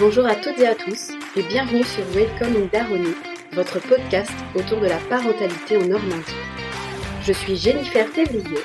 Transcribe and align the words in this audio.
Bonjour 0.00 0.24
à 0.24 0.34
toutes 0.34 0.58
et 0.58 0.66
à 0.66 0.74
tous 0.74 1.10
et 1.36 1.42
bienvenue 1.42 1.84
sur 1.84 2.02
Welcome 2.14 2.56
in 2.56 2.66
Daroni, 2.72 3.12
votre 3.52 3.78
podcast 3.80 4.32
autour 4.54 4.80
de 4.80 4.86
la 4.86 4.96
parentalité 4.96 5.76
en 5.76 5.84
Normandie. 5.84 6.34
Je 7.22 7.34
suis 7.34 7.58
Jennifer 7.58 8.10
Thévrier, 8.10 8.60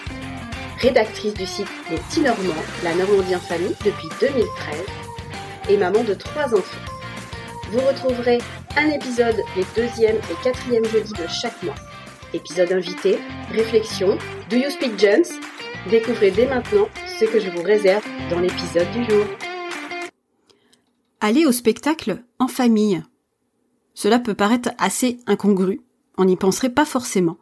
rédactrice 0.79 1.33
du 1.33 1.45
site 1.45 1.67
Les 1.91 1.97
Petits 1.97 2.21
Normands, 2.21 2.63
la 2.85 2.95
Normandie 2.95 3.35
en 3.35 3.39
famille 3.39 3.75
depuis 3.83 4.07
2013 4.21 4.85
et 5.69 5.75
maman 5.75 6.05
de 6.05 6.13
trois 6.13 6.55
enfants. 6.55 6.93
Vous 7.69 7.81
retrouverez 7.81 8.37
un 8.77 8.87
épisode 8.91 9.41
les 9.57 9.65
deuxième 9.75 10.15
et 10.15 10.41
quatrième 10.41 10.85
jeudis 10.85 11.11
de 11.11 11.27
chaque 11.27 11.61
mois. 11.63 11.75
Épisode 12.33 12.71
invité, 12.71 13.19
réflexion, 13.51 14.17
Do 14.49 14.55
You 14.55 14.69
Speak 14.69 14.97
Jones 14.97 15.25
Découvrez 15.89 16.31
dès 16.31 16.47
maintenant 16.47 16.87
ce 17.19 17.25
que 17.25 17.41
je 17.41 17.49
vous 17.49 17.61
réserve 17.61 18.05
dans 18.31 18.39
l'épisode 18.39 18.89
du 18.91 19.03
jour. 19.03 19.25
Aller 21.25 21.47
au 21.47 21.51
spectacle 21.51 22.23
en 22.37 22.47
famille. 22.47 23.01
Cela 23.95 24.19
peut 24.19 24.35
paraître 24.35 24.69
assez 24.77 25.17
incongru, 25.25 25.81
on 26.19 26.25
n'y 26.25 26.35
penserait 26.35 26.69
pas 26.69 26.85
forcément. 26.85 27.37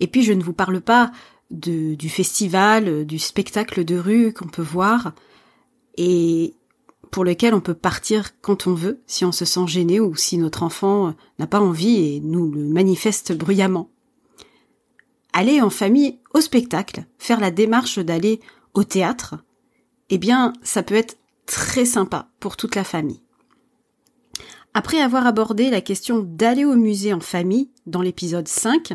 Et 0.00 0.06
puis 0.06 0.22
je 0.22 0.32
ne 0.32 0.42
vous 0.42 0.54
parle 0.54 0.80
pas 0.80 1.12
de, 1.50 1.94
du 1.96 2.08
festival, 2.08 3.04
du 3.04 3.18
spectacle 3.18 3.84
de 3.84 3.98
rue 3.98 4.32
qu'on 4.32 4.48
peut 4.48 4.62
voir 4.62 5.12
et 5.98 6.54
pour 7.10 7.24
lequel 7.24 7.52
on 7.52 7.60
peut 7.60 7.74
partir 7.74 8.40
quand 8.40 8.66
on 8.66 8.72
veut, 8.72 9.02
si 9.06 9.26
on 9.26 9.32
se 9.32 9.44
sent 9.44 9.66
gêné 9.66 10.00
ou 10.00 10.16
si 10.16 10.38
notre 10.38 10.62
enfant 10.62 11.14
n'a 11.38 11.46
pas 11.46 11.60
envie 11.60 11.96
et 11.96 12.20
nous 12.20 12.50
le 12.50 12.64
manifeste 12.68 13.36
bruyamment 13.36 13.90
aller 15.34 15.60
en 15.60 15.70
famille 15.70 16.18
au 16.34 16.40
spectacle, 16.40 17.04
faire 17.18 17.38
la 17.38 17.50
démarche 17.50 17.98
d'aller 17.98 18.40
au 18.74 18.82
théâtre, 18.84 19.36
eh 20.08 20.18
bien, 20.18 20.52
ça 20.62 20.82
peut 20.82 20.94
être 20.94 21.16
très 21.50 21.84
sympa 21.84 22.28
pour 22.38 22.56
toute 22.56 22.76
la 22.76 22.84
famille. 22.84 23.20
Après 24.72 25.00
avoir 25.00 25.26
abordé 25.26 25.68
la 25.68 25.80
question 25.80 26.20
d'aller 26.20 26.64
au 26.64 26.76
musée 26.76 27.12
en 27.12 27.18
famille 27.18 27.70
dans 27.86 28.02
l'épisode 28.02 28.46
5, 28.46 28.92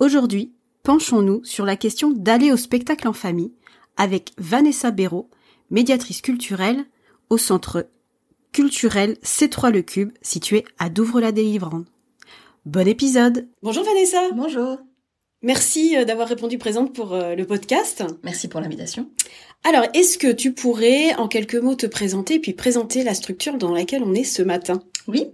aujourd'hui, 0.00 0.52
penchons-nous 0.82 1.44
sur 1.44 1.64
la 1.64 1.76
question 1.76 2.10
d'aller 2.10 2.50
au 2.50 2.56
spectacle 2.56 3.06
en 3.06 3.12
famille 3.12 3.52
avec 3.96 4.32
Vanessa 4.36 4.90
Béraud, 4.90 5.30
médiatrice 5.70 6.22
culturelle 6.22 6.86
au 7.28 7.38
centre 7.38 7.86
culturel 8.50 9.16
C3 9.22 9.70
Le 9.70 9.82
Cube 9.82 10.10
situé 10.22 10.64
à 10.80 10.88
Douvres-la-Délivrande. 10.88 11.86
Bon 12.66 12.88
épisode 12.88 13.48
Bonjour 13.62 13.84
Vanessa 13.84 14.32
Bonjour 14.32 14.78
Merci 15.42 15.96
euh, 15.96 16.04
d'avoir 16.04 16.28
répondu 16.28 16.58
présente 16.58 16.94
pour 16.94 17.14
euh, 17.14 17.34
le 17.34 17.46
podcast. 17.46 18.04
Merci 18.22 18.46
pour 18.46 18.60
l'invitation. 18.60 19.08
Alors, 19.64 19.86
est-ce 19.94 20.18
que 20.18 20.30
tu 20.30 20.52
pourrais 20.52 21.14
en 21.14 21.28
quelques 21.28 21.54
mots 21.54 21.74
te 21.74 21.86
présenter 21.86 22.38
puis 22.38 22.52
présenter 22.52 23.04
la 23.04 23.14
structure 23.14 23.56
dans 23.56 23.72
laquelle 23.72 24.02
on 24.02 24.12
est 24.12 24.24
ce 24.24 24.42
matin? 24.42 24.82
Oui. 25.08 25.28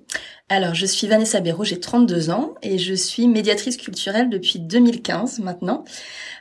Alors, 0.48 0.77
je 0.77 0.86
suis 0.86 1.08
Vanessa 1.08 1.40
Béraud, 1.40 1.64
j'ai 1.64 1.80
32 1.80 2.30
ans 2.30 2.54
et 2.62 2.78
je 2.78 2.94
suis 2.94 3.27
médiatrice 3.27 3.77
culturelle 3.77 4.30
depuis 4.30 4.60
2015 4.60 5.40
maintenant. 5.40 5.84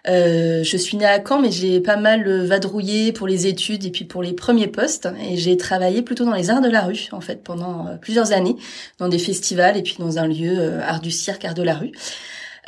Euh, 0.08 0.64
je 0.64 0.78
suis 0.78 0.96
née 0.98 1.06
à 1.06 1.20
Caen, 1.28 1.42
mais 1.42 1.50
j'ai 1.50 1.82
pas 1.82 1.98
mal 1.98 2.46
vadrouillé 2.46 3.14
pour 3.14 3.26
les 3.26 3.48
études 3.48 3.84
et 3.84 3.90
puis 3.90 4.06
pour 4.06 4.22
les 4.22 4.34
premiers 4.34 4.68
postes. 4.68 5.10
Et 5.28 5.38
j'ai 5.38 5.58
travaillé 5.58 6.04
plutôt 6.04 6.24
dans 6.24 6.36
les 6.36 6.52
arts 6.52 6.62
de 6.62 6.70
la 6.70 6.82
rue, 6.82 7.08
en 7.12 7.22
fait, 7.22 7.44
pendant 7.44 7.98
plusieurs 8.00 8.32
années, 8.32 8.58
dans 9.00 9.10
des 9.10 9.18
festivals 9.18 9.76
et 9.76 9.82
puis 9.82 9.96
dans 9.98 10.20
un 10.20 10.28
lieu 10.28 10.80
art 10.84 11.02
du 11.02 11.10
cirque, 11.10 11.46
art 11.46 11.56
de 11.56 11.64
la 11.64 11.74
rue. 11.74 11.94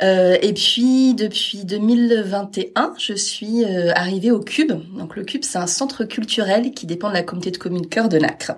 Euh, 0.02 0.36
et 0.42 0.52
puis 0.52 1.14
depuis 1.14 1.64
2021, 1.64 2.94
je 2.98 3.14
suis 3.14 3.64
euh, 3.64 3.92
arrivée 3.94 4.30
au 4.30 4.40
Cube. 4.40 4.72
Donc 4.96 5.16
le 5.16 5.24
Cube, 5.24 5.42
c'est 5.44 5.58
un 5.58 5.66
centre 5.66 6.04
culturel 6.04 6.72
qui 6.72 6.86
dépend 6.86 7.08
de 7.08 7.14
la 7.14 7.22
communauté 7.22 7.50
de 7.50 7.58
communes 7.58 7.86
Cœur 7.86 8.08
de 8.08 8.18
Nacre. 8.18 8.52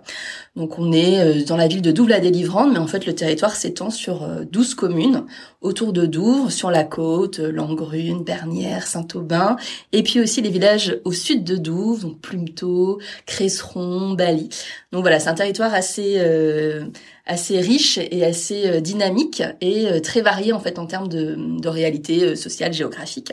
Donc 0.56 0.78
on 0.78 0.92
est 0.92 1.20
euh, 1.20 1.44
dans 1.44 1.56
la 1.56 1.66
ville 1.66 1.83
de 1.83 1.92
Douvres-la-Délivrande, 1.92 2.72
mais 2.72 2.78
en 2.78 2.86
fait 2.86 3.06
le 3.06 3.14
territoire 3.14 3.55
s'étend 3.55 3.91
sur 3.91 4.28
12 4.50 4.74
communes 4.74 5.24
autour 5.62 5.92
de 5.92 6.06
Douvres, 6.06 6.50
sur 6.50 6.70
la 6.70 6.84
côte, 6.84 7.39
Langrune, 7.39 8.23
Bernières, 8.23 8.86
Saint-Aubin, 8.86 9.56
et 9.92 10.02
puis 10.02 10.20
aussi 10.20 10.42
les 10.42 10.50
villages 10.50 10.98
au 11.05 11.12
sud 11.12 11.45
de 11.45 11.56
Douvres, 11.56 12.02
donc 12.02 12.20
Plumetot, 12.20 12.98
Cresseron, 13.27 14.12
Bali. 14.14 14.48
Donc 14.92 15.02
voilà, 15.02 15.20
c'est 15.20 15.29
un 15.29 15.34
territoire 15.34 15.73
assez 15.74 16.18
assez 17.30 17.61
riche 17.61 17.98
et 17.98 18.24
assez 18.24 18.67
euh, 18.67 18.80
dynamique 18.80 19.42
et 19.61 19.86
euh, 19.86 20.01
très 20.01 20.20
varié 20.20 20.52
en 20.52 20.58
fait 20.58 20.79
en 20.79 20.86
termes 20.86 21.08
de, 21.08 21.36
de 21.39 21.68
réalité 21.68 22.24
euh, 22.24 22.36
sociale, 22.36 22.73
géographique. 22.73 23.33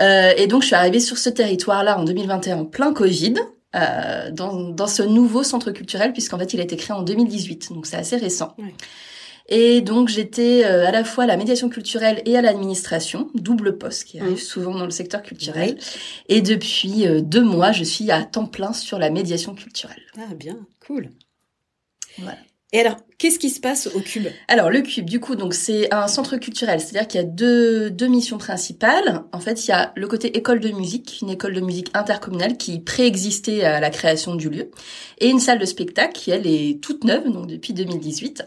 Euh, 0.00 0.32
et 0.36 0.46
donc 0.46 0.62
je 0.62 0.68
suis 0.68 0.76
arrivée 0.76 1.00
sur 1.00 1.16
ce 1.16 1.30
territoire-là 1.30 1.98
en 1.98 2.04
2021 2.04 2.58
en 2.58 2.64
plein 2.66 2.92
Covid. 2.92 3.34
Euh, 3.74 4.30
dans, 4.30 4.70
dans 4.70 4.86
ce 4.86 5.02
nouveau 5.02 5.42
centre 5.42 5.72
culturel 5.72 6.12
puisqu'en 6.12 6.38
fait 6.38 6.54
il 6.54 6.60
a 6.60 6.62
été 6.62 6.76
créé 6.76 6.94
en 6.94 7.02
2018 7.02 7.72
donc 7.72 7.86
c'est 7.86 7.96
assez 7.96 8.16
récent 8.16 8.54
Et 9.48 9.80
donc 9.80 10.08
j'étais 10.08 10.62
à 10.62 10.92
la 10.92 11.02
fois 11.02 11.24
à 11.24 11.26
la 11.26 11.36
médiation 11.36 11.68
culturelle 11.68 12.22
et 12.24 12.36
à 12.36 12.40
l'administration, 12.40 13.30
double 13.34 13.76
poste 13.76 14.04
qui 14.04 14.20
arrive 14.20 14.34
mmh. 14.34 14.36
souvent 14.36 14.74
dans 14.76 14.84
le 14.84 14.92
secteur 14.92 15.22
culturel. 15.22 15.76
Et 16.28 16.40
depuis 16.40 17.04
deux 17.20 17.42
mois, 17.42 17.72
je 17.72 17.82
suis 17.82 18.12
à 18.12 18.22
temps 18.22 18.46
plein 18.46 18.72
sur 18.72 19.00
la 19.00 19.10
médiation 19.10 19.56
culturelle. 19.56 20.04
Ah 20.18 20.34
bien, 20.34 20.56
cool. 20.86 21.10
Voilà. 22.18 22.38
Et 22.74 22.80
alors, 22.80 22.96
qu'est-ce 23.18 23.38
qui 23.38 23.50
se 23.50 23.60
passe 23.60 23.88
au 23.94 24.00
Cube? 24.00 24.26
Alors, 24.48 24.70
le 24.70 24.82
Cube, 24.82 25.08
du 25.08 25.20
coup, 25.20 25.36
donc 25.36 25.54
c'est 25.54 25.92
un 25.92 26.08
centre 26.08 26.36
culturel, 26.36 26.80
c'est-à-dire 26.80 27.08
qu'il 27.08 27.20
y 27.20 27.24
a 27.24 27.26
deux, 27.26 27.90
deux 27.90 28.06
missions 28.06 28.38
principales. 28.38 29.22
En 29.32 29.40
fait, 29.40 29.64
il 29.64 29.68
y 29.68 29.72
a 29.72 29.92
le 29.96 30.06
côté 30.06 30.36
école 30.36 30.60
de 30.60 30.70
musique, 30.70 31.18
une 31.22 31.30
école 31.30 31.54
de 31.54 31.60
musique 31.60 31.90
intercommunale 31.94 32.56
qui 32.56 32.80
préexistait 32.80 33.64
à 33.64 33.80
la 33.80 33.90
création 33.90 34.34
du 34.34 34.50
lieu, 34.50 34.70
et 35.18 35.28
une 35.28 35.40
salle 35.40 35.58
de 35.58 35.64
spectacle 35.64 36.12
qui, 36.12 36.30
elle, 36.30 36.46
est 36.46 36.80
toute 36.82 37.04
neuve, 37.04 37.30
donc 37.30 37.46
depuis 37.46 37.72
2018. 37.72 38.44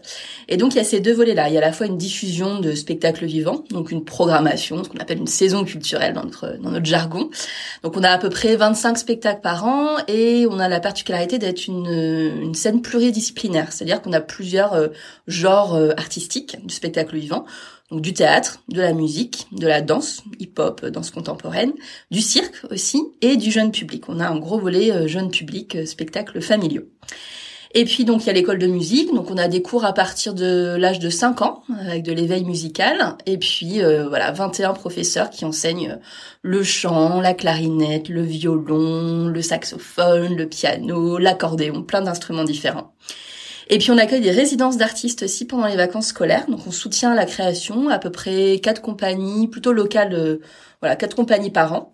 Et 0.48 0.56
donc, 0.56 0.74
il 0.74 0.78
y 0.78 0.80
a 0.80 0.84
ces 0.84 1.00
deux 1.00 1.14
volets-là. 1.14 1.48
Il 1.48 1.54
y 1.54 1.56
a 1.56 1.60
à 1.60 1.64
la 1.64 1.72
fois 1.72 1.86
une 1.86 1.98
diffusion 1.98 2.60
de 2.60 2.74
spectacles 2.74 3.24
vivants, 3.24 3.64
donc 3.70 3.90
une 3.90 4.04
programmation, 4.04 4.84
ce 4.84 4.88
qu'on 4.88 4.98
appelle 4.98 5.18
une 5.18 5.26
saison 5.26 5.64
culturelle 5.64 6.14
dans 6.14 6.24
notre, 6.24 6.58
dans 6.58 6.70
notre 6.70 6.86
jargon. 6.86 7.30
Donc, 7.82 7.96
on 7.96 8.02
a 8.02 8.10
à 8.10 8.18
peu 8.18 8.28
près 8.28 8.56
25 8.56 8.98
spectacles 8.98 9.40
par 9.40 9.66
an, 9.66 9.96
et 10.08 10.46
on 10.50 10.58
a 10.58 10.68
la 10.68 10.80
particularité 10.80 11.38
d'être 11.38 11.66
une, 11.66 11.86
une 12.42 12.54
scène 12.54 12.82
pluridisciplinaire, 12.82 13.72
c'est-à-dire 13.72 14.02
qu'on 14.02 14.12
a 14.12 14.20
plusieurs 14.20 14.67
euh, 14.74 14.88
genres 15.26 15.74
euh, 15.74 15.90
artistiques 15.96 16.56
du 16.64 16.74
spectacle 16.74 17.16
vivant. 17.16 17.44
Donc 17.90 18.02
du 18.02 18.12
théâtre, 18.12 18.60
de 18.68 18.82
la 18.82 18.92
musique, 18.92 19.46
de 19.52 19.66
la 19.66 19.80
danse, 19.80 20.22
hip-hop, 20.38 20.84
danse 20.86 21.10
contemporaine, 21.10 21.72
du 22.10 22.20
cirque 22.20 22.66
aussi, 22.70 23.02
et 23.22 23.36
du 23.36 23.50
jeune 23.50 23.72
public. 23.72 24.04
On 24.08 24.20
a 24.20 24.28
un 24.28 24.38
gros 24.38 24.58
volet 24.58 24.92
euh, 24.92 25.08
jeune 25.08 25.30
public, 25.30 25.86
spectacle 25.86 26.40
familiaux. 26.42 26.84
Et 27.74 27.84
puis 27.84 28.04
donc 28.04 28.22
il 28.22 28.26
y 28.28 28.30
a 28.30 28.32
l'école 28.32 28.58
de 28.58 28.66
musique, 28.66 29.14
donc 29.14 29.30
on 29.30 29.36
a 29.36 29.46
des 29.46 29.60
cours 29.60 29.84
à 29.84 29.92
partir 29.92 30.32
de 30.32 30.76
l'âge 30.78 31.00
de 31.00 31.10
5 31.10 31.42
ans 31.42 31.62
avec 31.86 32.02
de 32.02 32.12
l'éveil 32.12 32.42
musical 32.44 33.14
et 33.26 33.36
puis 33.36 33.82
voilà 34.08 34.32
21 34.32 34.72
professeurs 34.72 35.28
qui 35.28 35.44
enseignent 35.44 35.98
le 36.40 36.62
chant, 36.62 37.20
la 37.20 37.34
clarinette, 37.34 38.08
le 38.08 38.22
violon, 38.22 39.28
le 39.28 39.42
saxophone, 39.42 40.34
le 40.34 40.48
piano, 40.48 41.18
l'accordéon, 41.18 41.82
plein 41.82 42.00
d'instruments 42.00 42.44
différents. 42.44 42.94
Et 43.70 43.78
puis 43.78 43.90
on 43.90 43.98
accueille 43.98 44.22
des 44.22 44.30
résidences 44.30 44.78
d'artistes 44.78 45.24
aussi 45.24 45.44
pendant 45.46 45.66
les 45.66 45.76
vacances 45.76 46.08
scolaires. 46.08 46.46
Donc 46.48 46.66
on 46.66 46.70
soutient 46.70 47.14
la 47.14 47.26
création 47.26 47.88
à 47.90 47.98
peu 47.98 48.10
près 48.10 48.60
quatre 48.60 48.80
compagnies 48.80 49.46
plutôt 49.48 49.72
locales 49.72 50.14
euh, 50.14 50.40
voilà, 50.80 50.94
quatre 50.94 51.16
compagnies 51.16 51.50
par 51.50 51.72
an. 51.72 51.92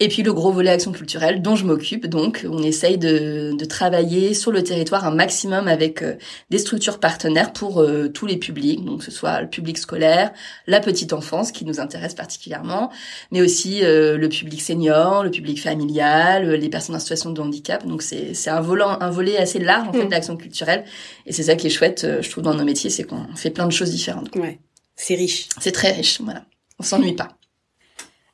Et 0.00 0.08
puis 0.08 0.22
le 0.22 0.32
gros 0.32 0.50
volet 0.50 0.70
action 0.70 0.90
culturelle 0.90 1.40
dont 1.40 1.54
je 1.54 1.64
m'occupe. 1.64 2.06
Donc, 2.06 2.44
on 2.50 2.62
essaye 2.62 2.98
de, 2.98 3.54
de, 3.56 3.64
travailler 3.64 4.34
sur 4.34 4.50
le 4.50 4.62
territoire 4.64 5.04
un 5.04 5.14
maximum 5.14 5.68
avec 5.68 6.02
euh, 6.02 6.16
des 6.50 6.58
structures 6.58 6.98
partenaires 6.98 7.52
pour 7.52 7.80
euh, 7.80 8.08
tous 8.08 8.26
les 8.26 8.36
publics, 8.36 8.84
donc 8.84 8.98
que 8.98 9.04
ce 9.04 9.12
soit 9.12 9.40
le 9.40 9.48
public 9.48 9.78
scolaire, 9.78 10.32
la 10.66 10.80
petite 10.80 11.12
enfance 11.12 11.52
qui 11.52 11.64
nous 11.64 11.78
intéresse 11.78 12.14
particulièrement, 12.14 12.90
mais 13.30 13.40
aussi 13.40 13.84
euh, 13.84 14.18
le 14.18 14.28
public 14.28 14.60
senior, 14.60 15.22
le 15.22 15.30
public 15.30 15.62
familial, 15.62 16.50
les 16.50 16.68
personnes 16.68 16.96
en 16.96 17.00
situation 17.00 17.30
de 17.30 17.40
handicap. 17.40 17.86
Donc, 17.86 18.02
c'est 18.02 18.48
un, 18.48 18.60
volant, 18.60 18.98
un 19.00 19.10
volet 19.10 19.36
assez 19.36 19.60
large 19.60 19.88
en 19.88 19.92
fait 19.92 20.06
mmh. 20.06 20.08
d'action 20.08 20.36
culturelle. 20.36 20.84
Et 21.26 21.32
c'est 21.32 21.44
ça 21.44 21.54
qui 21.54 21.68
est 21.68 21.70
chouette, 21.70 22.06
je 22.20 22.28
trouve, 22.28 22.42
dans 22.42 22.54
nos 22.54 22.64
métiers, 22.64 22.90
c'est 22.90 23.04
qu'on 23.04 23.34
fait 23.36 23.50
plein 23.50 23.66
de 23.66 23.72
choses 23.72 23.90
différentes. 23.90 24.34
Ouais, 24.34 24.58
c'est 24.96 25.14
riche. 25.14 25.48
C'est 25.60 25.72
très 25.72 25.92
riche, 25.92 26.20
voilà. 26.20 26.44
On 26.80 26.82
s'ennuie 26.82 27.12
pas. 27.12 27.36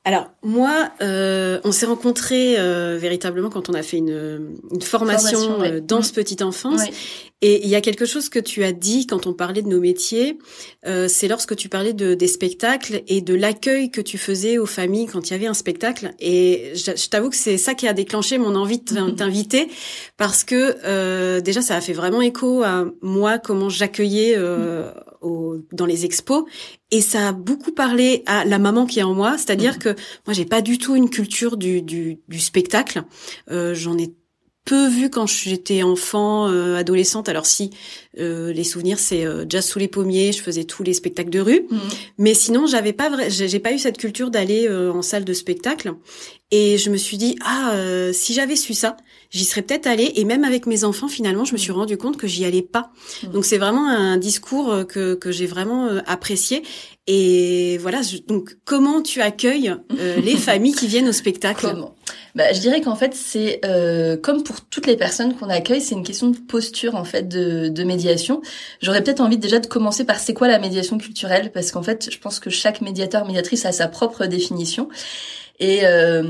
Alors 0.05 0.31
moi, 0.43 0.91
euh, 1.03 1.61
on 1.65 1.73
s'est 1.73 1.87
rencontrés 1.87 2.59
euh, 2.59 2.97
véritablement 2.99 3.51
quand 3.51 3.69
on 3.69 3.75
a 3.75 3.83
fait 3.83 3.99
une, 3.99 4.57
une 4.71 4.83
formation, 4.83 5.61
euh, 5.63 5.81
dans 5.81 6.03
ce 6.03 6.13
petite 6.13 6.41
enfance. 6.41 6.81
Et 7.43 7.65
il 7.65 7.69
y 7.71 7.75
a 7.75 7.81
quelque 7.81 8.05
chose 8.05 8.29
que 8.29 8.39
tu 8.39 8.65
as 8.65 8.73
dit 8.73 9.07
quand 9.07 9.27
on 9.27 9.33
parlait 9.33 9.63
de 9.63 9.69
nos 9.69 9.81
métiers, 9.81 10.39
euh, 10.87 11.09
c'est 11.09 11.29
lorsque 11.29 11.57
tu 11.57 11.69
parlais 11.69 11.95
de, 11.95 12.15
des 12.15 12.29
spectacles 12.29 13.03
et 13.09 13.23
de 13.23 13.35
l'accueil 13.35 13.91
que 13.91 14.01
tu 14.01 14.19
faisais 14.19 14.59
aux 14.59 14.67
familles 14.67 15.07
quand 15.07 15.29
il 15.29 15.33
y 15.33 15.37
avait 15.37 15.47
un 15.47 15.55
spectacle. 15.55 16.13
Et 16.19 16.73
je, 16.75 16.93
je 16.97 17.09
t'avoue 17.09 17.31
que 17.31 17.37
c'est 17.37 17.57
ça 17.59 17.75
qui 17.75 17.89
a 17.89 17.93
déclenché 17.93 18.37
mon 18.39 18.55
envie 18.55 18.79
de 18.79 19.11
t'inviter 19.17 19.69
parce 20.17 20.45
que 20.45 20.77
euh, 20.85 21.41
déjà 21.41 21.63
ça 21.63 21.77
a 21.77 21.81
fait 21.81 21.95
vraiment 21.95 22.21
écho 22.21 22.63
à 22.63 22.87
moi 23.01 23.39
comment 23.39 23.69
j'accueillais 23.69 24.35
euh, 24.37 24.91
au, 25.23 25.57
dans 25.73 25.87
les 25.87 26.05
expos 26.05 26.45
et 26.91 27.01
ça 27.01 27.29
a 27.29 27.33
beaucoup 27.33 27.73
parlé 27.73 28.23
à 28.27 28.45
la 28.45 28.59
maman 28.59 28.85
qui 28.85 28.99
est 28.99 29.05
en 29.05 29.15
moi, 29.15 29.39
c'est-à-dire 29.39 29.75
mhm. 29.75 29.79
que 29.79 29.89
moi 30.27 30.33
j'ai 30.33 30.45
pas 30.45 30.61
du 30.61 30.79
tout 30.79 30.97
une 30.97 31.09
culture 31.09 31.57
du, 31.57 31.83
du, 31.83 32.19
du 32.29 32.41
spectacle. 32.41 33.03
Euh, 33.51 33.75
J'en 33.75 33.97
ai 33.97 34.13
peu 34.65 34.89
vu 34.89 35.11
quand 35.11 35.27
j'étais 35.27 35.83
enfant, 35.83 36.49
euh, 36.49 36.77
adolescente. 36.77 37.29
Alors 37.29 37.47
si 37.47 37.71
euh, 38.19 38.53
les 38.53 38.65
souvenirs, 38.65 38.99
c'est 38.99 39.25
euh, 39.25 39.45
jazz 39.49 39.67
sous 39.67 39.79
les 39.79 39.89
pommiers, 39.89 40.33
je 40.33 40.43
faisais 40.43 40.65
tous 40.65 40.83
les 40.83 40.95
spectacles 40.95 41.31
de 41.31 41.41
rue, 41.41 41.67
mhm. 41.71 41.81
mais 42.19 42.35
sinon 42.35 42.67
j'avais 42.67 42.93
pas 42.93 43.11
vrai, 43.11 43.31
j'ai 43.31 43.59
pas 43.59 43.73
eu 43.73 43.79
cette 43.79 43.99
culture 43.99 44.31
d'aller 44.31 44.69
en 44.69 45.03
salle 45.03 45.25
de 45.25 45.33
spectacle. 45.33 45.95
Et 46.51 46.79
je 46.79 46.91
me 46.91 46.97
suis 46.97 47.17
dit 47.17 47.37
ah 47.45 47.75
si 48.13 48.35
j'avais 48.35 48.57
su 48.57 48.75
ça, 48.75 48.97
j'y 49.31 49.45
serais 49.45 49.63
peut-être 49.63 49.87
allée. 49.87 50.13
Et 50.17 50.25
même 50.25 50.45
avec 50.45 50.67
mes 50.67 50.85
enfants, 50.85 51.09
finalement, 51.09 51.45
je 51.45 51.53
me 51.53 51.59
suis 51.59 51.73
mhm. 51.73 51.79
rendu 51.79 51.97
compte 51.97 52.17
que 52.17 52.27
j'y 52.27 52.45
allais 52.45 52.63
pas. 52.63 52.93
Mhm. 53.23 53.33
Donc 53.33 53.45
c'est 53.45 53.59
vraiment 53.59 53.89
un 53.89 54.17
discours 54.17 54.87
que 54.87 55.15
que 55.15 55.33
j'ai 55.33 55.47
vraiment 55.47 55.89
apprécié. 56.07 56.63
Et 57.07 57.79
voilà, 57.79 58.01
donc 58.29 58.57
comment 58.65 59.03
tu 59.03 59.21
accueilles 59.21 59.75
les 60.23 60.37
familles 60.37 60.75
qui 60.75 60.87
viennent 60.87 61.09
au 61.09 61.13
spectacle? 61.13 61.67
Comment? 61.67 61.95
Bah, 62.35 62.53
je 62.53 62.61
dirais 62.61 62.81
qu'en 62.81 62.95
fait, 62.95 63.15
c'est 63.15 63.61
euh, 63.65 64.17
comme 64.17 64.43
pour 64.43 64.61
toutes 64.63 64.87
les 64.87 64.97
personnes 64.97 65.35
qu'on 65.35 65.49
accueille, 65.49 65.81
c'est 65.81 65.95
une 65.95 66.05
question 66.05 66.29
de 66.29 66.37
posture 66.37 66.95
en 66.95 67.05
fait 67.05 67.27
de, 67.27 67.69
de 67.69 67.85
médiation. 67.85 68.41
J'aurais 68.81 69.03
peut-être 69.03 69.21
envie 69.21 69.39
déjà 69.39 69.59
de 69.59 69.67
commencer 69.67 70.05
par 70.05 70.19
c'est 70.19 70.35
quoi 70.35 70.49
la 70.49 70.59
médiation 70.59 70.99
culturelle, 70.99 71.51
parce 71.53 71.73
qu'en 71.73 71.83
fait, 71.83 72.09
je 72.11 72.19
pense 72.19 72.39
que 72.39 72.51
chaque 72.51 72.81
médiateur 72.81 73.27
médiatrice 73.27 73.65
a 73.67 73.73
sa 73.73 73.89
propre 73.89 74.27
définition. 74.27 74.89
Et 75.61 75.81
euh, 75.85 76.23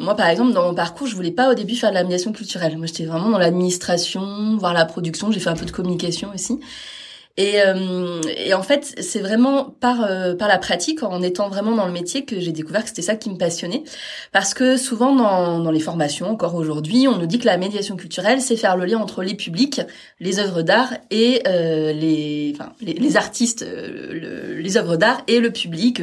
moi, 0.00 0.14
par 0.14 0.28
exemple, 0.28 0.52
dans 0.52 0.62
mon 0.62 0.74
parcours, 0.74 1.08
je 1.08 1.16
voulais 1.16 1.32
pas 1.32 1.50
au 1.50 1.54
début 1.54 1.74
faire 1.74 1.90
de 1.90 1.96
la 1.96 2.04
médiation 2.04 2.32
culturelle. 2.32 2.78
Moi, 2.78 2.86
j'étais 2.86 3.04
vraiment 3.04 3.30
dans 3.30 3.38
l'administration, 3.38 4.56
voir 4.58 4.72
la 4.72 4.84
production. 4.84 5.32
J'ai 5.32 5.40
fait 5.40 5.50
un 5.50 5.56
peu 5.56 5.66
de 5.66 5.72
communication 5.72 6.30
aussi. 6.32 6.60
Et, 7.38 7.60
euh, 7.60 8.22
et, 8.34 8.54
en 8.54 8.62
fait, 8.62 8.94
c'est 8.98 9.20
vraiment 9.20 9.64
par 9.64 10.04
euh, 10.04 10.34
par 10.34 10.48
la 10.48 10.56
pratique, 10.56 11.02
en 11.02 11.20
étant 11.20 11.50
vraiment 11.50 11.74
dans 11.74 11.86
le 11.86 11.92
métier, 11.92 12.24
que 12.24 12.40
j'ai 12.40 12.52
découvert 12.52 12.82
que 12.82 12.88
c'était 12.88 13.02
ça 13.02 13.14
qui 13.14 13.28
me 13.28 13.36
passionnait. 13.36 13.82
Parce 14.32 14.54
que 14.54 14.78
souvent 14.78 15.14
dans, 15.14 15.58
dans 15.60 15.70
les 15.70 15.80
formations, 15.80 16.30
encore 16.30 16.54
aujourd'hui, 16.54 17.08
on 17.08 17.18
nous 17.18 17.26
dit 17.26 17.38
que 17.38 17.44
la 17.44 17.58
médiation 17.58 17.96
culturelle, 17.96 18.40
c'est 18.40 18.56
faire 18.56 18.76
le 18.76 18.86
lien 18.86 18.98
entre 18.98 19.22
les 19.22 19.34
publics, 19.34 19.82
les 20.18 20.38
œuvres 20.38 20.62
d'art 20.62 20.94
et 21.10 21.42
euh, 21.46 21.92
les, 21.92 22.54
enfin, 22.54 22.72
les, 22.80 23.16
artistes, 23.18 23.62
euh, 23.62 24.58
les 24.58 24.76
œuvres 24.78 24.96
d'art 24.96 25.20
et 25.26 25.40
le 25.40 25.50
public, 25.50 26.00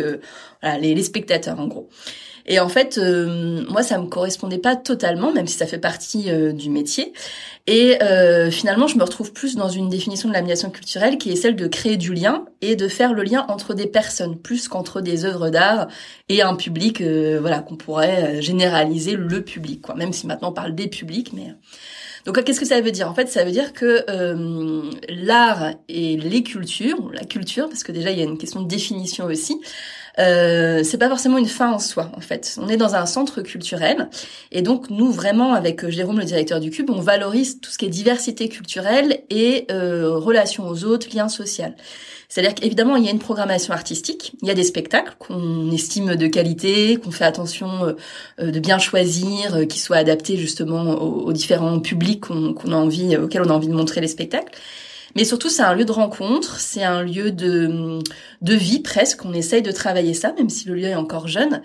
voilà, 0.62 0.78
les, 0.78 0.94
les 0.94 1.04
spectateurs 1.04 1.60
en 1.60 1.66
gros. 1.66 1.90
Et 2.46 2.60
en 2.60 2.68
fait, 2.68 2.98
euh, 2.98 3.64
moi, 3.70 3.84
ça 3.84 3.98
me 3.98 4.08
correspondait 4.08 4.58
pas 4.58 4.76
totalement, 4.76 5.32
même 5.32 5.48
si 5.48 5.58
ça 5.58 5.66
fait 5.66 5.78
partie 5.78 6.30
euh, 6.30 6.52
du 6.52 6.70
métier. 6.70 7.14
Et 7.68 8.02
euh, 8.04 8.52
finalement, 8.52 8.88
je 8.88 8.98
me 8.98 9.04
retrouve 9.04 9.32
plus 9.32 9.56
dans 9.56 9.70
une 9.70 9.90
définition 9.90 10.28
de 10.28 10.34
la 10.34 10.42
médiation 10.42 10.70
culturelle 10.70 11.18
qui 11.18 11.32
est 11.32 11.38
celle 11.38 11.56
de 11.56 11.68
créer 11.68 11.96
du 11.96 12.14
lien 12.14 12.46
et 12.62 12.76
de 12.76 12.90
faire 12.90 13.14
le 13.14 13.24
lien 13.24 13.46
entre 13.48 13.74
des 13.74 13.88
personnes, 13.88 14.38
plus 14.38 14.68
qu'entre 14.68 15.00
des 15.00 15.24
œuvres 15.24 15.50
d'art 15.50 15.88
et 16.28 16.42
un 16.42 16.56
public, 16.56 17.02
voilà, 17.02 17.60
qu'on 17.60 17.78
pourrait 17.78 18.42
généraliser 18.42 19.16
le 19.16 19.42
public, 19.42 19.82
quoi. 19.82 19.96
Même 19.96 20.12
si 20.12 20.28
maintenant 20.28 20.50
on 20.50 20.54
parle 20.54 20.76
des 20.76 20.88
publics, 20.88 21.32
mais 21.32 21.54
donc 22.26 22.42
qu'est-ce 22.44 22.60
que 22.60 22.66
ça 22.66 22.82
veut 22.82 22.92
dire? 22.92 23.10
En 23.10 23.14
fait, 23.14 23.30
ça 23.30 23.46
veut 23.46 23.52
dire 23.52 23.72
que 23.72 24.04
l'art 25.10 25.72
et 25.88 26.18
les 26.18 26.44
cultures, 26.44 27.10
la 27.14 27.24
culture, 27.24 27.70
parce 27.70 27.84
que 27.84 27.94
déjà 27.94 28.12
il 28.12 28.20
y 28.20 28.22
a 28.22 28.26
une 28.26 28.38
question 28.38 28.62
de 28.62 28.68
définition 28.68 29.26
aussi, 29.26 29.60
euh, 30.20 30.84
c'est 30.84 30.98
pas 30.98 31.10
forcément 31.10 31.38
une 31.38 31.48
fin 31.48 31.72
en 31.72 31.80
soi 31.80 32.12
en 32.16 32.22
fait. 32.22 32.58
On 32.62 32.68
est 32.68 32.78
dans 32.78 32.96
un 32.96 33.06
centre 33.06 33.42
culturel 33.42 34.10
et 34.52 34.62
donc 34.62 34.90
nous 34.90 35.12
vraiment 35.12 35.54
avec 35.54 35.84
euh, 35.84 35.90
Jérôme 35.90 36.20
le 36.20 36.26
directeur 36.26 36.60
du 36.60 36.70
Cube, 36.70 36.90
on 36.92 37.02
valorise 37.02 37.60
tout 37.60 37.72
ce 37.72 37.78
qui 37.78 37.86
est 37.86 37.90
diversité 37.90 38.48
culturelle 38.48 39.22
et 39.30 39.66
euh, 39.72 40.16
relation 40.16 40.68
aux 40.68 40.84
autres, 40.84 41.08
lien 41.16 41.30
social. 41.30 41.76
C'est-à-dire 42.30 42.56
qu'évidemment, 42.56 42.96
il 42.96 43.06
y 43.06 43.08
a 43.08 43.12
une 43.12 43.20
programmation 43.20 43.74
artistique, 43.74 44.34
il 44.42 44.48
y 44.48 44.52
a 44.52 44.56
des 44.56 44.64
spectacles 44.64 45.16
qu'on 45.20 45.72
estime 45.72 46.16
de 46.16 46.28
qualité, 46.28 46.98
qu'on 46.98 47.12
fait 47.12 47.26
attention 47.26 47.96
euh, 48.40 48.52
de 48.52 48.60
bien 48.60 48.80
choisir, 48.80 49.68
qui 49.68 49.80
soient 49.80 49.98
adaptés 49.98 50.38
justement 50.38 50.94
aux, 50.94 51.32
différents 51.32 51.80
publics 51.80 52.22
qu'on 52.22 52.72
a 52.72 52.76
envie, 52.76 53.18
auxquels 53.18 53.44
on 53.44 53.50
a 53.50 53.54
envie 53.54 53.68
de 53.68 53.74
montrer 53.74 54.02
les 54.02 54.08
spectacles. 54.08 54.52
Mais 55.16 55.26
surtout, 55.26 55.50
c'est 55.50 55.62
un 55.62 55.76
lieu 55.76 55.86
de 55.86 55.92
rencontre, 55.92 56.60
c'est 56.60 56.84
un 56.84 57.04
lieu 57.04 57.32
de, 57.32 58.00
de 58.42 58.54
vie 58.54 58.80
presque. 58.80 59.26
On 59.26 59.34
essaye 59.34 59.62
de 59.62 59.72
travailler 59.72 60.14
ça, 60.14 60.34
même 60.34 60.50
si 60.50 60.68
le 60.68 60.76
lieu 60.76 60.86
est 60.86 60.96
encore 60.96 61.28
jeune. 61.28 61.62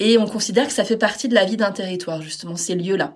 Et 0.00 0.18
on 0.18 0.26
considère 0.26 0.66
que 0.66 0.72
ça 0.72 0.84
fait 0.84 0.96
partie 0.96 1.28
de 1.28 1.34
la 1.34 1.44
vie 1.44 1.56
d'un 1.56 1.72
territoire, 1.72 2.22
justement, 2.22 2.56
ces 2.56 2.74
lieux-là. 2.74 3.14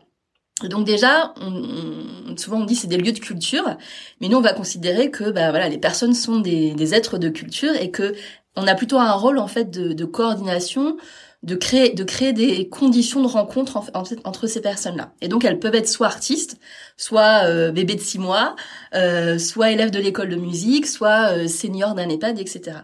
Donc 0.68 0.86
déjà, 0.86 1.34
on, 1.40 2.36
souvent 2.36 2.60
on 2.60 2.64
dit 2.64 2.76
c'est 2.76 2.86
des 2.86 2.96
lieux 2.96 3.12
de 3.12 3.18
culture, 3.18 3.76
mais 4.20 4.28
nous 4.28 4.38
on 4.38 4.42
va 4.42 4.52
considérer 4.52 5.10
que 5.10 5.30
bah 5.30 5.50
voilà 5.50 5.68
les 5.68 5.78
personnes 5.78 6.14
sont 6.14 6.40
des, 6.40 6.74
des 6.74 6.94
êtres 6.94 7.18
de 7.18 7.28
culture 7.28 7.74
et 7.74 7.90
que 7.90 8.14
on 8.54 8.66
a 8.66 8.74
plutôt 8.74 8.98
un 8.98 9.12
rôle 9.12 9.38
en 9.38 9.48
fait 9.48 9.70
de, 9.70 9.92
de 9.92 10.04
coordination, 10.04 10.98
de 11.42 11.56
créer 11.56 11.90
de 11.90 12.04
créer 12.04 12.32
des 12.32 12.68
conditions 12.68 13.20
de 13.20 13.26
rencontre 13.26 13.76
en, 13.76 14.04
entre 14.24 14.46
ces 14.46 14.60
personnes-là. 14.60 15.12
Et 15.20 15.28
donc 15.28 15.44
elles 15.44 15.58
peuvent 15.58 15.74
être 15.74 15.88
soit 15.88 16.06
artistes, 16.06 16.58
soit 16.96 17.44
euh, 17.46 17.72
bébés 17.72 17.96
de 17.96 18.00
six 18.00 18.18
mois, 18.18 18.54
euh, 18.94 19.38
soit 19.38 19.72
élèves 19.72 19.90
de 19.90 19.98
l'école 19.98 20.28
de 20.28 20.36
musique, 20.36 20.86
soit 20.86 21.32
euh, 21.32 21.48
seniors 21.48 21.94
d'un 21.94 22.08
EHPAD, 22.08 22.38
etc. 22.38 22.78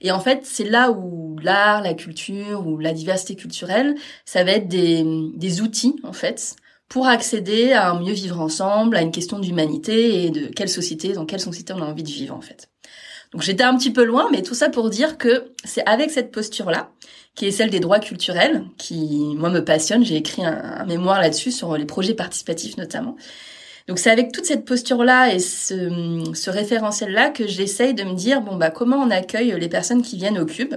Et 0.00 0.10
en 0.10 0.20
fait, 0.20 0.40
c'est 0.44 0.64
là 0.64 0.90
où 0.90 1.38
l'art, 1.40 1.82
la 1.82 1.94
culture 1.94 2.66
ou 2.66 2.78
la 2.78 2.92
diversité 2.92 3.36
culturelle, 3.36 3.94
ça 4.24 4.42
va 4.44 4.52
être 4.52 4.68
des, 4.68 5.04
des 5.36 5.60
outils 5.60 5.96
en 6.02 6.12
fait 6.12 6.56
pour 6.88 7.06
accéder 7.06 7.72
à 7.72 7.90
un 7.90 8.00
mieux 8.00 8.12
vivre 8.12 8.40
ensemble, 8.40 8.96
à 8.96 9.02
une 9.02 9.12
question 9.12 9.38
d'humanité 9.38 10.24
et 10.24 10.30
de 10.30 10.46
quelle 10.48 10.68
société, 10.68 11.12
dans 11.12 11.26
quelle 11.26 11.40
société 11.40 11.72
on 11.72 11.82
a 11.82 11.86
envie 11.86 12.02
de 12.02 12.08
vivre 12.08 12.34
en 12.34 12.40
fait. 12.40 12.69
Donc 13.32 13.42
j'étais 13.42 13.62
un 13.62 13.76
petit 13.76 13.92
peu 13.92 14.04
loin, 14.04 14.28
mais 14.32 14.42
tout 14.42 14.54
ça 14.54 14.68
pour 14.68 14.90
dire 14.90 15.16
que 15.16 15.52
c'est 15.64 15.86
avec 15.86 16.10
cette 16.10 16.32
posture-là 16.32 16.90
qui 17.36 17.46
est 17.46 17.52
celle 17.52 17.70
des 17.70 17.80
droits 17.80 18.00
culturels, 18.00 18.64
qui, 18.76 19.34
moi, 19.36 19.50
me 19.50 19.64
passionne. 19.64 20.04
J'ai 20.04 20.16
écrit 20.16 20.44
un, 20.44 20.84
mémoire 20.84 21.20
là-dessus, 21.20 21.52
sur 21.52 21.76
les 21.76 21.84
projets 21.84 22.14
participatifs 22.14 22.76
notamment. 22.76 23.16
Donc 23.86 23.98
c'est 23.98 24.10
avec 24.10 24.32
toute 24.32 24.44
cette 24.44 24.64
posture-là 24.64 25.32
et 25.32 25.38
ce, 25.38 26.24
ce 26.34 26.50
référentiel-là 26.50 27.30
que 27.30 27.46
j'essaye 27.46 27.94
de 27.94 28.02
me 28.04 28.14
dire, 28.14 28.40
bon, 28.40 28.56
bah, 28.56 28.70
comment 28.70 28.96
on 28.96 29.10
accueille 29.10 29.54
les 29.58 29.68
personnes 29.68 30.02
qui 30.02 30.16
viennent 30.16 30.38
au 30.38 30.46
Cube, 30.46 30.74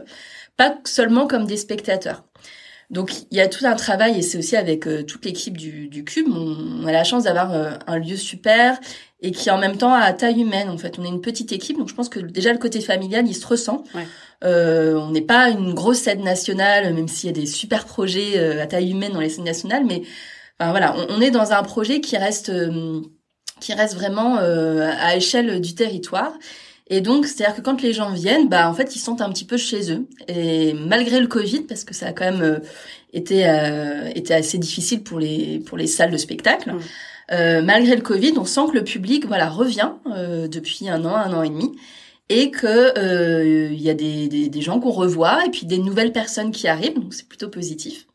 pas 0.56 0.78
seulement 0.86 1.28
comme 1.28 1.46
des 1.46 1.58
spectateurs. 1.58 2.24
Donc 2.90 3.12
il 3.32 3.38
y 3.38 3.42
a 3.42 3.48
tout 3.48 3.66
un 3.66 3.76
travail 3.76 4.20
et 4.20 4.22
c'est 4.22 4.38
aussi 4.38 4.56
avec 4.56 4.88
euh, 4.88 5.04
toute 5.04 5.26
l'équipe 5.26 5.58
du, 5.58 6.04
Cube. 6.06 6.28
On, 6.30 6.86
a 6.86 6.92
la 6.92 7.04
chance 7.04 7.24
d'avoir 7.24 7.52
euh, 7.52 7.72
un 7.88 7.98
lieu 7.98 8.16
super 8.16 8.80
et 9.24 9.32
qui 9.32 9.50
en 9.50 9.58
même 9.58 9.78
temps 9.78 9.94
à 9.94 10.12
taille 10.12 10.42
humaine. 10.42 10.70
En 10.70 10.78
fait, 10.78 11.00
on 11.00 11.04
est 11.04 11.08
une 11.08 11.22
petite 11.22 11.52
équipe, 11.54 11.78
donc 11.78 11.88
je 11.88 11.96
pense 11.96 12.10
que 12.10 12.20
déjà 12.20 12.52
le 12.52 12.60
côté 12.60 12.82
familial, 12.82 13.26
il 13.26 13.34
se 13.34 13.48
ressent. 13.48 13.84
Ouais. 13.96 14.06
Euh, 14.44 14.96
on 14.96 15.12
n'est 15.12 15.22
pas 15.22 15.50
une 15.50 15.74
grosse 15.74 16.00
scène 16.00 16.24
nationale, 16.24 16.94
même 16.94 17.08
s'il 17.08 17.28
y 17.28 17.34
a 17.34 17.36
des 17.36 17.48
super 17.48 17.86
projets 17.86 18.38
euh, 18.38 18.62
à 18.62 18.68
taille 18.68 18.92
humaine 18.92 19.14
dans 19.14 19.22
les 19.22 19.30
scènes 19.30 19.46
nationales, 19.46 19.86
mais 19.86 20.04
enfin, 20.60 20.72
voilà, 20.72 20.94
on, 21.10 21.22
est 21.22 21.32
dans 21.32 21.54
un 21.54 21.64
projet 21.64 22.02
qui 22.02 22.18
reste 22.18 22.50
euh, 22.50 23.02
qui 23.62 23.74
reste 23.74 23.96
vraiment 23.96 24.40
à 24.40 25.16
échelle 25.16 25.62
du 25.62 25.74
territoire. 25.74 26.34
Et 26.90 27.00
donc, 27.00 27.26
c'est-à-dire 27.26 27.56
que 27.56 27.62
quand 27.62 27.82
les 27.82 27.94
gens 27.94 28.12
viennent, 28.12 28.50
bah 28.50 28.70
en 28.70 28.74
fait, 28.74 28.94
ils 28.98 29.00
sont 29.00 29.22
un 29.22 29.30
petit 29.30 29.46
peu 29.46 29.56
chez 29.56 29.90
eux. 29.94 30.06
Et 30.28 30.74
malgré 30.74 31.22
le 31.22 31.28
Covid, 31.28 31.62
parce 31.62 31.86
que 31.86 31.94
ça 31.94 32.08
a 32.08 32.12
quand 32.12 32.30
même 32.30 32.60
été 33.14 33.44
été 34.16 34.34
assez 34.34 34.58
difficile 34.58 35.02
pour 35.02 35.18
les 35.18 35.60
pour 35.60 35.78
les 35.78 35.88
salles 35.88 36.12
de 36.12 36.18
spectacle. 36.18 36.74
Malgré 37.30 37.96
le 37.96 38.02
Covid, 38.02 38.34
on 38.38 38.46
sent 38.46 38.62
que 38.72 38.78
le 38.78 38.84
public 38.84 39.26
voilà 39.28 39.50
revient 39.50 39.92
depuis 40.06 40.90
un 40.90 41.04
an, 41.06 41.16
un 41.16 41.34
an 41.34 41.44
et 41.44 41.50
demi 41.50 41.72
et 42.30 42.52
que 42.52 42.98
euh, 42.98 43.70
il 43.72 43.82
y 43.82 43.90
a 43.90 43.94
des, 43.94 44.28
des, 44.28 44.50
des 44.50 44.62
gens 44.62 44.80
qu'on 44.80 44.92
revoit 44.92 45.46
et 45.46 45.50
puis 45.50 45.66
des 45.66 45.78
nouvelles 45.78 46.12
personnes 46.12 46.52
qui 46.52 46.68
arrivent, 46.68 46.96
donc 46.96 47.14
c'est 47.14 47.28
plutôt 47.28 47.50
positif. 47.50 48.08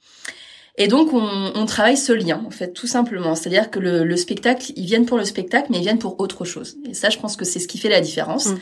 Et 0.77 0.87
donc 0.87 1.13
on, 1.13 1.53
on, 1.55 1.67
travaille 1.67 1.97
ce 1.97 2.13
lien 2.13 2.43
en 2.47 2.51
fait 2.51 2.73
tout 2.73 2.87
simplement, 2.87 3.35
c'est-à-dire 3.35 3.71
que 3.71 3.81
le, 3.81 4.05
le, 4.05 4.17
spectacle, 4.17 4.73
ils 4.77 4.87
viennent 4.87 5.07
pour 5.07 5.19
le 5.19 5.25
spectacle, 5.25 5.69
mais 5.71 5.79
ils 5.79 5.83
viennent 5.83 5.99
pour 5.99 6.21
autre 6.21 6.45
chose. 6.45 6.77
Et 6.89 6.95
ça, 6.95 7.11
je 7.11 7.19
pense 7.19 7.37
que 7.37 7.45
c'est 7.45 7.59
ce 7.59 7.67
qui 7.67 7.79
fait 7.79 7.89
la 7.89 8.01
différence. 8.01 8.47
Mm. 8.47 8.59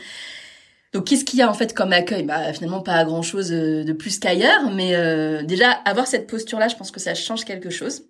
Donc 0.93 1.05
qu'est-ce 1.05 1.25
qu'il 1.25 1.37
y 1.37 1.41
a 1.43 1.49
en 1.49 1.53
fait 1.53 1.73
comme 1.73 1.93
accueil? 1.93 2.23
Bah 2.23 2.51
finalement 2.53 2.81
pas 2.81 3.03
grand 3.05 3.21
chose 3.21 3.51
euh, 3.51 3.83
de 3.83 3.93
plus 3.93 4.19
qu'ailleurs, 4.19 4.71
mais 4.73 4.95
euh, 4.95 5.43
déjà 5.43 5.69
avoir 5.69 6.07
cette 6.07 6.27
posture-là, 6.27 6.69
je 6.69 6.75
pense 6.75 6.91
que 6.91 6.99
ça 6.99 7.13
change 7.13 7.45
quelque 7.45 7.69
chose. 7.69 8.03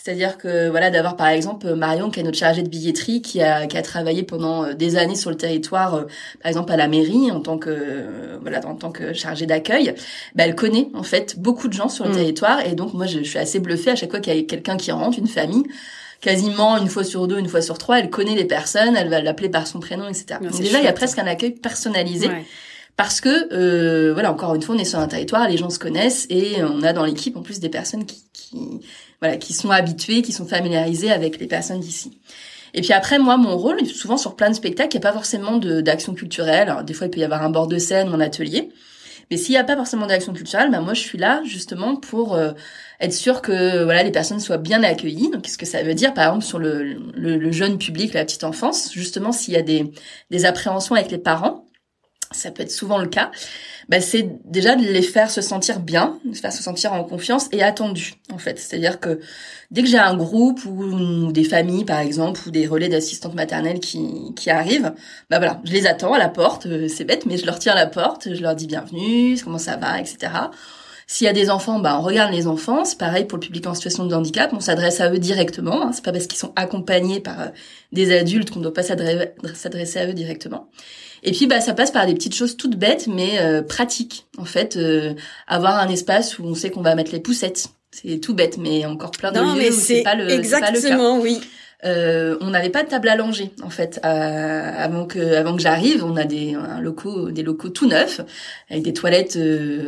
C'est-à-dire 0.00 0.38
que 0.38 0.68
voilà 0.68 0.90
d'avoir 0.90 1.16
par 1.16 1.26
exemple 1.26 1.74
Marion 1.74 2.10
qui 2.10 2.20
est 2.20 2.22
notre 2.22 2.38
chargée 2.38 2.62
de 2.62 2.68
billetterie 2.68 3.20
qui 3.20 3.42
a 3.42 3.66
qui 3.66 3.76
a 3.76 3.82
travaillé 3.82 4.22
pendant 4.22 4.64
euh, 4.64 4.72
des 4.72 4.96
années 4.96 5.16
sur 5.16 5.28
le 5.28 5.36
territoire 5.36 5.94
euh, 5.96 6.02
par 6.40 6.48
exemple 6.48 6.70
à 6.70 6.76
la 6.76 6.86
mairie 6.86 7.32
en 7.32 7.40
tant 7.40 7.58
que 7.58 7.68
euh, 7.68 8.38
voilà 8.40 8.64
en 8.64 8.76
tant 8.76 8.92
que 8.92 9.12
chargée 9.12 9.46
d'accueil, 9.46 9.94
bah, 10.36 10.44
elle 10.46 10.54
connaît 10.54 10.88
en 10.94 11.02
fait 11.02 11.40
beaucoup 11.40 11.66
de 11.66 11.72
gens 11.72 11.88
sur 11.88 12.04
le 12.04 12.12
mm. 12.12 12.16
territoire 12.16 12.64
et 12.64 12.76
donc 12.76 12.94
moi 12.94 13.06
je, 13.06 13.18
suis 13.24 13.38
assez 13.38 13.58
bluffée 13.58 13.90
à 13.90 13.96
chaque 13.96 14.10
fois 14.10 14.20
qu'il 14.20 14.34
y 14.34 14.38
a 14.38 14.42
quelqu'un 14.44 14.76
qui 14.76 14.92
rentre, 14.92 15.18
une 15.18 15.26
famille 15.26 15.64
quasiment 16.20 16.78
une 16.78 16.88
fois 16.88 17.02
sur 17.02 17.26
deux, 17.26 17.38
une 17.38 17.48
fois 17.48 17.60
sur 17.60 17.76
trois, 17.76 17.98
elle 17.98 18.10
connaît 18.10 18.36
les 18.36 18.44
personnes, 18.44 18.96
elle 18.96 19.08
va 19.08 19.20
l'appeler 19.20 19.48
par 19.48 19.66
son 19.66 19.80
prénom, 19.80 20.08
etc. 20.08 20.38
donc 20.40 20.56
déjà, 20.60 20.78
il 20.78 20.84
y 20.84 20.88
a 20.88 20.92
presque 20.92 21.18
un 21.18 21.26
accueil 21.26 21.52
personnalisé. 21.52 22.28
Parce 22.96 23.20
que, 23.20 23.54
euh, 23.54 24.12
voilà, 24.12 24.32
encore 24.32 24.56
une 24.56 24.62
fois, 24.62 24.74
on 24.74 24.78
est 24.78 24.84
sur 24.84 24.98
un 24.98 25.06
territoire, 25.06 25.48
les 25.48 25.56
gens 25.56 25.70
se 25.70 25.78
connaissent 25.78 26.26
et 26.30 26.64
on 26.64 26.82
a 26.82 26.92
dans 26.92 27.04
l'équipe 27.04 27.36
en 27.36 27.42
plus 27.42 27.60
des 27.60 27.68
personnes 27.68 28.04
qui, 28.04 28.24
qui, 28.32 28.80
voilà, 29.20 29.36
qui 29.36 29.52
sont 29.52 29.70
habitués, 29.70 30.22
qui 30.22 30.32
sont 30.32 30.46
familiarisés 30.46 31.10
avec 31.10 31.38
les 31.38 31.46
personnes 31.46 31.80
d'ici. 31.80 32.18
Et 32.74 32.82
puis 32.82 32.92
après, 32.92 33.18
moi, 33.18 33.36
mon 33.36 33.56
rôle, 33.56 33.84
souvent 33.86 34.16
sur 34.16 34.36
plein 34.36 34.50
de 34.50 34.54
spectacles, 34.54 34.96
il 34.96 35.00
n'y 35.00 35.06
a 35.06 35.08
pas 35.08 35.14
forcément 35.14 35.56
d'action 35.56 36.14
culturelle. 36.14 36.74
Des 36.86 36.92
fois, 36.92 37.06
il 37.06 37.10
peut 37.10 37.20
y 37.20 37.24
avoir 37.24 37.42
un 37.42 37.50
bord 37.50 37.66
de 37.66 37.78
scène 37.78 38.08
un 38.08 38.20
atelier. 38.20 38.70
Mais 39.30 39.36
s'il 39.36 39.52
n'y 39.52 39.58
a 39.58 39.64
pas 39.64 39.76
forcément 39.76 40.06
d'action 40.06 40.32
culturelle, 40.32 40.70
bah 40.70 40.80
moi 40.80 40.94
je 40.94 41.00
suis 41.00 41.18
là 41.18 41.42
justement 41.44 41.96
pour 41.96 42.34
euh, 42.34 42.52
être 43.00 43.12
sûr 43.12 43.42
que 43.42 43.84
voilà 43.84 44.02
les 44.02 44.10
personnes 44.10 44.40
soient 44.40 44.56
bien 44.56 44.82
accueillies. 44.82 45.30
Donc 45.30 45.42
qu'est-ce 45.42 45.58
que 45.58 45.66
ça 45.66 45.82
veut 45.82 45.94
dire? 45.94 46.14
Par 46.14 46.28
exemple 46.28 46.44
sur 46.44 46.58
le, 46.58 46.94
le, 47.14 47.52
jeune 47.52 47.78
public, 47.78 48.14
la 48.14 48.24
petite 48.24 48.44
enfance, 48.44 48.92
justement 48.92 49.32
s'il 49.32 49.54
y 49.54 49.58
a 49.58 49.62
des, 49.62 49.92
des 50.30 50.46
appréhensions 50.46 50.94
avec 50.94 51.10
les 51.10 51.18
parents, 51.18 51.57
ça 52.30 52.50
peut 52.50 52.62
être 52.62 52.70
souvent 52.70 52.98
le 52.98 53.08
cas, 53.08 53.30
bah, 53.88 54.00
c'est 54.00 54.28
déjà 54.44 54.76
de 54.76 54.82
les 54.82 55.02
faire 55.02 55.30
se 55.30 55.40
sentir 55.40 55.80
bien, 55.80 56.18
de 56.24 56.30
les 56.30 56.36
faire 56.36 56.52
se 56.52 56.62
sentir 56.62 56.92
en 56.92 57.04
confiance 57.04 57.48
et 57.52 57.62
attendus 57.62 58.14
en 58.32 58.38
fait. 58.38 58.58
C'est-à-dire 58.58 59.00
que 59.00 59.20
dès 59.70 59.82
que 59.82 59.88
j'ai 59.88 59.98
un 59.98 60.16
groupe 60.16 60.64
ou, 60.66 61.32
des 61.32 61.44
familles 61.44 61.84
par 61.84 62.00
exemple 62.00 62.40
ou 62.46 62.50
des 62.50 62.66
relais 62.66 62.88
d'assistantes 62.88 63.34
maternelles 63.34 63.80
qui, 63.80 64.34
qui 64.36 64.50
arrivent, 64.50 64.92
bah 65.30 65.38
voilà, 65.38 65.60
je 65.64 65.72
les 65.72 65.86
attends 65.86 66.12
à 66.12 66.18
la 66.18 66.28
porte, 66.28 66.66
euh, 66.66 66.88
c'est 66.88 67.04
bête 67.04 67.24
mais 67.26 67.38
je 67.38 67.46
leur 67.46 67.58
tiens 67.58 67.72
à 67.72 67.76
la 67.76 67.86
porte, 67.86 68.34
je 68.34 68.42
leur 68.42 68.54
dis 68.54 68.66
bienvenue, 68.66 69.38
comment 69.42 69.58
ça 69.58 69.76
va, 69.76 69.98
etc. 70.00 70.32
S'il 71.10 71.24
y 71.24 71.28
a 71.28 71.32
des 71.32 71.48
enfants, 71.48 71.78
bah 71.78 71.96
on 71.98 72.02
regarde 72.02 72.34
les 72.34 72.46
enfants. 72.46 72.84
C'est 72.84 72.98
pareil 72.98 73.24
pour 73.24 73.38
le 73.38 73.40
public 73.40 73.66
en 73.66 73.72
situation 73.72 74.04
de 74.04 74.14
handicap, 74.14 74.52
on 74.52 74.60
s'adresse 74.60 75.00
à 75.00 75.10
eux 75.10 75.18
directement. 75.18 75.86
Hein. 75.86 75.90
C'est 75.94 76.04
pas 76.04 76.12
parce 76.12 76.26
qu'ils 76.26 76.38
sont 76.38 76.52
accompagnés 76.54 77.18
par 77.20 77.40
euh, 77.40 77.46
des 77.92 78.14
adultes 78.14 78.50
qu'on 78.50 78.58
ne 78.58 78.64
doit 78.64 78.74
pas 78.74 78.82
s'adresser 78.82 79.98
à 79.98 80.06
eux 80.06 80.12
directement. 80.12 80.68
Et 81.22 81.32
puis 81.32 81.46
bah 81.46 81.62
ça 81.62 81.72
passe 81.72 81.90
par 81.90 82.06
des 82.06 82.12
petites 82.12 82.34
choses 82.34 82.58
toutes 82.58 82.76
bêtes 82.76 83.06
mais 83.06 83.40
euh, 83.40 83.62
pratiques 83.62 84.26
en 84.36 84.44
fait. 84.44 84.76
Euh, 84.76 85.14
avoir 85.46 85.78
un 85.78 85.88
espace 85.88 86.38
où 86.38 86.44
on 86.44 86.54
sait 86.54 86.68
qu'on 86.68 86.82
va 86.82 86.94
mettre 86.94 87.12
les 87.12 87.20
poussettes, 87.20 87.68
c'est 87.90 88.18
tout 88.18 88.34
bête 88.34 88.58
mais 88.58 88.84
encore 88.84 89.12
plein 89.12 89.32
de 89.32 89.38
non, 89.38 89.54
lieux 89.54 89.60
mais 89.60 89.70
c'est 89.70 90.02
pas 90.02 90.14
le 90.14 90.30
exactement 90.30 91.18
oui. 91.18 91.40
Euh, 91.84 92.36
on 92.40 92.50
n'avait 92.50 92.70
pas 92.70 92.82
de 92.82 92.88
table 92.88 93.08
à 93.08 93.14
langer 93.14 93.52
en 93.62 93.70
fait 93.70 94.00
euh, 94.04 94.72
avant 94.76 95.06
que 95.06 95.36
avant 95.36 95.54
que 95.54 95.62
j'arrive. 95.62 96.04
On 96.04 96.16
a 96.16 96.24
des 96.24 96.56
locaux 96.80 97.30
des 97.30 97.42
locaux 97.42 97.68
tout 97.68 97.86
neufs 97.86 98.20
avec 98.68 98.82
des 98.82 98.92
toilettes 98.92 99.38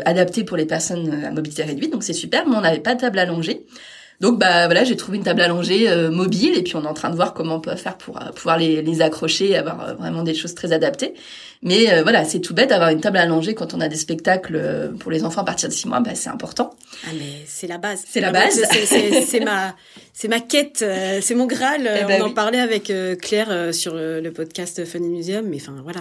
adaptées 0.05 0.45
pour 0.45 0.57
les 0.57 0.67
personnes 0.67 1.25
à 1.25 1.31
mobilité 1.31 1.65
réduite 1.65 1.93
donc 1.93 2.05
c'est 2.05 2.13
super 2.13 2.47
mais 2.49 2.57
on 2.57 2.61
n'avait 2.61 2.79
pas 2.79 2.95
de 2.95 3.01
table 3.01 3.19
à 3.19 3.25
langer. 3.25 3.67
Donc 4.21 4.39
bah 4.39 4.67
voilà, 4.67 4.85
j'ai 4.85 4.97
trouvé 4.97 5.17
une 5.17 5.25
table 5.25 5.41
allongée 5.41 5.89
euh, 5.89 6.11
mobile 6.11 6.53
et 6.55 6.63
puis 6.63 6.77
on 6.77 6.85
est 6.85 6.87
en 6.87 6.95
train 6.95 7.09
de 7.09 7.17
voir 7.17 7.33
comment 7.33 7.55
on 7.57 7.61
peut 7.61 7.75
faire 7.75 7.97
pour 7.97 8.21
euh, 8.21 8.31
pouvoir 8.33 8.59
les, 8.59 8.83
les 8.83 9.01
accrocher 9.01 9.57
avoir 9.57 9.81
euh, 9.81 9.95
vraiment 9.95 10.23
des 10.23 10.35
choses 10.35 10.55
très 10.55 10.73
adaptées. 10.73 11.15
Mais 11.63 12.03
voilà, 12.03 12.25
c'est 12.25 12.41
tout 12.41 12.55
bête 12.55 12.71
d'avoir 12.71 12.91
une 12.91 13.01
table 13.01 13.19
allongée 13.19 13.55
quand 13.55 13.75
on 13.75 13.81
a 13.81 13.89
des 13.89 13.97
spectacles 13.97 14.93
pour 14.99 15.11
les 15.11 15.25
enfants 15.25 15.43
à 15.43 15.45
partir 15.45 15.69
de 15.69 15.75
6 15.75 15.89
mois, 15.89 16.01
bah 16.01 16.15
c'est 16.15 16.31
important. 16.31 16.71
Ah 17.05 17.11
mais 17.19 17.45
c'est 17.47 17.67
la 17.67 17.77
base. 17.77 18.03
C'est 18.09 18.21
la 18.21 18.33
base. 18.33 18.63
C'est 19.27 19.41
ma 19.41 19.75
c'est 20.13 20.29
ma 20.29 20.41
quête, 20.41 20.85
c'est 21.21 21.35
mon 21.35 21.47
graal. 21.47 21.89
Eh 22.01 22.05
ben 22.05 22.23
on 22.23 22.27
en 22.27 22.33
parlait 22.33 22.61
avec 22.61 22.93
Claire 23.21 23.75
sur 23.75 23.95
le 23.95 24.31
podcast 24.31 24.85
Funny 24.85 25.09
Museum, 25.09 25.47
mais 25.47 25.59
enfin 25.61 25.77
voilà, 25.83 26.01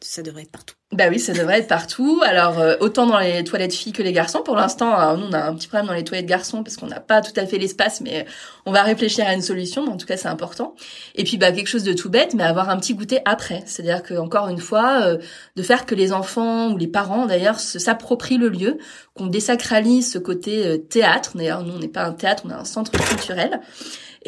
ça 0.00 0.22
devrait 0.22 0.42
être 0.42 0.50
partout. 0.50 0.74
Bah 0.92 1.06
oui, 1.10 1.18
ça 1.18 1.32
devrait 1.32 1.58
être 1.58 1.68
partout. 1.68 2.22
Alors 2.24 2.58
euh, 2.58 2.76
autant 2.80 3.06
dans 3.06 3.18
les 3.18 3.42
toilettes 3.44 3.74
filles 3.74 3.92
que 3.92 4.02
les 4.02 4.12
garçons. 4.12 4.42
Pour 4.42 4.54
l'instant, 4.54 5.16
nous 5.16 5.26
on 5.26 5.32
a 5.32 5.44
un 5.44 5.54
petit 5.54 5.68
problème 5.68 5.86
dans 5.86 5.94
les 5.94 6.04
toilettes 6.04 6.26
garçons 6.26 6.62
parce 6.62 6.76
qu'on 6.76 6.86
n'a 6.86 7.00
pas 7.00 7.22
tout 7.22 7.32
à 7.36 7.46
fait 7.46 7.58
l'espace, 7.58 8.00
mais 8.00 8.26
on 8.66 8.72
va 8.72 8.82
réfléchir 8.82 9.26
à 9.26 9.34
une 9.34 9.42
solution. 9.42 9.84
Mais 9.84 9.92
en 9.92 9.96
tout 9.96 10.06
cas, 10.06 10.16
c'est 10.16 10.28
important. 10.28 10.74
Et 11.14 11.24
puis 11.24 11.38
bah 11.38 11.50
quelque 11.50 11.66
chose 11.66 11.82
de 11.82 11.92
tout 11.92 12.10
bête, 12.10 12.34
mais 12.34 12.44
avoir 12.44 12.68
un 12.68 12.78
petit 12.78 12.94
goûter 12.94 13.20
après. 13.24 13.62
C'est-à-dire 13.66 14.02
que 14.02 14.14
encore 14.14 14.48
une 14.48 14.60
fois, 14.60 14.85
euh, 15.02 15.16
de 15.56 15.62
faire 15.62 15.86
que 15.86 15.94
les 15.94 16.12
enfants 16.12 16.72
ou 16.72 16.76
les 16.76 16.86
parents 16.86 17.26
d'ailleurs 17.26 17.60
s'approprient 17.60 18.38
le 18.38 18.48
lieu, 18.48 18.78
qu'on 19.14 19.26
désacralise 19.26 20.12
ce 20.12 20.18
côté 20.18 20.66
euh, 20.66 20.76
théâtre. 20.78 21.32
D'ailleurs, 21.36 21.62
nous 21.62 21.74
on 21.74 21.78
n'est 21.78 21.88
pas 21.88 22.04
un 22.04 22.12
théâtre, 22.12 22.44
on 22.46 22.50
est 22.50 22.54
un 22.54 22.64
centre 22.64 22.92
culturel. 22.92 23.60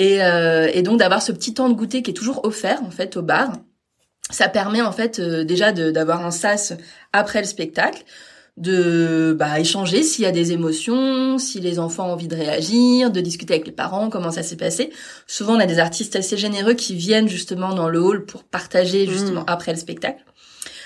Et, 0.01 0.19
et 0.19 0.83
donc 0.83 1.01
d'avoir 1.01 1.21
ce 1.21 1.33
petit 1.33 1.55
temps 1.55 1.69
de 1.69 1.75
goûter 1.75 2.03
qui 2.03 2.13
est 2.13 2.15
toujours 2.15 2.45
offert 2.45 2.85
en 2.85 2.91
fait 2.93 3.17
au 3.17 3.23
bar 3.23 3.51
ça 4.31 4.49
permet 4.49 4.83
en 4.83 4.93
fait 4.93 5.19
euh, 5.19 5.45
déjà 5.45 5.73
d'avoir 5.73 6.25
un 6.25 6.31
sas 6.31 6.75
après 7.13 7.41
le 7.41 7.47
spectacle, 7.47 8.05
de 8.57 9.37
bah, 9.39 9.61
échanger 9.61 10.03
s'il 10.03 10.25
y 10.25 10.27
a 10.27 10.33
des 10.33 10.53
émotions, 10.53 11.39
si 11.39 11.61
les 11.61 11.79
enfants 11.79 12.09
ont 12.09 12.13
envie 12.13 12.29
de 12.29 12.35
réagir, 12.35 13.11
de 13.11 13.21
discuter 13.21 13.55
avec 13.55 13.67
les 13.67 13.73
parents, 13.73 14.11
comment 14.11 14.33
ça 14.33 14.43
s'est 14.43 14.57
passé. 14.57 14.91
Souvent, 15.27 15.55
on 15.55 15.61
a 15.61 15.67
des 15.67 15.79
artistes 15.79 16.17
assez 16.17 16.37
généreux 16.37 16.75
qui 16.75 16.95
viennent 16.95 17.29
justement 17.29 17.73
dans 17.73 17.89
le 17.89 18.01
hall 18.01 18.27
pour 18.27 18.43
partager 18.43 19.07
justement 19.07 19.43
mmh. 19.43 19.49
après 19.49 19.73
le 19.73 19.79
spectacle. 19.79 20.25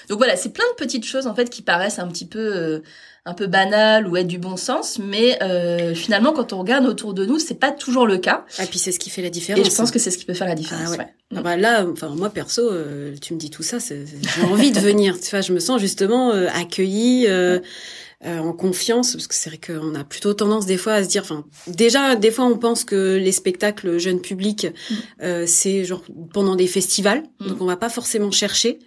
Donc 0.09 0.19
voilà, 0.19 0.37
c'est 0.37 0.53
plein 0.53 0.65
de 0.73 0.85
petites 0.85 1.05
choses 1.05 1.27
en 1.27 1.35
fait 1.35 1.51
qui 1.51 1.63
paraissent 1.63 1.99
un 1.99 2.09
petit 2.09 2.27
peu 2.27 2.39
euh, 2.39 2.81
un 3.25 3.35
peu 3.35 3.47
banal 3.47 4.09
ou 4.09 4.17
être 4.17 4.27
du 4.27 4.39
bon 4.39 4.57
sens, 4.57 4.99
mais 4.99 5.41
euh, 5.43 5.95
finalement, 5.95 6.33
quand 6.33 6.53
on 6.53 6.59
regarde 6.59 6.87
autour 6.87 7.15
de 7.15 7.25
nous, 7.25 7.39
c'est 7.39 7.55
pas 7.55 7.71
toujours 7.71 8.07
le 8.07 8.19
cas. 8.19 8.45
Et 8.61 8.67
puis 8.67 8.81
c'est 8.81 8.91
ce 8.91 8.99
qui 8.99 9.11
fait 9.11 9.23
la 9.23 9.31
différence. 9.31 9.65
Et 9.65 9.71
je 9.71 9.75
pense 9.77 9.93
que 9.93 10.01
c'est 10.01 10.11
ce 10.11 10.19
qui 10.19 10.25
peut 10.25 10.35
faire 10.35 10.49
la 10.49 10.57
différence. 10.57 10.95
Ah 10.95 10.99
ouais. 10.99 11.15
Ah 11.37 11.41
bah 11.41 11.57
là, 11.57 11.87
enfin 11.87 12.09
moi 12.09 12.31
perso, 12.31 12.63
euh, 12.63 13.15
tu 13.21 13.33
me 13.35 13.39
dis 13.39 13.51
tout 13.51 13.63
ça, 13.63 13.79
j'ai 13.79 14.45
envie 14.45 14.73
de 14.73 14.81
venir. 14.81 15.19
Tu 15.23 15.31
vois, 15.31 15.41
je 15.41 15.53
me 15.53 15.61
sens 15.61 15.81
justement 15.81 16.33
euh, 16.33 16.49
accueillie. 16.53 17.29
Euh, 18.25 18.33
euh, 18.33 18.39
en 18.39 18.53
confiance 18.53 19.13
parce 19.13 19.27
que 19.27 19.35
c'est 19.35 19.51
vrai 19.51 19.59
qu'on 19.59 19.95
a 19.95 20.05
plutôt 20.05 20.33
tendance 20.33 20.65
des 20.65 20.77
fois 20.77 20.95
à 20.95 21.05
se 21.05 21.09
dire 21.09 21.23
enfin 21.23 21.45
déjà 21.67 22.15
des 22.15 22.31
fois 22.31 22.45
on 22.45 22.57
pense 22.57 22.85
que 22.85 23.17
les 23.17 23.33
spectacles 23.33 23.99
jeunes 23.99 24.21
publics 24.21 24.67
mm. 24.67 24.95
euh, 25.23 25.45
c'est 25.47 25.85
genre 25.85 26.05
pendant 26.33 26.55
des 26.55 26.67
festivals 26.67 27.25
mm. 27.41 27.49
donc 27.49 27.61
on 27.61 27.67
va 27.67 27.77
pas 27.77 27.89
forcément 27.89 28.31
chercher 28.31 28.79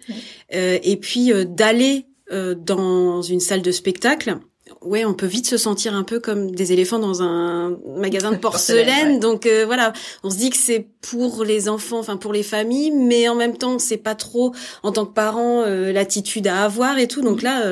euh, 0.54 0.78
et 0.82 0.96
puis 0.96 1.32
d'aller 1.46 2.06
euh, 2.32 2.56
dans 2.56 3.22
une 3.22 3.38
salle 3.38 3.62
de 3.62 3.70
spectacle, 3.70 4.38
ouais, 4.82 5.04
on 5.04 5.14
peut 5.14 5.26
vite 5.26 5.46
se 5.46 5.56
sentir 5.56 5.94
un 5.94 6.02
peu 6.02 6.20
comme 6.20 6.50
des 6.50 6.72
éléphants 6.72 6.98
dans 6.98 7.22
un 7.22 7.76
magasin 7.96 8.32
de 8.32 8.36
porcelaine. 8.40 9.20
Donc 9.20 9.46
euh, 9.46 9.64
voilà, 9.66 9.92
on 10.22 10.30
se 10.30 10.36
dit 10.36 10.50
que 10.50 10.56
c'est 10.56 10.86
pour 11.00 11.44
les 11.44 11.68
enfants, 11.68 11.98
enfin 11.98 12.16
pour 12.16 12.32
les 12.32 12.42
familles, 12.42 12.90
mais 12.90 13.28
en 13.28 13.34
même 13.34 13.56
temps, 13.56 13.78
c'est 13.78 13.96
pas 13.96 14.14
trop 14.14 14.54
en 14.82 14.92
tant 14.92 15.06
que 15.06 15.12
parent 15.12 15.62
euh, 15.62 15.92
l'attitude 15.92 16.46
à 16.46 16.64
avoir 16.64 16.98
et 16.98 17.08
tout. 17.08 17.22
Donc 17.22 17.42
là, 17.42 17.62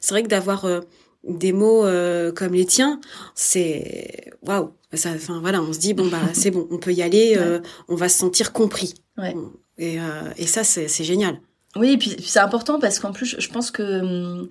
c'est 0.00 0.14
vrai 0.14 0.22
que 0.22 0.28
d'avoir 0.28 0.66
des 1.24 1.52
mots 1.52 1.84
comme 2.34 2.54
les 2.54 2.66
tiens, 2.66 3.00
c'est 3.34 4.32
waouh. 4.42 4.70
Ça, 4.92 5.10
enfin 5.14 5.38
voilà, 5.40 5.62
on 5.62 5.72
se 5.72 5.78
dit 5.78 5.94
bon 5.94 6.08
bah 6.08 6.18
c'est 6.32 6.50
bon, 6.50 6.66
on 6.70 6.78
peut 6.78 6.92
y 6.92 7.02
aller, 7.02 7.38
on 7.88 7.94
va 7.94 8.08
se 8.08 8.18
sentir 8.18 8.52
compris. 8.52 8.94
Et, 9.78 9.98
et 10.36 10.46
ça, 10.46 10.64
c'est 10.64 11.04
génial. 11.04 11.40
Oui, 11.76 11.92
et 11.92 11.98
puis, 11.98 12.16
c'est 12.24 12.40
important 12.40 12.80
parce 12.80 12.98
qu'en 12.98 13.12
plus, 13.12 13.36
je 13.38 13.48
pense 13.48 13.70
que 13.70 14.00
hum, 14.00 14.48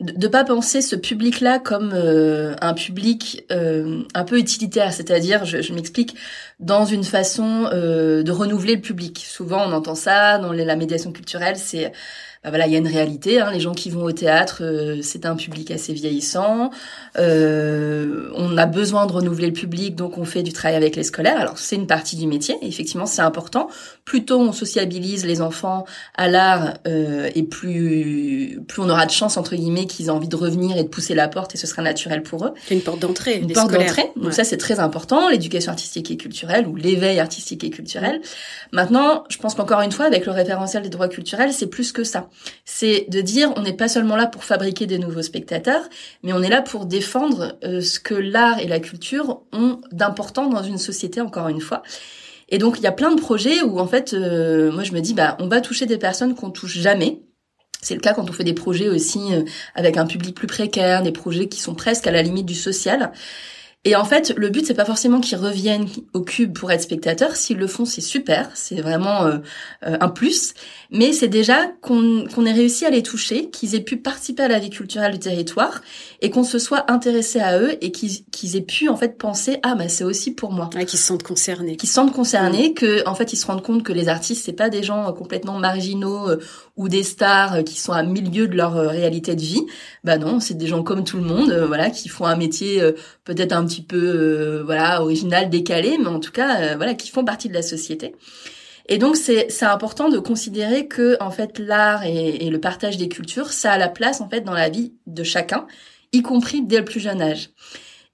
de 0.00 0.28
pas 0.28 0.44
penser 0.44 0.80
ce 0.80 0.94
public-là 0.94 1.58
comme 1.58 1.92
euh, 1.92 2.54
un 2.60 2.72
public 2.72 3.44
euh, 3.50 4.02
un 4.14 4.24
peu 4.24 4.38
utilitaire, 4.38 4.92
c'est-à-dire, 4.92 5.44
je, 5.44 5.72
m'explique, 5.72 6.14
dans 6.60 6.84
une 6.84 7.02
façon 7.02 7.68
euh, 7.72 8.22
de 8.22 8.30
renouveler 8.30 8.76
le 8.76 8.80
public. 8.80 9.24
Souvent, 9.28 9.64
on 9.66 9.72
entend 9.72 9.96
ça 9.96 10.38
dans 10.38 10.52
la 10.52 10.76
médiation 10.76 11.10
culturelle, 11.10 11.56
c'est 11.56 11.92
bah 12.44 12.50
voilà, 12.50 12.66
il 12.66 12.72
y 12.72 12.76
a 12.76 12.78
une 12.78 12.86
réalité. 12.86 13.40
Hein, 13.40 13.50
les 13.52 13.58
gens 13.58 13.74
qui 13.74 13.90
vont 13.90 14.04
au 14.04 14.12
théâtre, 14.12 14.62
euh, 14.62 15.00
c'est 15.02 15.26
un 15.26 15.34
public 15.34 15.72
assez 15.72 15.92
vieillissant. 15.92 16.70
Euh, 17.18 18.30
on 18.34 18.56
a 18.56 18.66
besoin 18.66 19.06
de 19.06 19.12
renouveler 19.12 19.48
le 19.48 19.52
public, 19.52 19.96
donc 19.96 20.18
on 20.18 20.24
fait 20.24 20.44
du 20.44 20.52
travail 20.52 20.76
avec 20.76 20.94
les 20.94 21.02
scolaires. 21.02 21.40
Alors 21.40 21.58
c'est 21.58 21.74
une 21.74 21.88
partie 21.88 22.16
du 22.16 22.28
métier. 22.28 22.56
effectivement, 22.62 23.06
c'est 23.06 23.22
important. 23.22 23.68
Plus 24.04 24.24
tôt 24.24 24.40
on 24.40 24.52
sociabilise 24.52 25.26
les 25.26 25.40
enfants 25.40 25.84
à 26.16 26.28
l'art, 26.28 26.74
euh, 26.86 27.28
et 27.34 27.42
plus 27.42 28.62
plus 28.68 28.82
on 28.82 28.88
aura 28.88 29.06
de 29.06 29.10
chance 29.10 29.36
entre 29.36 29.56
guillemets 29.56 29.86
qu'ils 29.86 30.06
aient 30.06 30.10
envie 30.10 30.28
de 30.28 30.36
revenir 30.36 30.76
et 30.76 30.84
de 30.84 30.88
pousser 30.88 31.14
la 31.14 31.26
porte, 31.26 31.56
et 31.56 31.58
ce 31.58 31.66
sera 31.66 31.82
naturel 31.82 32.22
pour 32.22 32.46
eux. 32.46 32.52
C'est 32.68 32.74
une 32.74 32.82
porte 32.82 33.00
d'entrée. 33.00 33.38
Une 33.38 33.52
porte 33.52 33.72
d'entrée. 33.72 34.12
Donc 34.14 34.32
ça 34.32 34.44
c'est 34.44 34.58
très 34.58 34.78
important. 34.78 35.28
L'éducation 35.28 35.72
artistique 35.72 36.10
et 36.12 36.16
culturelle 36.16 36.68
ou 36.68 36.76
l'éveil 36.76 37.18
artistique 37.18 37.64
et 37.64 37.70
culturel. 37.70 38.20
Maintenant, 38.72 39.24
je 39.28 39.38
pense 39.38 39.54
qu'encore 39.54 39.80
une 39.80 39.92
fois, 39.92 40.04
avec 40.04 40.26
le 40.26 40.32
référentiel 40.32 40.82
des 40.82 40.88
droits 40.88 41.08
culturels, 41.08 41.52
c'est 41.52 41.66
plus 41.66 41.92
que 41.92 42.04
ça 42.04 42.27
c'est 42.64 43.06
de 43.08 43.20
dire 43.20 43.52
on 43.56 43.62
n'est 43.62 43.72
pas 43.72 43.88
seulement 43.88 44.16
là 44.16 44.26
pour 44.26 44.44
fabriquer 44.44 44.86
des 44.86 44.98
nouveaux 44.98 45.22
spectateurs, 45.22 45.82
mais 46.22 46.32
on 46.32 46.42
est 46.42 46.48
là 46.48 46.62
pour 46.62 46.86
défendre 46.86 47.58
euh, 47.64 47.80
ce 47.80 48.00
que 48.00 48.14
l'art 48.14 48.58
et 48.60 48.66
la 48.66 48.80
culture 48.80 49.42
ont 49.52 49.80
d'important 49.92 50.48
dans 50.48 50.62
une 50.62 50.78
société, 50.78 51.20
encore 51.20 51.48
une 51.48 51.60
fois. 51.60 51.82
Et 52.48 52.58
donc 52.58 52.78
il 52.78 52.82
y 52.82 52.86
a 52.86 52.92
plein 52.92 53.14
de 53.14 53.20
projets 53.20 53.62
où 53.62 53.78
en 53.78 53.86
fait, 53.86 54.14
euh, 54.14 54.72
moi 54.72 54.82
je 54.82 54.92
me 54.92 55.00
dis 55.00 55.14
bah 55.14 55.36
on 55.40 55.48
va 55.48 55.60
toucher 55.60 55.86
des 55.86 55.98
personnes 55.98 56.34
qu'on 56.34 56.50
touche 56.50 56.78
jamais. 56.78 57.22
C'est 57.80 57.94
le 57.94 58.00
cas 58.00 58.12
quand 58.12 58.28
on 58.28 58.32
fait 58.32 58.44
des 58.44 58.54
projets 58.54 58.88
aussi 58.88 59.32
euh, 59.32 59.42
avec 59.74 59.96
un 59.96 60.06
public 60.06 60.34
plus 60.34 60.48
précaire, 60.48 61.02
des 61.02 61.12
projets 61.12 61.48
qui 61.48 61.60
sont 61.60 61.74
presque 61.74 62.06
à 62.06 62.10
la 62.10 62.22
limite 62.22 62.46
du 62.46 62.54
social. 62.54 63.12
Et 63.88 63.96
en 63.96 64.04
fait, 64.04 64.34
le 64.36 64.50
but 64.50 64.66
c'est 64.66 64.74
pas 64.74 64.84
forcément 64.84 65.18
qu'ils 65.18 65.38
reviennent 65.38 65.88
au 66.12 66.20
cube 66.20 66.52
pour 66.52 66.70
être 66.70 66.82
spectateurs. 66.82 67.36
S'ils 67.36 67.56
le 67.56 67.66
font, 67.66 67.86
c'est 67.86 68.02
super, 68.02 68.50
c'est 68.52 68.82
vraiment 68.82 69.24
euh, 69.24 69.38
euh, 69.86 69.96
un 69.98 70.10
plus. 70.10 70.52
Mais 70.90 71.14
c'est 71.14 71.28
déjà 71.28 71.68
qu'on 71.80 72.26
qu'on 72.26 72.44
ait 72.44 72.52
réussi 72.52 72.84
à 72.84 72.90
les 72.90 73.02
toucher, 73.02 73.48
qu'ils 73.48 73.74
aient 73.74 73.80
pu 73.80 73.96
participer 73.96 74.42
à 74.42 74.48
la 74.48 74.58
vie 74.58 74.68
culturelle 74.68 75.12
du 75.12 75.18
territoire 75.18 75.80
et 76.20 76.28
qu'on 76.28 76.44
se 76.44 76.58
soit 76.58 76.92
intéressé 76.92 77.40
à 77.40 77.58
eux 77.58 77.82
et 77.82 77.90
qu'ils 77.90 78.26
qu'ils 78.26 78.56
aient 78.56 78.60
pu 78.60 78.90
en 78.90 78.96
fait 78.96 79.16
penser 79.16 79.56
ah 79.62 79.74
bah 79.74 79.88
c'est 79.88 80.04
aussi 80.04 80.32
pour 80.32 80.52
moi. 80.52 80.68
Ouais, 80.74 80.84
qu'ils 80.84 80.98
se 80.98 81.06
sentent 81.06 81.22
concernés. 81.22 81.76
Qu'ils 81.78 81.88
se 81.88 81.94
sentent 81.94 82.12
concernés, 82.12 82.68
mmh. 82.68 82.74
que 82.74 83.08
en 83.08 83.14
fait 83.14 83.32
ils 83.32 83.38
se 83.38 83.46
rendent 83.46 83.62
compte 83.62 83.84
que 83.84 83.94
les 83.94 84.10
artistes 84.10 84.44
c'est 84.44 84.52
pas 84.52 84.68
des 84.68 84.82
gens 84.82 85.08
euh, 85.08 85.12
complètement 85.12 85.58
marginaux 85.58 86.28
ou 86.78 86.88
des 86.88 87.02
stars 87.02 87.64
qui 87.64 87.78
sont 87.78 87.92
à 87.92 88.02
milieu 88.02 88.48
de 88.48 88.56
leur 88.56 88.72
réalité 88.72 89.34
de 89.34 89.42
vie. 89.42 89.66
Bah 90.04 90.16
non, 90.16 90.40
c'est 90.40 90.54
des 90.54 90.66
gens 90.66 90.82
comme 90.82 91.04
tout 91.04 91.18
le 91.18 91.24
monde, 91.24 91.52
voilà, 91.66 91.90
qui 91.90 92.08
font 92.08 92.24
un 92.24 92.36
métier 92.36 92.80
peut-être 93.24 93.52
un 93.52 93.64
petit 93.66 93.82
peu 93.82 93.98
euh, 93.98 94.62
voilà 94.64 95.02
original, 95.02 95.50
décalé, 95.50 95.98
mais 95.98 96.08
en 96.08 96.20
tout 96.20 96.32
cas 96.32 96.60
euh, 96.60 96.76
voilà 96.76 96.94
qui 96.94 97.10
font 97.10 97.24
partie 97.24 97.48
de 97.48 97.54
la 97.54 97.62
société. 97.62 98.14
Et 98.88 98.98
donc 98.98 99.16
c'est 99.16 99.46
c'est 99.50 99.66
important 99.66 100.08
de 100.08 100.18
considérer 100.18 100.88
que 100.88 101.16
en 101.20 101.30
fait 101.30 101.58
l'art 101.58 102.04
et, 102.04 102.46
et, 102.46 102.50
le 102.50 102.60
partage 102.60 102.96
des 102.96 103.08
cultures, 103.08 103.52
ça 103.52 103.72
a 103.72 103.78
la 103.78 103.88
place 103.88 104.20
en 104.20 104.28
fait 104.28 104.40
dans 104.40 104.54
la 104.54 104.70
vie 104.70 104.94
de 105.06 105.22
chacun, 105.22 105.66
y 106.12 106.22
compris 106.22 106.62
dès 106.62 106.78
le 106.78 106.84
plus 106.84 107.00
jeune 107.00 107.20
âge. 107.20 107.50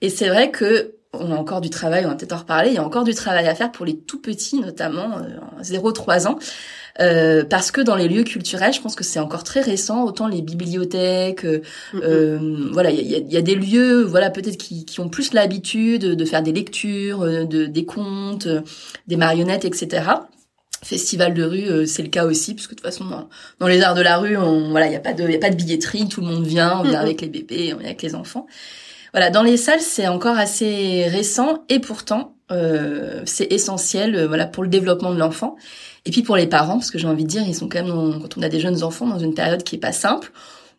Et 0.01 0.11
c'est 0.11 0.29
vrai 0.29 0.51
que 0.51 0.97
on 1.21 1.33
a 1.33 1.37
encore 1.37 1.61
du 1.61 1.71
travail, 1.71 2.05
on 2.07 2.09
va 2.09 2.15
peut-être 2.15 2.33
en 2.33 2.39
reparler, 2.39 2.71
il 2.71 2.75
y 2.75 2.79
a 2.79 2.85
encore 2.85 3.05
du 3.05 3.15
travail 3.15 3.47
à 3.47 3.55
faire 3.55 3.73
pour 3.73 3.87
les 3.87 3.97
tout 3.97 4.21
petits, 4.21 4.61
notamment 4.61 5.19
euh, 5.19 5.63
0-3 5.63 6.27
ans. 6.27 6.39
Euh, 7.01 7.45
parce 7.45 7.73
que 7.73 7.81
dans 7.81 7.97
les 7.97 8.09
lieux 8.09 8.23
culturels, 8.23 8.73
je 8.73 8.81
pense 8.81 8.95
que 8.95 9.05
c'est 9.05 9.19
encore 9.19 9.43
très 9.43 9.61
récent. 9.61 10.05
Autant 10.05 10.29
les 10.29 10.43
bibliothèques, 10.43 11.45
euh, 11.45 11.63
euh 11.95 12.69
voilà, 12.73 12.91
il 12.91 13.07
y 13.07 13.17
a, 13.17 13.19
y 13.19 13.37
a, 13.37 13.43
des 13.43 13.57
lieux, 13.57 14.03
voilà, 14.03 14.31
peut-être 14.31 14.57
qui, 14.57 14.85
qui, 14.85 15.01
ont 15.01 15.09
plus 15.09 15.33
l'habitude 15.33 16.03
de 16.03 16.25
faire 16.25 16.43
des 16.43 16.53
lectures, 16.53 17.23
euh, 17.23 17.45
de, 17.45 17.67
des 17.67 17.85
contes, 17.85 18.47
des 19.09 19.17
marionnettes, 19.17 19.65
etc. 19.65 20.05
Festival 20.83 21.35
de 21.35 21.43
rue, 21.43 21.87
c'est 21.87 22.03
le 22.03 22.11
cas 22.11 22.27
aussi, 22.27 22.53
puisque 22.55 22.73
de 22.73 22.75
toute 22.77 22.85
façon, 22.85 23.07
dans, 23.59 23.67
les 23.67 23.81
arts 23.81 23.95
de 23.95 24.03
la 24.03 24.19
rue, 24.19 24.37
on, 24.37 24.71
voilà, 24.71 24.87
il 24.87 24.93
y 24.93 24.97
a 24.97 25.01
pas 25.01 25.15
de, 25.15 25.27
y 25.27 25.35
a 25.35 25.39
pas 25.39 25.49
de 25.49 25.57
billetterie, 25.57 26.09
tout 26.09 26.21
le 26.21 26.27
monde 26.27 26.45
vient, 26.45 26.79
on 26.81 26.83
vient 26.83 27.01
avec 27.01 27.23
les 27.23 27.29
bébés, 27.29 27.73
on 27.73 27.79
vient 27.79 27.87
avec 27.87 28.03
les 28.03 28.15
enfants. 28.15 28.47
Voilà, 29.15 29.31
dans 29.31 29.45
les 29.45 29.57
salles, 29.57 29.81
c'est 29.81 30.09
encore 30.09 30.37
assez 30.37 31.07
récent 31.07 31.63
et 31.69 31.79
pourtant, 31.79 32.35
euh, 32.51 33.23
c'est 33.27 33.53
essentiel, 33.53 34.17
euh, 34.17 34.27
voilà, 34.27 34.45
pour 34.45 34.65
le 34.65 34.69
développement 34.69 35.15
de 35.15 35.21
l'enfant. 35.21 35.55
Et 36.05 36.11
puis 36.11 36.23
pour 36.23 36.37
les 36.37 36.49
parents, 36.49 36.79
parce 36.79 36.91
que 36.91 36.99
j'ai 36.99 37.07
envie 37.07 37.23
de 37.23 37.29
dire, 37.29 37.43
ils 37.47 37.55
sont 37.55 37.69
quand 37.69 37.81
même, 37.81 38.21
quand 38.21 38.37
on 38.37 38.43
a 38.43 38.49
des 38.49 38.59
jeunes 38.59 38.83
enfants, 38.83 39.07
dans 39.07 39.21
une 39.21 39.33
période 39.33 39.63
qui 39.63 39.77
est 39.77 39.79
pas 39.79 39.93
simple, 39.93 40.33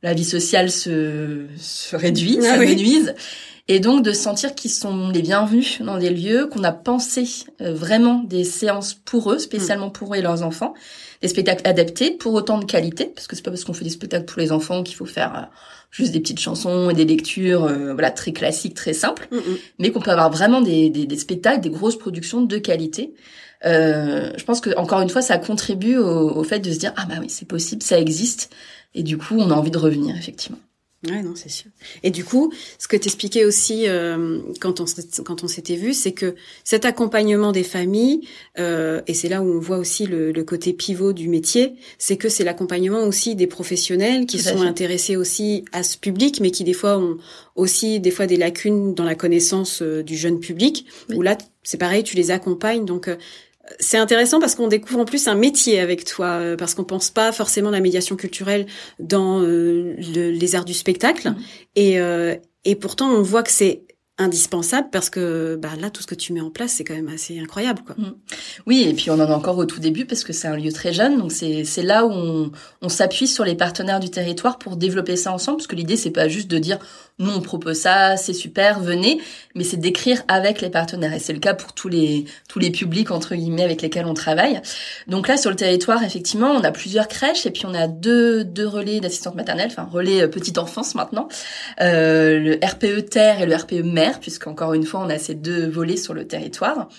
la 0.03 0.13
vie 0.13 0.25
sociale 0.25 0.69
se, 0.69 1.45
se 1.57 1.95
réduit, 1.95 2.37
ah, 2.43 2.57
se 2.57 3.13
Et 3.69 3.79
donc 3.79 4.03
de 4.03 4.11
sentir 4.11 4.53
qu'ils 4.53 4.69
sont 4.69 5.07
les 5.11 5.21
bienvenus 5.21 5.81
dans 5.81 5.97
des 5.97 6.09
lieux, 6.09 6.47
qu'on 6.47 6.65
a 6.65 6.73
pensé 6.73 7.25
euh, 7.61 7.73
vraiment 7.73 8.21
des 8.25 8.43
séances 8.43 8.95
pour 8.95 9.31
eux, 9.31 9.39
spécialement 9.39 9.89
pour 9.89 10.13
eux 10.13 10.17
et 10.17 10.21
leurs 10.21 10.43
enfants, 10.43 10.73
des 11.21 11.27
spectacles 11.27 11.67
adaptés 11.67 12.11
pour 12.11 12.33
autant 12.33 12.57
de 12.57 12.65
qualité, 12.65 13.05
parce 13.05 13.27
que 13.27 13.35
c'est 13.35 13.41
pas 13.41 13.51
parce 13.51 13.63
qu'on 13.63 13.73
fait 13.73 13.83
des 13.83 13.89
spectacles 13.89 14.25
pour 14.25 14.39
les 14.39 14.51
enfants 14.51 14.83
qu'il 14.83 14.95
faut 14.95 15.05
faire 15.05 15.49
juste 15.91 16.11
des 16.11 16.19
petites 16.19 16.39
chansons 16.39 16.89
et 16.89 16.93
des 16.93 17.05
lectures 17.05 17.65
euh, 17.65 17.93
voilà 17.93 18.11
très 18.11 18.33
classiques, 18.33 18.73
très 18.73 18.93
simples, 18.93 19.27
mm, 19.31 19.37
mm. 19.37 19.57
mais 19.79 19.91
qu'on 19.91 20.01
peut 20.01 20.11
avoir 20.11 20.29
vraiment 20.29 20.61
des, 20.61 20.89
des, 20.89 21.05
des, 21.05 21.17
spectacles, 21.17 21.61
des 21.61 21.69
grosses 21.69 21.97
productions 21.97 22.41
de 22.41 22.57
qualité. 22.57 23.13
Euh, 23.65 24.31
je 24.37 24.43
pense 24.43 24.59
que 24.59 24.75
encore 24.77 25.01
une 25.01 25.09
fois, 25.09 25.21
ça 25.21 25.37
contribue 25.37 25.97
au, 25.97 26.35
au 26.35 26.43
fait 26.43 26.59
de 26.59 26.71
se 26.71 26.79
dire 26.79 26.93
ah 26.97 27.05
bah 27.07 27.15
oui 27.19 27.27
c'est 27.29 27.47
possible, 27.47 27.81
ça 27.81 27.99
existe, 27.99 28.53
et 28.93 29.03
du 29.03 29.17
coup 29.17 29.35
on 29.37 29.49
a 29.51 29.53
envie 29.53 29.71
de 29.71 29.77
revenir 29.77 30.15
effectivement. 30.17 30.59
Ouais, 31.09 31.21
non, 31.21 31.33
c'est 31.35 31.49
sûr. 31.49 31.71
Et 32.03 32.11
du 32.11 32.23
coup, 32.23 32.51
ce 32.79 32.87
que 32.87 32.97
t'expliquais 32.97 33.45
aussi 33.45 33.87
euh, 33.87 34.39
quand 34.59 34.79
on 34.79 34.85
quand 35.23 35.43
on 35.43 35.47
s'était 35.47 35.75
vu, 35.75 35.93
c'est 35.93 36.13
que 36.13 36.35
cet 36.63 36.85
accompagnement 36.85 37.51
des 37.51 37.63
familles, 37.63 38.21
euh, 38.59 39.01
et 39.07 39.13
c'est 39.13 39.29
là 39.29 39.41
où 39.41 39.45
on 39.45 39.59
voit 39.59 39.77
aussi 39.77 40.05
le, 40.05 40.31
le 40.31 40.43
côté 40.43 40.73
pivot 40.73 41.13
du 41.13 41.27
métier, 41.27 41.75
c'est 41.97 42.17
que 42.17 42.29
c'est 42.29 42.43
l'accompagnement 42.43 43.03
aussi 43.03 43.35
des 43.35 43.47
professionnels 43.47 44.25
qui 44.25 44.39
sont 44.39 44.61
intéressés 44.61 45.15
aussi 45.15 45.65
à 45.71 45.83
ce 45.83 45.97
public, 45.97 46.39
mais 46.41 46.51
qui 46.51 46.63
des 46.63 46.73
fois 46.73 46.97
ont 46.97 47.17
aussi 47.55 47.99
des 47.99 48.11
fois 48.11 48.27
des 48.27 48.37
lacunes 48.37 48.93
dans 48.93 49.03
la 49.03 49.15
connaissance 49.15 49.81
euh, 49.81 50.03
du 50.03 50.15
jeune 50.15 50.39
public. 50.39 50.85
Où 51.13 51.21
là, 51.21 51.37
c'est 51.63 51.77
pareil, 51.77 52.03
tu 52.03 52.15
les 52.15 52.31
accompagnes. 52.31 52.85
Donc 52.85 53.07
euh, 53.07 53.15
c'est 53.79 53.97
intéressant 53.97 54.39
parce 54.39 54.55
qu'on 54.55 54.67
découvre 54.67 54.99
en 54.99 55.05
plus 55.05 55.27
un 55.27 55.35
métier 55.35 55.79
avec 55.79 56.05
toi, 56.05 56.27
euh, 56.27 56.55
parce 56.55 56.73
qu'on 56.73 56.83
pense 56.83 57.09
pas 57.09 57.31
forcément 57.31 57.69
la 57.69 57.81
médiation 57.81 58.15
culturelle 58.15 58.65
dans 58.99 59.41
euh, 59.41 59.95
les 59.97 60.55
arts 60.55 60.65
du 60.65 60.73
spectacle, 60.73 61.29
mmh. 61.29 61.35
et, 61.75 61.99
euh, 61.99 62.35
et 62.63 62.75
pourtant 62.75 63.09
on 63.09 63.21
voit 63.21 63.43
que 63.43 63.51
c'est 63.51 63.83
indispensable 64.17 64.87
parce 64.93 65.09
que 65.09 65.57
bah 65.57 65.71
là 65.77 65.89
tout 65.89 66.01
ce 66.01 66.07
que 66.07 66.15
tu 66.15 66.31
mets 66.31 66.39
en 66.39 66.49
place 66.49 66.71
c'est 66.71 66.85
quand 66.85 66.93
même 66.93 67.09
assez 67.09 67.37
incroyable 67.37 67.81
quoi. 67.85 67.95
Mmh. 67.97 68.13
Oui 68.65 68.85
et 68.87 68.93
puis 68.93 69.09
on 69.11 69.15
en 69.15 69.19
a 69.29 69.35
encore 69.35 69.57
au 69.57 69.65
tout 69.65 69.81
début 69.81 70.05
parce 70.05 70.23
que 70.23 70.31
c'est 70.31 70.47
un 70.47 70.55
lieu 70.55 70.71
très 70.71 70.93
jeune 70.93 71.17
donc 71.17 71.33
c'est 71.33 71.65
c'est 71.65 71.83
là 71.83 72.05
où 72.05 72.11
on, 72.11 72.51
on 72.81 72.87
s'appuie 72.87 73.27
sur 73.27 73.43
les 73.43 73.55
partenaires 73.55 73.99
du 73.99 74.09
territoire 74.09 74.57
pour 74.57 74.77
développer 74.77 75.17
ça 75.17 75.33
ensemble 75.33 75.57
parce 75.57 75.67
que 75.67 75.75
l'idée 75.75 75.97
c'est 75.97 76.11
pas 76.11 76.29
juste 76.29 76.49
de 76.49 76.57
dire 76.57 76.79
nous 77.17 77.31
on 77.31 77.39
propose 77.39 77.77
ça, 77.77 78.17
c'est 78.17 78.33
super, 78.33 78.81
venez, 78.81 79.21
mais 79.55 79.63
c'est 79.63 79.77
d'écrire 79.77 80.23
avec 80.27 80.59
les 80.59 80.69
partenaires. 80.69 81.13
Et 81.13 81.19
c'est 81.19 81.31
le 81.31 81.39
cas 81.39 81.53
pour 81.53 81.73
tous 81.73 81.87
les 81.87 82.25
tous 82.49 82.59
les 82.59 82.71
publics 82.71 83.09
entre 83.11 83.35
guillemets 83.35 83.63
avec 83.63 83.81
lesquels 83.81 84.05
on 84.05 84.13
travaille. 84.13 84.61
Donc 85.07 85.27
là 85.27 85.37
sur 85.37 85.49
le 85.49 85.55
territoire 85.55 86.03
effectivement 86.03 86.51
on 86.51 86.63
a 86.63 86.71
plusieurs 86.71 87.07
crèches. 87.07 87.45
Et 87.45 87.51
puis 87.51 87.65
on 87.65 87.73
a 87.73 87.87
deux 87.87 88.43
deux 88.43 88.67
relais 88.67 88.99
d'assistante 88.99 89.35
maternelle, 89.35 89.69
enfin 89.71 89.87
relais 89.89 90.23
euh, 90.23 90.27
petite 90.27 90.57
enfance 90.57 90.93
maintenant, 90.95 91.29
euh, 91.81 92.39
le 92.39 92.59
RPE 92.61 93.09
terre 93.09 93.41
et 93.41 93.45
le 93.45 93.55
RPE 93.55 93.83
mère 93.83 94.19
puisqu'encore 94.19 94.73
une 94.73 94.85
fois 94.85 94.99
on 94.99 95.09
a 95.09 95.17
ces 95.17 95.35
deux 95.35 95.69
volets 95.69 95.97
sur 95.97 96.13
le 96.13 96.27
territoire. 96.27 96.89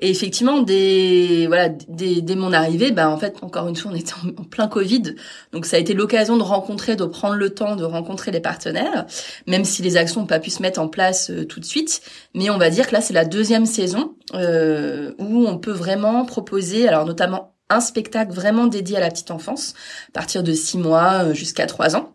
Et 0.00 0.10
effectivement, 0.10 0.62
dès 0.62 1.46
voilà, 1.48 1.70
dès, 1.88 2.20
dès 2.20 2.36
mon 2.36 2.52
arrivée, 2.52 2.92
ben 2.92 3.08
en 3.08 3.18
fait, 3.18 3.36
encore 3.42 3.66
une 3.66 3.74
fois, 3.74 3.90
on 3.92 3.94
était 3.94 4.12
en, 4.14 4.44
plein 4.44 4.68
Covid, 4.68 5.14
donc 5.52 5.66
ça 5.66 5.76
a 5.76 5.80
été 5.80 5.92
l'occasion 5.92 6.36
de 6.36 6.42
rencontrer, 6.42 6.94
de 6.94 7.04
prendre 7.04 7.34
le 7.34 7.50
temps 7.50 7.74
de 7.74 7.84
rencontrer 7.84 8.30
les 8.30 8.40
partenaires, 8.40 9.06
même 9.46 9.64
si 9.64 9.82
les 9.82 9.96
actions 9.96 10.20
n'ont 10.20 10.26
pas 10.26 10.38
pu 10.38 10.50
se 10.50 10.62
mettre 10.62 10.80
en 10.80 10.88
place 10.88 11.30
euh, 11.30 11.44
tout 11.44 11.60
de 11.60 11.64
suite. 11.64 12.00
Mais 12.34 12.50
on 12.50 12.58
va 12.58 12.70
dire 12.70 12.86
que 12.86 12.92
là, 12.92 13.00
c'est 13.00 13.14
la 13.14 13.24
deuxième 13.24 13.66
saison 13.66 14.14
euh, 14.34 15.12
où 15.18 15.46
on 15.46 15.58
peut 15.58 15.72
vraiment 15.72 16.24
proposer, 16.24 16.86
alors 16.86 17.04
notamment 17.04 17.54
un 17.70 17.80
spectacle 17.80 18.32
vraiment 18.32 18.66
dédié 18.66 18.96
à 18.96 19.00
la 19.00 19.10
petite 19.10 19.30
enfance, 19.30 19.74
à 20.08 20.12
partir 20.12 20.42
de 20.42 20.52
six 20.52 20.78
mois 20.78 21.24
euh, 21.24 21.34
jusqu'à 21.34 21.66
trois 21.66 21.96
ans. 21.96 22.14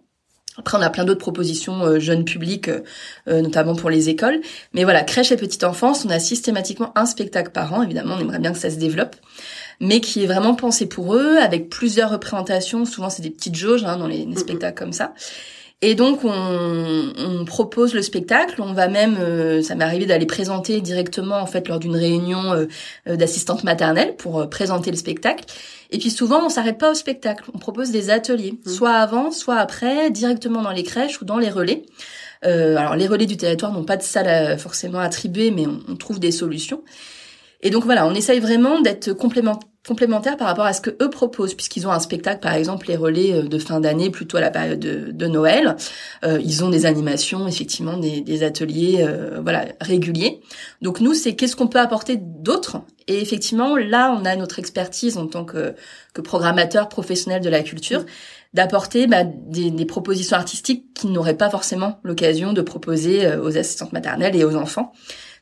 Après, 0.57 0.77
on 0.77 0.81
a 0.81 0.89
plein 0.89 1.03
d'autres 1.03 1.19
propositions 1.19 1.83
euh, 1.83 1.99
jeunes 1.99 2.25
publics, 2.25 2.67
euh, 2.67 2.81
euh, 3.27 3.41
notamment 3.41 3.75
pour 3.75 3.89
les 3.89 4.09
écoles. 4.09 4.39
Mais 4.73 4.83
voilà, 4.83 5.03
crèche 5.03 5.31
et 5.31 5.37
petite 5.37 5.63
enfance, 5.63 6.05
on 6.05 6.09
a 6.09 6.19
systématiquement 6.19 6.91
un 6.95 7.05
spectacle 7.05 7.51
par 7.51 7.73
an. 7.73 7.81
Évidemment, 7.81 8.15
on 8.17 8.19
aimerait 8.19 8.39
bien 8.39 8.53
que 8.53 8.59
ça 8.59 8.69
se 8.69 8.77
développe, 8.77 9.15
mais 9.79 9.99
qui 9.99 10.23
est 10.23 10.27
vraiment 10.27 10.53
pensé 10.53 10.85
pour 10.85 11.15
eux, 11.15 11.37
avec 11.37 11.69
plusieurs 11.69 12.11
représentations. 12.11 12.85
Souvent, 12.85 13.09
c'est 13.09 13.23
des 13.23 13.31
petites 13.31 13.55
jauges 13.55 13.83
hein, 13.83 13.97
dans 13.97 14.07
les, 14.07 14.25
les 14.25 14.35
spectacles 14.35 14.77
comme 14.77 14.93
ça. 14.93 15.13
Et 15.85 15.95
donc 15.95 16.23
on, 16.23 17.13
on, 17.17 17.43
propose 17.43 17.93
le 17.93 18.01
spectacle. 18.01 18.61
On 18.61 18.71
va 18.71 18.87
même, 18.87 19.17
euh, 19.19 19.61
ça 19.61 19.75
m'est 19.75 19.83
arrivé 19.83 20.05
d'aller 20.05 20.25
présenter 20.25 20.79
directement 20.79 21.35
en 21.35 21.45
fait 21.45 21.67
lors 21.67 21.77
d'une 21.77 21.97
réunion 21.97 22.53
euh, 22.53 22.67
euh 23.09 23.17
d'assistante 23.17 23.65
maternelle 23.65 24.15
pour 24.15 24.39
euh, 24.39 24.45
présenter 24.45 24.91
le 24.91 24.95
spectacle. 24.95 25.43
Et 25.91 25.97
puis 25.97 26.09
souvent 26.09 26.45
on 26.45 26.47
s'arrête 26.47 26.77
pas 26.77 26.91
au 26.91 26.93
spectacle. 26.93 27.43
On 27.53 27.57
propose 27.57 27.91
des 27.91 28.11
ateliers, 28.11 28.53
mmh. 28.65 28.69
soit 28.69 28.93
avant, 28.93 29.29
soit 29.29 29.57
après, 29.57 30.09
directement 30.09 30.61
dans 30.61 30.71
les 30.71 30.83
crèches 30.83 31.21
ou 31.21 31.25
dans 31.25 31.37
les 31.37 31.49
relais. 31.49 31.83
alors 32.43 32.95
les 32.95 33.07
relais 33.07 33.25
du 33.25 33.35
territoire 33.35 33.73
n'ont 33.73 33.83
pas 33.83 33.97
de 33.97 34.03
salle 34.03 34.57
forcément 34.57 34.99
attribuée, 34.99 35.51
mais 35.51 35.67
on, 35.67 35.81
on 35.89 35.97
trouve 35.97 36.17
des 36.17 36.31
solutions. 36.31 36.81
Et 37.61 37.71
donc 37.71 37.83
voilà, 37.83 38.07
on 38.07 38.13
essaye 38.13 38.39
vraiment 38.39 38.79
d'être 38.79 39.11
complémentaire 39.11 39.67
complémentaire 39.87 40.37
par 40.37 40.47
rapport 40.47 40.65
à 40.65 40.71
ce 40.71 40.79
que 40.79 40.91
eux 41.01 41.09
proposent, 41.09 41.55
puisqu'ils 41.55 41.85
ont 41.87 41.91
un 41.91 41.99
spectacle, 41.99 42.39
par 42.39 42.53
exemple, 42.53 42.87
les 42.87 42.95
relais 42.95 43.33
euh, 43.33 43.43
de 43.43 43.59
fin 43.59 43.81
d'année, 43.81 44.09
plutôt 44.09 44.37
à 44.37 44.41
la 44.41 44.49
période 44.49 44.79
de, 44.79 45.27
Noël. 45.27 45.75
Euh, 46.23 46.39
ils 46.43 46.63
ont 46.63 46.69
des 46.69 46.85
animations, 46.85 47.47
effectivement, 47.47 47.97
des, 47.97 48.21
des 48.21 48.43
ateliers, 48.43 48.97
euh, 48.99 49.39
voilà, 49.41 49.65
réguliers. 49.81 50.41
Donc 50.81 50.99
nous, 50.99 51.13
c'est 51.13 51.35
qu'est-ce 51.35 51.55
qu'on 51.55 51.67
peut 51.67 51.79
apporter 51.79 52.17
d'autre? 52.17 52.81
Et 53.07 53.21
effectivement, 53.21 53.75
là, 53.75 54.15
on 54.17 54.25
a 54.25 54.35
notre 54.35 54.59
expertise 54.59 55.17
en 55.17 55.27
tant 55.27 55.43
que, 55.43 55.75
que 56.13 56.21
programmateur 56.21 56.87
professionnel 56.87 57.41
de 57.41 57.49
la 57.49 57.63
culture, 57.63 58.05
d'apporter 58.53 59.07
bah, 59.07 59.23
des, 59.23 59.71
des, 59.71 59.85
propositions 59.85 60.37
artistiques 60.37 60.93
qu'ils 60.93 61.11
n'auraient 61.11 61.37
pas 61.37 61.49
forcément 61.49 61.99
l'occasion 62.03 62.53
de 62.53 62.61
proposer 62.61 63.35
aux 63.37 63.57
assistantes 63.57 63.91
maternelles 63.93 64.35
et 64.35 64.45
aux 64.45 64.55
enfants. 64.55 64.93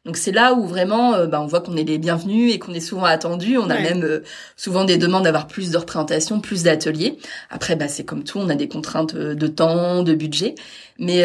Donc 0.05 0.17
c'est 0.17 0.31
là 0.31 0.53
où 0.53 0.65
vraiment, 0.65 1.13
euh, 1.13 1.27
bah, 1.27 1.39
on 1.41 1.45
voit 1.45 1.61
qu'on 1.61 1.77
est 1.77 1.83
les 1.83 1.99
bienvenus 1.99 2.53
et 2.53 2.57
qu'on 2.57 2.73
est 2.73 2.79
souvent 2.79 3.05
attendus. 3.05 3.57
On 3.59 3.69
a 3.69 3.79
même 3.79 4.03
euh, 4.03 4.23
souvent 4.57 4.83
des 4.83 4.97
demandes 4.97 5.25
d'avoir 5.25 5.45
plus 5.45 5.69
de 5.69 5.77
représentations, 5.77 6.39
plus 6.39 6.63
d'ateliers. 6.63 7.19
Après, 7.51 7.75
bah, 7.75 7.87
c'est 7.87 8.03
comme 8.03 8.23
tout, 8.23 8.39
on 8.39 8.49
a 8.49 8.55
des 8.55 8.67
contraintes 8.67 9.13
euh, 9.13 9.35
de 9.35 9.47
temps, 9.47 10.01
de 10.01 10.13
budget. 10.13 10.55
Mais 10.97 11.23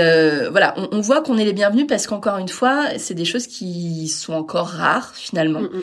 voilà, 0.51 0.75
on, 0.79 0.89
on 0.93 1.01
voit 1.01 1.23
qu'on 1.23 1.37
est 1.37 1.45
les 1.45 1.53
bienvenus 1.53 1.87
parce 1.87 2.07
qu'encore 2.07 2.39
une 2.39 2.49
fois, 2.49 2.87
c'est 2.97 3.13
des 3.13 3.27
choses 3.27 3.47
qui 3.47 4.09
sont 4.09 4.33
encore 4.33 4.69
rares 4.69 5.15
finalement. 5.15 5.61
Mm, 5.61 5.65
mm 5.65 5.83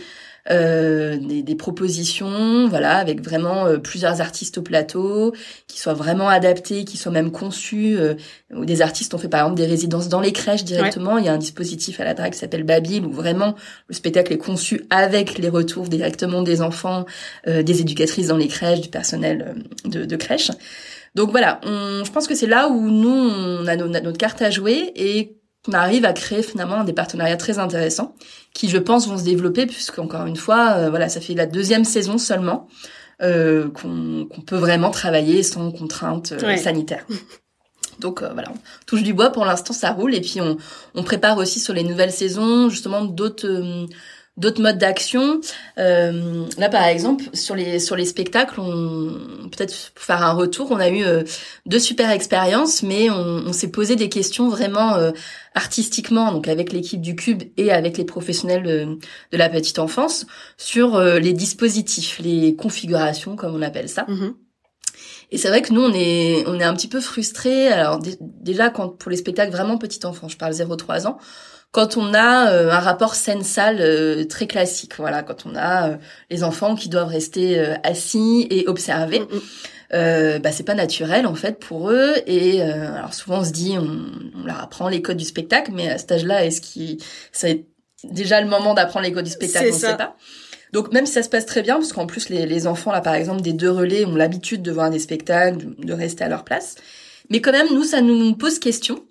euh, 0.49 1.17
des, 1.17 1.41
des, 1.41 1.55
propositions, 1.55 2.67
voilà, 2.67 2.97
avec 2.97 3.21
vraiment 3.21 3.65
euh, 3.65 3.77
plusieurs 3.77 4.19
artistes 4.21 4.57
au 4.57 4.61
plateau, 4.61 5.33
qui 5.67 5.79
soient 5.79 5.93
vraiment 5.93 6.27
adaptés, 6.27 6.83
qui 6.83 6.97
soient 6.97 7.11
même 7.11 7.31
conçus. 7.31 7.97
Euh, 7.97 8.15
des 8.51 8.81
artistes 8.81 9.13
ont 9.13 9.17
fait 9.17 9.29
par 9.29 9.41
exemple 9.41 9.57
des 9.57 9.65
résidences 9.65 10.09
dans 10.09 10.21
les 10.21 10.33
crèches 10.33 10.63
directement. 10.63 11.17
Il 11.17 11.25
y 11.25 11.29
a 11.29 11.33
un 11.33 11.37
dispositif 11.37 11.99
à 11.99 12.03
la 12.03 12.13
DRAC 12.13 12.33
qui 12.33 12.39
s'appelle 12.39 12.63
Babil, 12.63 13.05
où 13.05 13.11
vraiment 13.11 13.55
le 13.87 13.95
spectacle 13.95 14.33
est 14.33 14.37
conçu 14.37 14.85
avec 14.89 15.37
les 15.37 15.49
retours 15.49 15.87
directement 15.87 16.41
des 16.41 16.61
enfants, 16.61 17.05
euh, 17.47 17.63
des 17.63 17.81
éducatrices 17.81 18.27
dans 18.27 18.37
les 18.37 18.47
crèches, 18.47 18.81
du 18.81 18.89
personnel 18.89 19.55
de, 19.85 20.05
de 20.05 20.15
crèche. 20.15 20.51
Donc 21.15 21.29
voilà, 21.29 21.61
on, 21.63 22.03
je 22.03 22.11
pense 22.11 22.27
que 22.27 22.35
c'est 22.35 22.47
là 22.47 22.69
où 22.69 22.89
nous, 22.89 23.09
on 23.09 23.67
a, 23.67 23.75
notre 23.75 24.17
carte 24.17 24.41
à 24.41 24.49
jouer 24.49 24.91
et 24.95 25.37
on 25.67 25.73
arrive 25.73 26.05
à 26.05 26.13
créer 26.13 26.43
finalement 26.43 26.83
des 26.83 26.93
partenariats 26.93 27.37
très 27.37 27.59
intéressants 27.59 28.15
qui, 28.53 28.69
je 28.69 28.77
pense, 28.77 29.07
vont 29.07 29.17
se 29.17 29.23
développer 29.23 29.65
puisque 29.65 29.99
encore 29.99 30.25
une 30.25 30.35
fois, 30.35 30.73
euh, 30.75 30.89
voilà, 30.89 31.09
ça 31.09 31.21
fait 31.21 31.33
la 31.33 31.45
deuxième 31.45 31.85
saison 31.85 32.17
seulement 32.17 32.67
euh, 33.21 33.69
qu'on 33.69 34.27
peut 34.45 34.57
vraiment 34.57 34.91
travailler 34.91 35.43
sans 35.43 35.71
contraintes 35.71 36.33
euh, 36.33 36.57
sanitaires. 36.57 37.05
Donc 37.99 38.21
euh, 38.21 38.29
voilà, 38.33 38.49
on 38.51 38.57
touche 38.85 39.03
du 39.03 39.13
bois. 39.13 39.29
Pour 39.29 39.45
l'instant, 39.45 39.73
ça 39.73 39.91
roule. 39.91 40.15
Et 40.15 40.21
puis 40.21 40.41
on, 40.41 40.57
on, 40.95 41.03
prépare 41.03 41.37
aussi 41.37 41.59
sur 41.59 41.73
les 41.73 41.83
nouvelles 41.83 42.11
saisons 42.11 42.69
justement 42.69 43.05
d'autres 43.05 43.87
d'autres 44.37 44.61
modes 44.61 44.77
d'action. 44.77 45.41
Euh, 45.77 46.45
là, 46.57 46.69
par 46.69 46.85
exemple, 46.85 47.25
sur 47.33 47.55
les 47.55 47.79
sur 47.79 47.95
les 47.95 48.05
spectacles, 48.05 48.59
on 48.59 49.49
peut-être 49.49 49.91
pour 49.93 50.03
faire 50.03 50.23
un 50.23 50.33
retour, 50.33 50.71
on 50.71 50.77
a 50.77 50.89
eu 50.89 51.03
euh, 51.03 51.23
deux 51.65 51.79
super 51.79 52.09
expériences, 52.09 52.83
mais 52.83 53.09
on, 53.09 53.43
on 53.47 53.53
s'est 53.53 53.69
posé 53.69 53.95
des 53.95 54.09
questions 54.09 54.49
vraiment 54.49 54.95
euh, 54.95 55.11
artistiquement, 55.55 56.31
donc 56.31 56.47
avec 56.47 56.71
l'équipe 56.71 57.01
du 57.01 57.15
Cube 57.15 57.43
et 57.57 57.71
avec 57.71 57.97
les 57.97 58.05
professionnels 58.05 58.63
de, 58.63 58.97
de 59.31 59.37
la 59.37 59.49
petite 59.49 59.79
enfance, 59.79 60.25
sur 60.57 60.95
euh, 60.95 61.19
les 61.19 61.33
dispositifs, 61.33 62.19
les 62.19 62.55
configurations, 62.55 63.35
comme 63.35 63.55
on 63.55 63.61
appelle 63.61 63.89
ça. 63.89 64.05
Mm-hmm. 64.09 64.33
Et 65.31 65.37
c'est 65.37 65.47
vrai 65.47 65.63
que 65.63 65.73
nous, 65.73 65.81
on 65.81 65.93
est, 65.93 66.43
on 66.45 66.59
est 66.59 66.63
un 66.63 66.75
petit 66.75 66.87
peu 66.87 67.01
frustrés. 67.01 67.67
Alors 67.67 67.99
déjà, 68.19 68.69
quand 68.69 68.89
pour 68.89 69.09
les 69.09 69.17
spectacles 69.17 69.51
vraiment 69.51 69.79
petit 69.79 70.05
enfant, 70.05 70.27
je 70.27 70.37
parle 70.37 70.53
0-3 70.53 71.07
ans, 71.07 71.17
quand 71.73 71.97
on 71.97 72.13
a 72.13 72.51
euh, 72.51 72.71
un 72.71 72.79
rapport 72.79 73.15
scène-salle 73.15 73.77
euh, 73.81 74.25
très 74.25 74.45
classique, 74.45 74.93
voilà, 74.97 75.23
quand 75.23 75.47
on 75.47 75.55
a 75.55 75.89
euh, 75.89 75.95
les 76.29 76.43
enfants 76.43 76.75
qui 76.75 76.87
doivent 76.87 77.07
rester 77.07 77.59
assis 77.83 78.47
et 78.51 78.67
observer, 78.67 79.21
mm, 79.21 79.23
mm. 79.23 79.41
euh, 79.95 80.39
bah 80.39 80.51
c'est 80.51 80.63
pas 80.63 80.75
naturel 80.75 81.25
en 81.25 81.33
fait 81.33 81.59
pour 81.59 81.89
eux. 81.89 82.13
Et 82.27 82.61
alors 82.61 83.15
souvent 83.15 83.39
on 83.39 83.43
se 83.43 83.51
dit, 83.51 83.75
on, 83.79 84.05
on, 84.39 84.45
leur 84.45 84.61
apprend 84.61 84.87
les 84.87 85.01
codes 85.01 85.17
du 85.17 85.25
spectacle, 85.25 85.71
mais 85.73 85.89
à 85.89 85.97
cet 85.97 86.11
âge-là, 86.11 86.45
est-ce 86.45 86.61
qu'il, 86.61 86.99
c'est 87.31 87.65
déjà 88.03 88.39
le 88.39 88.47
moment 88.47 88.75
d'apprendre 88.75 89.07
les 89.07 89.11
codes 89.11 89.25
du 89.25 89.31
spectacle? 89.31 89.69
On 89.71 89.73
ne 89.73 89.79
sait 89.79 89.97
pas. 89.97 90.15
Donc 90.73 90.93
même 90.93 91.07
si 91.07 91.13
ça 91.13 91.23
se 91.23 91.29
passe 91.29 91.47
très 91.47 91.63
bien, 91.63 91.75
parce 91.75 91.91
qu'en 91.91 92.05
plus 92.05 92.29
les, 92.29 92.45
les, 92.45 92.67
enfants 92.67 92.91
là 92.91 93.01
par 93.01 93.15
exemple 93.15 93.41
des 93.41 93.53
deux 93.53 93.71
relais 93.71 94.05
ont 94.05 94.15
l'habitude 94.15 94.61
de 94.61 94.71
voir 94.71 94.91
des 94.91 94.99
spectacles, 94.99 95.65
de 95.79 95.93
rester 95.93 96.23
à 96.23 96.29
leur 96.29 96.43
place, 96.43 96.75
mais 97.31 97.41
quand 97.41 97.51
même 97.51 97.73
nous 97.73 97.83
ça 97.83 98.01
nous 98.01 98.35
pose 98.35 98.59
question. 98.59 99.03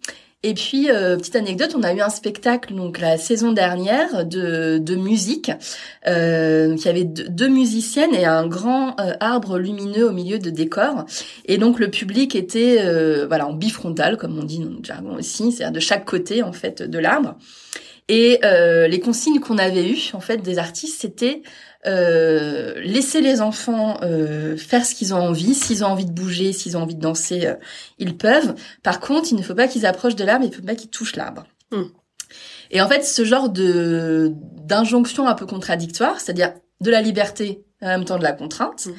Et 0.44 0.55
puis 0.55 0.90
euh, 0.90 1.16
petite 1.16 1.37
anecdote, 1.37 1.74
on 1.76 1.85
a 1.85 1.92
eu 1.92 2.00
un 2.00 2.09
spectacle 2.09 2.74
donc 2.74 2.98
la 2.98 3.16
saison 3.16 3.52
dernière 3.52 4.26
de, 4.26 4.78
de 4.78 4.94
musique 4.96 5.52
euh, 6.09 6.76
qui 6.76 6.88
avait 6.88 7.05
deux, 7.05 7.48
musiciennes 7.48 8.14
et 8.14 8.24
un 8.24 8.48
grand 8.48 8.98
euh, 8.98 9.12
arbre 9.20 9.59
lumineux 9.59 10.09
au 10.09 10.12
milieu 10.12 10.40
de 10.40 10.50
décor. 10.50 11.05
Et 11.44 11.59
donc 11.59 11.78
le 11.78 11.90
public 11.90 12.35
était 12.35 12.78
euh, 12.81 13.26
voilà 13.28 13.46
en 13.46 13.52
bifrontal 13.52 14.16
comme 14.16 14.37
on 14.37 14.42
dit 14.42 14.59
dans 14.59 14.70
le 14.70 14.83
jargon 14.83 15.14
aussi, 15.16 15.52
c'est-à-dire 15.52 15.72
de 15.72 15.81
chaque 15.81 16.05
côté 16.05 16.42
en 16.42 16.52
fait 16.52 16.83
de 16.83 16.98
l'arbre. 16.98 17.37
Et 18.09 18.40
euh, 18.44 18.88
les 18.88 19.00
consignes 19.00 19.40
qu'on 19.40 19.59
avait 19.59 19.88
eues, 19.88 20.11
en 20.12 20.20
fait, 20.20 20.38
des 20.38 20.59
artistes, 20.59 21.00
c'était 21.00 21.42
euh, 21.85 22.81
laisser 22.81 23.21
les 23.21 23.40
enfants 23.40 23.99
euh, 24.03 24.57
faire 24.57 24.87
ce 24.87 24.95
qu'ils 24.95 25.14
ont 25.14 25.18
envie. 25.18 25.55
S'ils 25.55 25.85
ont 25.85 25.88
envie 25.88 26.07
de 26.07 26.12
bouger, 26.12 26.53
s'ils 26.53 26.77
ont 26.77 26.83
envie 26.83 26.95
de 26.95 27.01
danser, 27.01 27.47
euh, 27.47 27.55
ils 27.99 28.16
peuvent. 28.16 28.55
Par 28.83 29.01
contre, 29.01 29.33
il 29.33 29.37
ne 29.37 29.42
faut 29.42 29.55
pas 29.55 29.66
qu'ils 29.66 29.85
approchent 29.85 30.16
de 30.16 30.25
l'arbre, 30.25 30.45
il 30.45 30.51
ne 30.51 30.55
faut 30.55 30.62
pas 30.62 30.77
qu'ils 30.77 30.90
touchent 30.90 31.16
l'arbre. 31.16 31.45
Hmm. 31.73 31.87
Et 32.71 32.81
en 32.81 32.88
fait, 32.88 33.05
ce 33.05 33.25
genre 33.25 33.49
de 33.49 34.33
d'injonction 34.64 35.27
un 35.27 35.35
peu 35.35 35.47
contradictoire, 35.47 36.21
c'est-à-dire 36.21 36.55
de 36.81 36.90
la 36.90 37.03
liberté 37.03 37.64
en 37.81 37.88
même 37.88 38.05
temps 38.05 38.18
de 38.18 38.23
la 38.23 38.33
contrainte, 38.33 38.87
hmm. 38.87 38.95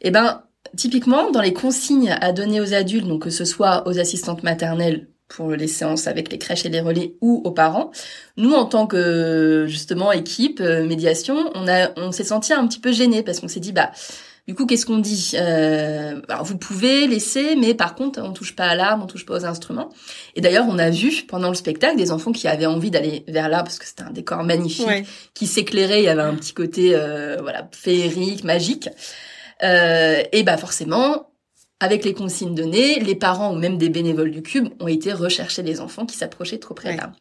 eh 0.00 0.10
ben 0.10 0.42
typiquement 0.76 1.30
dans 1.30 1.42
les 1.42 1.52
consignes 1.52 2.16
à 2.20 2.32
donner 2.32 2.60
aux 2.60 2.72
adultes, 2.72 3.06
donc 3.06 3.24
que 3.24 3.30
ce 3.30 3.44
soit 3.44 3.86
aux 3.86 3.98
assistantes 3.98 4.42
maternelles 4.42 5.08
pour 5.36 5.50
les 5.50 5.68
séances 5.68 6.06
avec 6.06 6.30
les 6.30 6.38
crèches 6.38 6.64
et 6.64 6.68
les 6.68 6.80
relais 6.80 7.14
ou 7.20 7.42
aux 7.44 7.50
parents. 7.50 7.90
Nous, 8.36 8.52
en 8.52 8.64
tant 8.64 8.86
que 8.86 9.66
justement 9.68 10.12
équipe 10.12 10.60
euh, 10.60 10.86
médiation, 10.86 11.50
on 11.54 11.68
a, 11.68 11.90
on 11.96 12.12
s'est 12.12 12.24
senti 12.24 12.52
un 12.52 12.66
petit 12.66 12.80
peu 12.80 12.92
gêné 12.92 13.22
parce 13.22 13.40
qu'on 13.40 13.48
s'est 13.48 13.60
dit 13.60 13.72
bah 13.72 13.90
du 14.48 14.56
coup, 14.56 14.66
qu'est-ce 14.66 14.86
qu'on 14.86 14.98
dit? 14.98 15.32
Euh, 15.34 16.20
alors 16.28 16.44
Vous 16.44 16.58
pouvez 16.58 17.06
laisser, 17.06 17.54
mais 17.54 17.74
par 17.74 17.94
contre, 17.94 18.20
on 18.20 18.32
touche 18.32 18.56
pas 18.56 18.66
à 18.66 18.74
l'arme, 18.74 19.02
on 19.02 19.06
touche 19.06 19.24
pas 19.24 19.34
aux 19.34 19.44
instruments. 19.44 19.90
Et 20.34 20.40
d'ailleurs, 20.40 20.66
on 20.68 20.78
a 20.80 20.90
vu 20.90 21.12
pendant 21.28 21.48
le 21.48 21.54
spectacle 21.54 21.96
des 21.96 22.10
enfants 22.10 22.32
qui 22.32 22.48
avaient 22.48 22.66
envie 22.66 22.90
d'aller 22.90 23.24
vers 23.28 23.48
là 23.48 23.62
parce 23.62 23.78
que 23.78 23.86
c'était 23.86 24.02
un 24.02 24.10
décor 24.10 24.42
magnifique, 24.42 25.06
qui 25.32 25.46
s'éclairait. 25.46 26.00
Il 26.00 26.06
y 26.06 26.08
avait 26.08 26.22
un 26.22 26.34
petit 26.34 26.54
côté, 26.54 26.90
euh, 26.94 27.36
voilà, 27.40 27.68
féerique, 27.70 28.42
magique. 28.42 28.88
Euh, 29.62 30.22
et 30.32 30.42
bah 30.42 30.56
forcément, 30.56 31.31
avec 31.82 32.04
les 32.04 32.14
consignes 32.14 32.54
données, 32.54 33.00
les 33.00 33.16
parents 33.16 33.52
ou 33.52 33.58
même 33.58 33.76
des 33.76 33.88
bénévoles 33.88 34.30
du 34.30 34.40
cube 34.40 34.68
ont 34.78 34.86
été 34.86 35.12
rechercher 35.12 35.62
les 35.62 35.80
enfants 35.80 36.06
qui 36.06 36.16
s'approchaient 36.16 36.58
trop 36.58 36.74
près 36.74 36.96
là. 36.96 37.12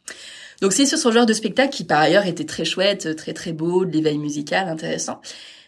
Donc 0.62 0.72
c'est 0.72 0.86
sur 0.86 1.00
ce 1.00 1.12
genre 1.12 1.26
de 1.26 1.34
spectacle 1.34 1.74
qui 1.74 1.84
par 1.84 2.00
ailleurs 2.00 2.28
était 2.28 2.46
très 2.46 2.64
chouette, 2.64 3.16
très 3.16 3.34
très 3.34 3.54
beau, 3.54 3.86
de 3.86 3.92
l'éveil 3.92 4.20
musical 4.20 4.70
intéressant. 4.70 5.20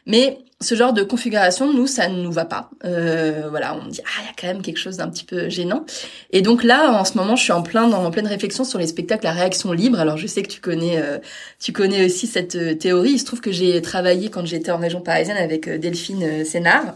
Mais 0.05 0.37
ce 0.61 0.75
genre 0.75 0.93
de 0.93 1.01
configuration, 1.01 1.73
nous, 1.73 1.87
ça 1.87 2.07
ne 2.07 2.21
nous 2.21 2.31
va 2.31 2.45
pas. 2.45 2.69
Euh, 2.85 3.47
voilà, 3.49 3.75
on 3.75 3.87
dit 3.87 4.01
ah, 4.05 4.21
il 4.21 4.25
y 4.25 4.29
a 4.29 4.33
quand 4.39 4.47
même 4.47 4.61
quelque 4.61 4.77
chose 4.77 4.97
d'un 4.97 5.09
petit 5.09 5.23
peu 5.23 5.49
gênant. 5.49 5.85
Et 6.31 6.41
donc 6.41 6.63
là, 6.63 6.99
en 6.99 7.05
ce 7.05 7.17
moment, 7.17 7.35
je 7.35 7.43
suis 7.43 7.51
en 7.51 7.63
plein 7.63 7.91
en 7.91 8.11
pleine 8.11 8.27
réflexion 8.27 8.63
sur 8.63 8.77
les 8.77 8.87
spectacles 8.87 9.25
à 9.25 9.31
réaction 9.31 9.71
libre. 9.71 9.99
Alors 9.99 10.17
je 10.17 10.27
sais 10.27 10.43
que 10.43 10.49
tu 10.49 10.61
connais, 10.61 11.01
euh, 11.01 11.17
tu 11.59 11.73
connais 11.73 12.05
aussi 12.05 12.27
cette 12.27 12.55
euh, 12.55 12.75
théorie. 12.75 13.13
Il 13.13 13.19
se 13.19 13.25
trouve 13.25 13.41
que 13.41 13.51
j'ai 13.51 13.81
travaillé 13.81 14.29
quand 14.29 14.45
j'étais 14.45 14.71
en 14.71 14.77
région 14.77 15.01
parisienne 15.01 15.37
avec 15.37 15.67
euh, 15.67 15.79
Delphine 15.79 16.45
Sénard 16.45 16.93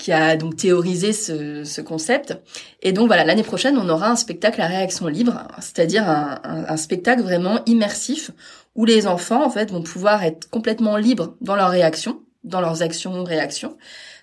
qui 0.00 0.12
a 0.12 0.36
donc 0.36 0.56
théorisé 0.56 1.12
ce, 1.12 1.62
ce 1.62 1.80
concept. 1.82 2.34
Et 2.80 2.92
donc 2.92 3.06
voilà, 3.06 3.24
l'année 3.24 3.42
prochaine, 3.42 3.76
on 3.76 3.88
aura 3.90 4.08
un 4.08 4.16
spectacle 4.16 4.60
à 4.62 4.66
réaction 4.66 5.06
libre, 5.08 5.46
c'est-à-dire 5.60 6.08
un, 6.08 6.40
un, 6.42 6.64
un, 6.68 6.76
spectacle 6.78 7.22
vraiment 7.22 7.60
immersif 7.66 8.30
où 8.74 8.86
les 8.86 9.06
enfants 9.06 9.44
en 9.44 9.50
fait 9.50 9.70
vont 9.70 9.82
pouvoir 9.82 10.24
être 10.24 10.48
complètement 10.48 10.96
libres 10.96 11.36
dans 11.42 11.54
leurs 11.54 11.68
réactions, 11.70 12.22
dans 12.44 12.62
leurs 12.62 12.82
actions, 12.82 13.22
réactions, 13.24 13.76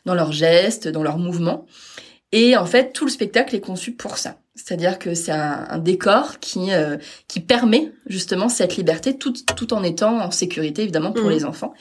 dans 0.06 0.16
leurs 0.16 0.32
gestes, 0.32 0.88
dans 0.88 1.04
leurs 1.04 1.20
mouvements. 1.20 1.68
Et 2.32 2.58
en 2.58 2.66
fait, 2.66 2.92
tout 2.92 3.06
le 3.06 3.12
spectacle 3.12 3.56
est 3.56 3.62
conçu 3.62 3.92
pour 3.92 4.18
ça. 4.18 4.38
C'est-à-dire 4.56 4.98
que 4.98 5.14
c'est 5.14 5.32
un, 5.32 5.68
un, 5.70 5.78
décor 5.78 6.40
qui 6.40 6.72
euh, 6.72 6.98
qui 7.28 7.40
permet 7.40 7.92
justement 8.08 8.50
cette 8.50 8.76
liberté, 8.78 9.16
tout, 9.16 9.34
tout 9.56 9.74
en 9.76 9.84
étant 9.84 10.20
en 10.22 10.32
sécurité 10.32 10.82
évidemment 10.82 11.12
pour 11.12 11.28
mmh. 11.28 11.32
les 11.32 11.46
enfants. 11.46 11.74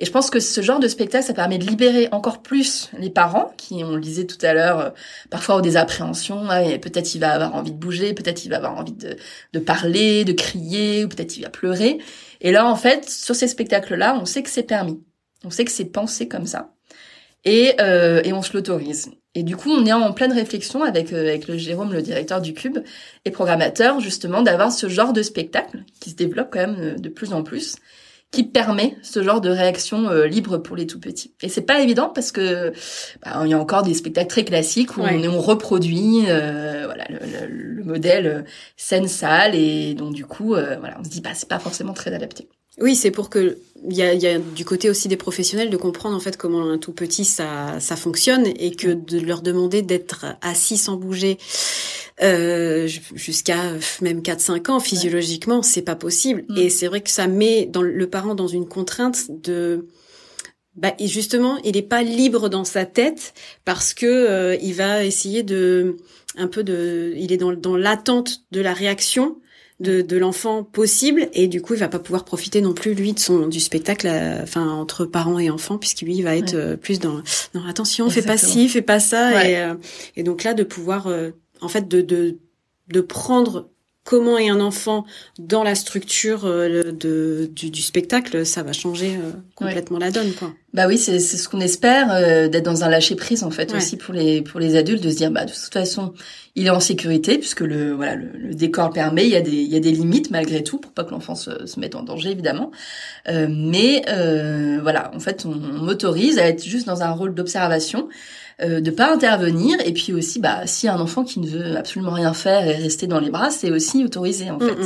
Et 0.00 0.04
je 0.04 0.12
pense 0.12 0.30
que 0.30 0.38
ce 0.38 0.60
genre 0.60 0.78
de 0.78 0.86
spectacle, 0.86 1.24
ça 1.24 1.34
permet 1.34 1.58
de 1.58 1.66
libérer 1.66 2.08
encore 2.12 2.40
plus 2.40 2.90
les 2.98 3.10
parents, 3.10 3.52
qui, 3.56 3.82
on 3.82 3.96
le 3.96 4.00
disait 4.00 4.26
tout 4.26 4.38
à 4.42 4.54
l'heure, 4.54 4.78
euh, 4.78 4.90
parfois 5.28 5.56
ont 5.56 5.60
des 5.60 5.76
appréhensions. 5.76 6.46
peut-être 6.80 7.14
il 7.14 7.18
va 7.18 7.32
avoir 7.32 7.56
envie 7.56 7.72
de 7.72 7.76
bouger, 7.76 8.14
peut-être 8.14 8.44
il 8.44 8.48
va 8.48 8.56
avoir 8.58 8.76
envie 8.76 8.94
de, 8.94 9.58
parler, 9.58 10.24
de 10.24 10.32
crier, 10.32 11.04
ou 11.04 11.08
peut-être 11.08 11.36
il 11.36 11.42
va 11.42 11.50
pleurer. 11.50 11.98
Et 12.40 12.52
là, 12.52 12.66
en 12.66 12.76
fait, 12.76 13.10
sur 13.10 13.34
ces 13.34 13.48
spectacles-là, 13.48 14.16
on 14.20 14.24
sait 14.24 14.42
que 14.42 14.50
c'est 14.50 14.62
permis. 14.62 15.02
On 15.44 15.50
sait 15.50 15.64
que 15.64 15.72
c'est 15.72 15.86
pensé 15.86 16.28
comme 16.28 16.46
ça. 16.46 16.74
Et, 17.44 17.74
euh, 17.80 18.20
et 18.24 18.32
on 18.32 18.42
se 18.42 18.52
l'autorise. 18.52 19.10
Et 19.34 19.42
du 19.42 19.56
coup, 19.56 19.70
on 19.70 19.84
est 19.84 19.92
en 19.92 20.12
pleine 20.12 20.32
réflexion 20.32 20.82
avec, 20.82 21.12
euh, 21.12 21.22
avec 21.22 21.48
le 21.48 21.56
Jérôme, 21.56 21.92
le 21.92 22.02
directeur 22.02 22.40
du 22.40 22.54
Cube, 22.54 22.78
et 23.24 23.30
programmateur, 23.32 23.98
justement, 24.00 24.42
d'avoir 24.42 24.70
ce 24.70 24.88
genre 24.88 25.12
de 25.12 25.22
spectacle 25.22 25.84
qui 26.00 26.10
se 26.10 26.16
développe 26.16 26.50
quand 26.52 26.60
même 26.60 27.00
de 27.00 27.08
plus 27.08 27.32
en 27.32 27.42
plus 27.42 27.76
qui 28.30 28.44
permet 28.44 28.96
ce 29.02 29.22
genre 29.22 29.40
de 29.40 29.48
réaction 29.48 30.10
euh, 30.10 30.26
libre 30.26 30.58
pour 30.58 30.76
les 30.76 30.86
tout 30.86 31.00
petits. 31.00 31.34
Et 31.42 31.48
c'est 31.48 31.62
pas 31.62 31.80
évident 31.80 32.10
parce 32.14 32.30
que 32.30 32.72
bah, 33.24 33.40
il 33.44 33.50
y 33.50 33.54
a 33.54 33.58
encore 33.58 33.82
des 33.82 33.94
spectacles 33.94 34.28
très 34.28 34.44
classiques 34.44 34.96
où 34.96 35.00
on, 35.00 35.24
on, 35.24 35.40
reproduit 35.40 36.24
euh, 36.28 36.82
voilà 36.84 37.06
le, 37.08 37.46
le, 37.48 37.84
modèle 37.84 38.26
euh, 38.26 38.42
scène 38.76 39.08
salle 39.08 39.54
et 39.54 39.94
donc 39.94 40.12
du 40.14 40.26
coup 40.26 40.54
euh, 40.54 40.76
voilà 40.78 40.96
on 41.00 41.04
se 41.04 41.08
dit 41.08 41.22
bah 41.22 41.30
c'est 41.32 41.48
pas 41.48 41.58
forcément 41.58 41.94
très 41.94 42.12
adapté. 42.12 42.48
Oui, 42.80 42.94
c'est 42.94 43.10
pour 43.10 43.30
que 43.30 43.58
il 43.88 43.96
y 43.96 44.02
a, 44.02 44.12
y 44.14 44.26
a, 44.26 44.38
du 44.38 44.64
côté 44.64 44.90
aussi 44.90 45.08
des 45.08 45.16
professionnels 45.16 45.70
de 45.70 45.76
comprendre 45.76 46.16
en 46.16 46.20
fait 46.20 46.36
comment 46.36 46.68
un 46.68 46.78
tout 46.78 46.92
petit 46.92 47.24
ça 47.24 47.78
ça 47.80 47.96
fonctionne 47.96 48.46
et 48.58 48.72
que 48.72 48.88
de 48.88 49.20
leur 49.20 49.40
demander 49.40 49.82
d'être 49.82 50.26
assis 50.42 50.76
sans 50.76 50.96
bouger 50.96 51.38
euh, 52.22 52.88
jusqu'à 53.14 53.72
même 54.00 54.20
4-5 54.20 54.70
ans 54.70 54.80
physiologiquement 54.80 55.62
c'est 55.62 55.82
pas 55.82 55.94
possible. 55.94 56.44
Mm. 56.48 56.58
et 56.58 56.70
c'est 56.70 56.88
vrai 56.88 57.00
que 57.00 57.10
ça 57.10 57.28
met 57.28 57.66
dans 57.66 57.82
le 57.82 58.10
parent 58.10 58.34
dans 58.34 58.48
une 58.48 58.66
contrainte 58.66 59.30
de 59.30 59.86
bah, 60.74 60.94
et 60.98 61.06
justement 61.06 61.58
il 61.58 61.76
n'est 61.76 61.82
pas 61.82 62.02
libre 62.02 62.48
dans 62.48 62.64
sa 62.64 62.84
tête 62.84 63.32
parce 63.64 63.94
que 63.94 64.06
euh, 64.06 64.56
il 64.60 64.74
va 64.74 65.04
essayer 65.04 65.44
de 65.44 65.96
un 66.36 66.48
peu 66.48 66.64
de 66.64 67.12
il 67.16 67.32
est 67.32 67.36
dans 67.36 67.52
dans 67.52 67.76
l'attente 67.76 68.42
de 68.50 68.60
la 68.60 68.72
réaction 68.72 69.36
de, 69.80 70.02
de 70.02 70.16
l'enfant 70.16 70.64
possible 70.64 71.28
et 71.32 71.46
du 71.46 71.62
coup 71.62 71.74
il 71.74 71.80
va 71.80 71.88
pas 71.88 72.00
pouvoir 72.00 72.24
profiter 72.24 72.60
non 72.60 72.74
plus 72.74 72.94
lui 72.94 73.12
de 73.12 73.18
son 73.20 73.46
du 73.46 73.60
spectacle 73.60 74.08
euh, 74.08 74.42
enfin 74.42 74.68
entre 74.68 75.04
parents 75.04 75.38
et 75.38 75.50
enfants 75.50 75.78
puisque 75.78 76.00
lui 76.02 76.16
il 76.16 76.22
va 76.22 76.36
être 76.36 76.54
euh, 76.54 76.76
plus 76.76 76.98
dans 76.98 77.22
non 77.54 77.64
attention 77.64 78.10
fais 78.10 78.22
pas 78.22 78.38
ci 78.38 78.68
fais 78.68 78.82
pas 78.82 78.98
ça 78.98 79.48
et, 79.48 79.56
euh, 79.58 79.74
et 80.16 80.24
donc 80.24 80.42
là 80.42 80.54
de 80.54 80.64
pouvoir 80.64 81.08
en 81.60 81.68
fait 81.68 81.86
de, 81.86 82.00
de 82.00 82.38
de 82.88 83.00
prendre 83.00 83.68
comment 84.08 84.38
est 84.38 84.48
un 84.48 84.60
enfant 84.60 85.04
dans 85.38 85.62
la 85.62 85.74
structure 85.74 86.46
euh, 86.46 86.92
de, 86.92 87.50
du, 87.54 87.70
du, 87.70 87.82
spectacle, 87.82 88.46
ça 88.46 88.62
va 88.62 88.72
changer 88.72 89.16
euh, 89.16 89.32
complètement 89.54 89.98
la 89.98 90.10
donne, 90.10 90.32
quoi. 90.32 90.50
Bah 90.72 90.86
oui, 90.86 90.96
c'est 90.96 91.18
ce 91.18 91.46
qu'on 91.46 91.60
espère, 91.60 92.10
euh, 92.10 92.48
d'être 92.48 92.64
dans 92.64 92.84
un 92.84 92.88
lâcher 92.88 93.16
prise 93.16 93.44
en 93.44 93.50
fait 93.50 93.74
aussi 93.74 93.98
pour 93.98 94.14
les 94.14 94.40
pour 94.40 94.60
les 94.60 94.76
adultes, 94.76 95.02
de 95.02 95.10
se 95.10 95.16
dire 95.16 95.30
bah 95.30 95.44
de 95.44 95.50
toute 95.50 95.72
façon 95.72 96.14
il 96.56 96.66
est 96.66 96.70
en 96.70 96.80
sécurité 96.80 97.38
puisque 97.38 97.60
le 97.60 97.92
voilà 97.92 98.16
le, 98.16 98.54
décor 98.54 98.90
permet, 98.90 99.24
il 99.24 99.30
y 99.30 99.36
a 99.36 99.40
des 99.40 99.50
il 99.50 99.72
y 99.72 99.76
a 99.76 99.80
des 99.80 99.92
limites 99.92 100.30
malgré 100.30 100.62
tout 100.62 100.78
pour 100.78 100.92
pas 100.92 101.04
que 101.04 101.10
l'enfant 101.10 101.34
se, 101.34 101.66
se, 101.66 101.80
mette 101.80 101.94
en 101.94 102.02
danger 102.02 102.30
évidemment, 102.30 102.70
mais 103.26 104.02
voilà 104.82 105.10
en 105.14 105.20
fait 105.20 105.46
on, 105.46 105.52
on 105.52 105.84
m'autorise 105.84 106.38
à 106.38 106.46
être 106.46 106.62
juste 106.62 106.86
dans 106.86 107.02
un 107.02 107.12
rôle 107.12 107.34
d'observation 107.34 108.08
euh, 108.62 108.80
de 108.80 108.90
pas 108.90 109.12
intervenir. 109.12 109.78
Et 109.84 109.92
puis 109.92 110.12
aussi, 110.12 110.40
bah, 110.40 110.66
si 110.66 110.88
un 110.88 111.00
enfant 111.00 111.24
qui 111.24 111.40
ne 111.40 111.46
veut 111.46 111.76
absolument 111.76 112.12
rien 112.12 112.34
faire 112.34 112.66
et 112.66 112.76
rester 112.76 113.06
dans 113.06 113.20
les 113.20 113.30
bras, 113.30 113.50
c'est 113.50 113.70
aussi 113.70 114.04
autorisé 114.04 114.50
en 114.50 114.58
fait. 114.58 114.76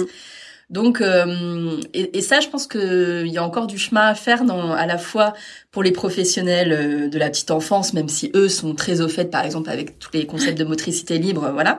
Donc, 0.73 1.03
euh, 1.03 1.77
et, 1.93 2.17
et, 2.17 2.23
ça, 2.23 2.41
je 2.41 2.49
pense 2.49 2.67
qu'il 2.67 3.29
y 3.29 3.37
a 3.37 3.45
encore 3.45 3.67
du 3.67 3.77
chemin 3.77 4.07
à 4.07 4.15
faire 4.15 4.45
dans, 4.45 4.73
à 4.73 4.87
la 4.87 4.97
fois 4.97 5.35
pour 5.71 5.83
les 5.83 5.93
professionnels 5.93 6.73
euh, 6.73 7.09
de 7.09 7.19
la 7.19 7.29
petite 7.29 7.51
enfance, 7.51 7.93
même 7.93 8.09
si 8.09 8.31
eux 8.35 8.49
sont 8.49 8.75
très 8.75 9.03
au 9.03 9.09
fait, 9.09 9.27
par 9.27 9.45
exemple, 9.45 9.69
avec 9.69 9.99
tous 9.99 10.09
les 10.15 10.25
concepts 10.25 10.57
de 10.57 10.65
motricité 10.65 11.19
libre, 11.19 11.51
voilà. 11.53 11.79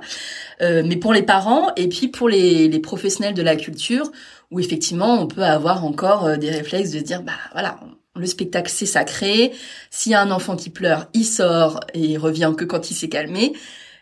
Euh, 0.62 0.84
mais 0.86 0.96
pour 0.96 1.12
les 1.12 1.24
parents 1.24 1.74
et 1.76 1.90
puis 1.90 2.08
pour 2.08 2.30
les, 2.30 2.68
les, 2.68 2.80
professionnels 2.80 3.34
de 3.34 3.42
la 3.42 3.56
culture, 3.56 4.12
où 4.52 4.60
effectivement, 4.60 5.20
on 5.20 5.26
peut 5.26 5.42
avoir 5.42 5.84
encore 5.86 6.28
euh, 6.28 6.38
des 6.38 6.52
réflexes 6.52 6.92
de 6.92 7.00
se 7.00 7.04
dire, 7.04 7.24
bah 7.24 7.34
voilà, 7.54 7.80
le 8.16 8.26
spectacle 8.26 8.72
c'est 8.72 8.86
sacré. 8.86 9.52
S'il 9.90 10.12
y 10.12 10.16
a 10.16 10.22
un 10.22 10.32
enfant 10.32 10.56
qui 10.56 10.70
pleure, 10.70 11.08
il 11.14 11.26
sort 11.26 11.80
et 11.94 12.00
il 12.00 12.18
revient 12.18 12.54
que 12.58 12.66
quand 12.66 12.92
il 12.92 12.94
s'est 12.94 13.10
calmé. 13.10 13.54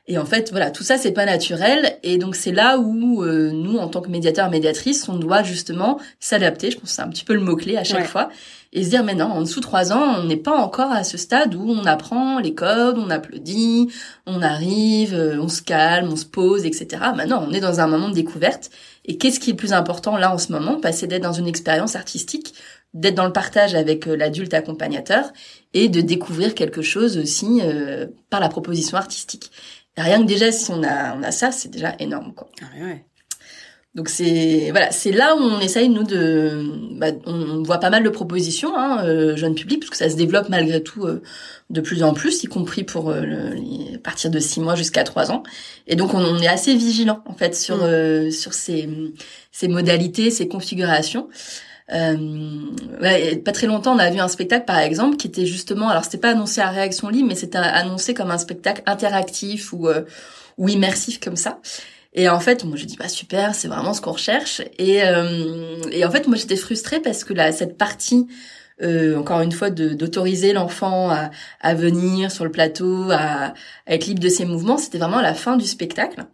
Et 0.08 0.17
en 0.17 0.26
fait, 0.26 0.50
voilà, 0.50 0.71
tout 0.71 0.84
ça, 0.84 0.97
c'est 0.97 1.12
pas 1.12 1.26
naturel. 1.26 1.97
Et 2.04 2.17
donc, 2.17 2.36
c'est 2.36 2.52
là 2.52 2.80
où 2.80 3.24
euh, 3.24 3.52
nous, 3.52 3.78
en 3.78 3.88
tant 3.88 4.02
que 4.02 4.10
médiateurs 4.10 4.50
médiatrices, 4.50 5.08
on 5.08 5.15
doit 5.15 5.43
justement 5.43 6.00
s'adapter. 6.19 6.71
Je 6.71 6.78
pense 6.78 6.89
que 6.89 6.95
c'est 6.95 7.02
un 7.04 7.08
petit 7.08 7.24
peu 7.24 7.34
le 7.34 7.39
mot-clé 7.39 7.78
à 7.78 7.84
chaque 7.84 8.08
fois. 8.08 8.30
Et 8.74 8.84
se 8.84 8.89
dire, 8.89 9.04
mais 9.04 9.15
non, 9.15 9.26
en 9.26 9.41
dessous 9.41 9.60
de 9.60 9.65
trois 9.65 9.93
ans, 9.93 10.15
on 10.17 10.24
n'est 10.24 10.38
pas 10.38 10.58
encore 10.58 10.91
à 10.91 11.04
ce 11.04 11.17
stade 11.17 11.54
où 11.56 11.69
on 11.69 11.86
apprend 11.86 12.39
les 12.39 12.54
codes, 12.56 12.97
on 12.97 13.10
applaudit, 13.10 13.89
on 14.26 14.41
arrive, 14.41 15.13
euh, 15.13 15.39
on 15.39 15.50
se 15.50 15.62
calme, 15.62 16.10
on 16.12 16.15
se 16.15 16.26
pose, 16.26 16.65
etc. 16.65 17.04
Maintenant, 17.15 17.45
on 17.47 17.54
est 17.54 17.60
dans 17.60 17.80
un 17.80 17.88
moment 17.88 18.10
de 18.10 18.13
découverte. 18.13 18.71
Et 19.06 19.17
qu'est-ce 19.17 19.39
qui 19.39 19.52
est 19.52 19.54
le 19.54 19.58
plus 19.58 19.74
important 19.74 20.17
là 20.17 20.34
en 20.34 20.38
ce 20.38 20.52
moment? 20.52 20.80
Bah, 20.82 20.91
C'est 20.91 21.08
d'être 21.08 21.24
dans 21.24 21.32
une 21.32 21.47
expérience 21.47 21.95
artistique, 21.95 22.54
d'être 22.93 23.15
dans 23.15 23.25
le 23.25 23.34
partage 23.34 23.75
avec 23.75 24.08
euh, 24.08 24.15
l'adulte 24.15 24.54
accompagnateur 24.54 25.32
et 25.73 25.89
de 25.89 26.01
découvrir 26.01 26.56
quelque 26.56 26.82
chose 26.82 27.17
aussi 27.17 27.62
par 28.30 28.39
la 28.39 28.49
proposition 28.49 28.97
artistique 28.97 29.51
rien 29.97 30.21
que 30.21 30.27
déjà 30.27 30.51
si 30.51 30.71
on 30.71 30.84
a 30.84 31.15
on 31.15 31.23
a 31.23 31.32
ça, 31.32 31.51
c'est 31.51 31.69
déjà 31.69 31.95
énorme 31.99 32.34
quoi. 32.34 32.49
Ah 32.62 32.84
ouais. 32.84 33.06
Donc 33.93 34.08
c'est 34.08 34.69
voilà, 34.71 34.89
c'est 34.91 35.12
là 35.12 35.36
où 35.36 35.39
on 35.39 35.60
essaye 35.60 35.89
nous 35.89 36.04
de, 36.04 36.65
bah, 36.97 37.08
on, 37.25 37.62
voit 37.62 37.80
pas 37.80 37.89
mal 37.89 38.04
de 38.04 38.10
propositions, 38.10 38.77
hein, 38.77 39.04
euh, 39.06 39.36
jeune 39.36 39.54
public, 39.54 39.82
parce 39.82 39.89
que 39.89 39.97
ça 39.97 40.10
se 40.10 40.15
développe 40.15 40.47
malgré 40.47 40.82
tout 40.82 41.04
euh, 41.04 41.21
de 41.69 41.82
plus 41.82 42.01
en 42.01 42.13
plus, 42.13 42.41
y 42.41 42.47
compris 42.47 42.86
pour 42.86 43.10
euh, 43.10 43.19
les, 43.21 43.97
partir 43.97 44.32
de 44.32 44.39
six 44.39 44.62
mois 44.62 44.75
jusqu'à 44.75 45.04
trois 45.04 45.30
ans. 45.30 45.43
Et 45.88 45.97
donc 45.97 46.13
on, 46.13 46.38
est 46.38 46.47
assez 46.47 46.73
vigilant 46.73 47.21
en 47.25 47.34
fait 47.34 47.54
sur 47.54 47.80
mm. 47.80 47.82
euh, 47.82 48.32
sur 48.32 48.54
ces 48.54 48.88
ces 49.51 49.67
modalités, 49.67 50.32
ces 50.32 50.47
configurations. 50.47 51.27
Euh, 51.93 53.38
pas 53.43 53.51
très 53.51 53.67
longtemps, 53.67 53.95
on 53.95 53.99
a 53.99 54.10
vu 54.10 54.19
un 54.19 54.27
spectacle, 54.27 54.65
par 54.65 54.80
exemple, 54.80 55.17
qui 55.17 55.27
était 55.27 55.45
justement, 55.45 55.89
alors 55.89 56.04
c'était 56.04 56.17
pas 56.17 56.32
annoncé 56.32 56.62
à 56.62 56.69
Réaction 56.69 57.10
Libre, 57.10 57.27
mais 57.30 57.36
c'était 57.36 57.58
annoncé 57.58 58.13
comme 58.13 58.32
un 58.32 58.38
spectacle 58.38 58.82
interactif 58.86 59.73
ou 59.73 59.88
euh, 59.88 60.01
ou 60.58 60.69
immersif 60.69 61.19
comme 61.19 61.36
ça. 61.36 61.60
Et 62.13 62.30
en 62.30 62.39
fait, 62.39 62.65
moi, 62.65 62.77
je 62.77 62.86
dis 62.86 62.97
bah, 62.97 63.08
super, 63.08 63.56
c'est 63.56 63.67
vraiment 63.67 63.93
ce 63.93 64.01
qu'on 64.01 64.12
recherche. 64.12 64.62
Et 64.77 65.04
euh, 65.04 65.82
et 65.91 66.06
en 66.06 66.12
fait, 66.12 66.27
moi, 66.27 66.38
j'étais 66.38 66.56
frustrée 66.56 66.99
parce 66.99 67.23
que 67.23 67.34
là, 67.34 67.51
cette 67.51 67.77
partie 67.77 68.27
euh, 68.82 69.17
encore 69.17 69.41
une 69.41 69.51
fois, 69.51 69.69
d'autoriser 69.69 70.54
l'enfant 70.54 71.12
à, 71.62 71.73
venir 71.73 72.32
sur 72.32 72.43
le 72.43 72.51
plateau, 72.51 73.12
à, 73.12 73.54
être 73.88 74.08
libre 74.08 74.19
de 74.19 74.30
ses 74.30 74.45
mouvements, 74.45 74.77
c'était 74.77 74.97
vraiment 74.97 75.21
la 75.21 75.34
fin 75.34 75.58
du 75.58 75.65
spectacle. 75.65 76.25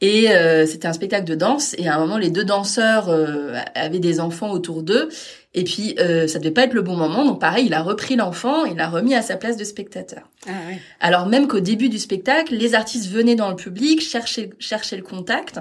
Et 0.00 0.30
euh, 0.30 0.64
c'était 0.66 0.86
un 0.86 0.92
spectacle 0.92 1.24
de 1.24 1.34
danse. 1.34 1.74
Et 1.76 1.88
à 1.88 1.96
un 1.96 1.98
moment, 1.98 2.18
les 2.18 2.30
deux 2.30 2.44
danseurs 2.44 3.08
euh, 3.08 3.54
avaient 3.74 3.98
des 3.98 4.20
enfants 4.20 4.50
autour 4.50 4.82
d'eux. 4.82 5.08
Et 5.54 5.64
puis, 5.64 5.96
euh, 5.98 6.28
ça 6.28 6.38
devait 6.38 6.52
pas 6.52 6.64
être 6.64 6.74
le 6.74 6.82
bon 6.82 6.94
moment. 6.94 7.24
Donc, 7.24 7.40
pareil, 7.40 7.66
il 7.66 7.74
a 7.74 7.82
repris 7.82 8.14
l'enfant, 8.14 8.64
il 8.64 8.76
l'a 8.76 8.88
remis 8.88 9.14
à 9.14 9.22
sa 9.22 9.36
place 9.36 9.56
de 9.56 9.64
spectateur. 9.64 10.30
Ah, 10.46 10.50
ouais. 10.68 10.80
Alors 11.00 11.26
même 11.26 11.48
qu'au 11.48 11.58
début 11.58 11.88
du 11.88 11.98
spectacle, 11.98 12.54
les 12.54 12.74
artistes 12.74 13.10
venaient 13.10 13.34
dans 13.34 13.50
le 13.50 13.56
public, 13.56 14.00
chercher, 14.00 14.50
chercher 14.60 14.96
le 14.96 15.02
contact. 15.02 15.58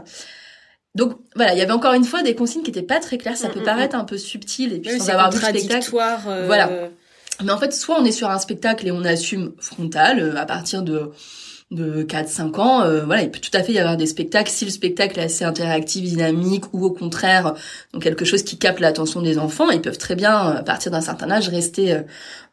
Donc 0.93 1.17
voilà, 1.35 1.53
il 1.53 1.59
y 1.59 1.61
avait 1.61 1.71
encore 1.71 1.93
une 1.93 2.03
fois 2.03 2.21
des 2.21 2.35
consignes 2.35 2.63
qui 2.63 2.69
étaient 2.69 2.83
pas 2.83 2.99
très 2.99 3.17
claires. 3.17 3.37
Ça 3.37 3.49
mm, 3.49 3.53
peut 3.53 3.61
mm, 3.61 3.65
paraître 3.65 3.97
mm. 3.97 4.01
un 4.01 4.03
peu 4.03 4.17
subtil 4.17 4.73
et 4.73 4.79
puis 4.79 4.99
sans 4.99 5.09
avoir 5.09 5.31
vu 5.31 5.39
le 5.39 5.59
spectacle. 5.59 5.89
Voilà. 6.45 6.69
Mais 7.43 7.51
en 7.51 7.57
fait, 7.57 7.73
soit 7.73 7.99
on 7.99 8.05
est 8.05 8.11
sur 8.11 8.29
un 8.29 8.39
spectacle 8.39 8.87
et 8.87 8.91
on 8.91 9.03
assume 9.03 9.53
frontal 9.59 10.35
à 10.37 10.45
partir 10.45 10.83
de 10.83 11.11
de 11.69 12.03
4-5 12.03 12.59
ans, 12.61 12.81
euh, 12.81 13.03
voilà, 13.03 13.23
il 13.23 13.29
peut 13.29 13.41
tout 13.41 13.51
à 13.53 13.61
fait 13.61 13.73
y 13.73 13.79
avoir 13.79 13.97
des 13.97 14.05
spectacles 14.05 14.49
si 14.49 14.63
le 14.63 14.71
spectacle 14.71 15.19
est 15.19 15.23
assez 15.23 15.43
interactif, 15.43 16.03
dynamique 16.03 16.73
ou 16.73 16.85
au 16.85 16.91
contraire 16.91 17.55
donc 17.91 18.03
quelque 18.03 18.23
chose 18.23 18.43
qui 18.43 18.57
capte 18.57 18.79
l'attention 18.79 19.21
des 19.21 19.37
enfants, 19.37 19.69
ils 19.69 19.81
peuvent 19.81 19.97
très 19.97 20.15
bien 20.15 20.33
à 20.33 20.63
partir 20.63 20.93
d'un 20.93 21.01
certain 21.01 21.29
âge 21.29 21.49
rester 21.49 21.91
euh, 21.91 22.01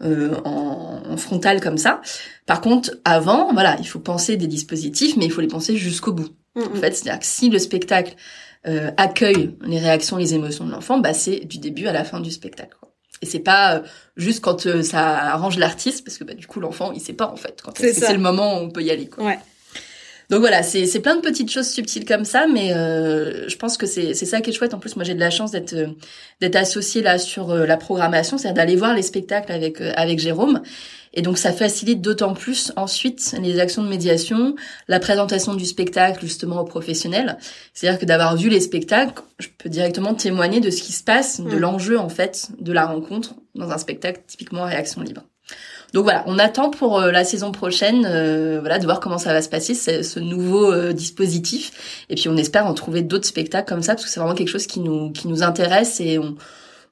euh, 0.03 0.35
en, 0.45 1.01
en, 1.09 1.17
frontal 1.17 1.61
comme 1.61 1.79
ça. 1.79 2.01
Par 2.47 2.61
contre, 2.61 2.91
avant, 3.05 3.53
voilà, 3.53 3.77
il 3.79 3.87
faut 3.87 4.01
penser 4.01 4.37
des 4.37 4.49
dispositifs, 4.49 5.17
mais 5.17 5.27
il 5.27 5.31
faut 5.31 5.41
les 5.41 5.47
penser 5.47 5.77
jusqu'au 5.77 6.13
bout. 6.13 6.31
En 6.57 6.75
fait, 6.75 6.95
c'est-à-dire 6.95 7.21
que 7.21 7.27
si 7.27 7.51
le 7.51 7.59
spectacle 7.59 8.15
accueille 8.97 9.57
les 9.67 9.79
réactions, 9.79 10.17
les 10.17 10.35
émotions 10.35 10.65
de 10.65 10.71
l'enfant, 10.71 10.99
bah 10.99 11.13
c'est 11.13 11.41
du 11.41 11.59
début 11.59 11.87
à 11.87 11.93
la 11.93 12.03
fin 12.03 12.21
du 12.21 12.31
spectacle. 12.31 12.77
Et 13.25 13.27
c'est 13.27 13.39
pas 13.39 13.77
euh, 13.77 13.81
juste 14.19 14.45
quand 14.45 14.67
euh, 14.67 14.83
ça 14.83 15.33
arrange 15.33 15.57
l'artiste, 15.57 16.05
parce 16.05 16.19
que 16.19 16.25
bah, 16.25 16.35
du 16.35 16.47
coup 16.47 16.61
l'enfant 16.61 16.93
il 16.93 17.01
sait 17.01 17.15
pas 17.15 17.27
en 17.27 17.37
fait. 17.37 17.63
Quand 17.65 17.73
c'est 17.75 18.13
le 18.13 18.19
moment 18.19 18.59
où 18.59 18.65
on 18.65 18.71
peut 18.71 18.83
y 18.83 18.91
aller. 18.91 19.09
Quoi. 19.09 19.25
Ouais. 19.25 19.39
Donc 20.35 20.41
voilà, 20.41 20.65
c'est 20.65 20.99
plein 20.99 21.15
de 21.15 21.21
petites 21.21 21.49
choses 21.49 21.69
subtiles 21.69 22.05
comme 22.05 22.25
ça, 22.25 22.49
mais 22.53 22.73
euh, 22.75 23.49
je 23.49 23.55
pense 23.55 23.77
que 23.77 23.87
c'est 23.87 24.15
ça 24.15 24.41
qui 24.41 24.51
est 24.51 24.53
chouette. 24.53 24.75
En 24.75 24.81
plus, 24.81 24.97
moi 24.97 25.05
j'ai 25.05 25.15
de 25.15 25.21
la 25.21 25.31
chance 25.31 25.53
d'être 25.53 25.77
d'être 26.41 26.57
associée 26.57 27.03
là 27.03 27.19
sur 27.19 27.55
la 27.55 27.77
programmation, 27.77 28.37
c'est-à-dire 28.37 28.57
d'aller 28.57 28.75
voir 28.75 28.95
les 28.95 29.03
spectacles 29.03 29.53
avec 29.53 29.81
avec 29.81 30.19
Jérôme 30.19 30.61
et 31.15 31.23
donc 31.23 31.39
ça 31.39 31.53
facilite 31.53 32.01
d'autant 32.01 32.35
plus 32.35 32.73
ensuite 32.77 33.37
les 33.41 33.61
actions 33.61 33.83
de 33.83 33.89
médiation, 33.89 34.57
la 34.89 34.99
présentation 34.99 35.55
du 35.55 35.65
spectacle 35.65 36.21
justement 36.21 36.61
aux 36.61 36.65
professionnels. 36.65 37.39
C'est-à-dire 37.73 38.01
que 38.01 38.05
d'avoir 38.05 38.37
vu 38.37 38.49
les 38.49 38.61
spectacles, 38.61 39.23
je 39.39 39.49
peux 39.57 39.69
directement 39.69 40.15
témoigner 40.15 40.61
de 40.61 40.71
ce 40.71 40.83
qui 40.83 40.93
se 40.93 41.05
passe, 41.05 41.41
de 41.41 41.55
mm. 41.55 41.59
l'enjeu 41.59 41.99
en 41.99 42.09
fait 42.09 42.49
de 42.59 42.73
la 42.73 42.87
rencontre 42.87 43.37
dans 43.55 43.71
un 43.71 43.79
spectacle 43.79 44.23
typiquement 44.27 44.65
réaction 44.65 45.03
libre. 45.03 45.23
Donc 45.93 46.05
voilà, 46.05 46.25
on 46.27 46.39
attend 46.41 46.71
pour 46.71 46.99
euh, 46.99 47.13
la 47.13 47.25
saison 47.25 47.53
prochaine, 47.53 48.05
euh, 48.05 48.59
voilà, 48.61 48.79
de 48.79 48.85
voir 48.85 48.99
comment 48.99 49.19
ça 49.19 49.33
va 49.33 49.43
se 49.43 49.49
passer, 49.49 49.75
ce 49.75 50.19
nouveau 50.19 50.73
euh, 50.73 50.93
dispositif. 50.93 52.05
Et 52.09 52.17
puis 52.17 52.29
on 52.29 52.37
espère 52.37 52.67
en 52.67 52.75
trouver 52.75 53.03
d'autres 53.03 53.27
spectacles 53.27 53.69
comme 53.69 53.83
ça, 53.83 53.95
parce 53.95 54.05
que 54.05 54.11
c'est 54.11 54.19
vraiment 54.19 54.35
quelque 54.35 54.49
chose 54.49 54.67
qui 54.67 54.81
nous 54.81 55.13
qui 55.13 55.29
nous 55.29 55.45
intéresse 55.45 56.01
et 56.01 56.19
on, 56.19 56.37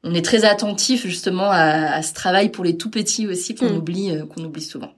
on 0.04 0.14
est 0.14 0.24
très 0.24 0.44
attentif 0.44 1.06
justement 1.06 1.50
à, 1.50 2.02
ce 2.02 2.12
travail 2.12 2.50
pour 2.50 2.64
les 2.64 2.76
tout 2.76 2.90
petits 2.90 3.26
aussi 3.26 3.54
qu'on 3.54 3.70
hmm. 3.70 3.76
oublie 3.76 4.10
euh, 4.10 4.26
qu'on 4.26 4.44
oublie 4.44 4.62
souvent. 4.62 4.92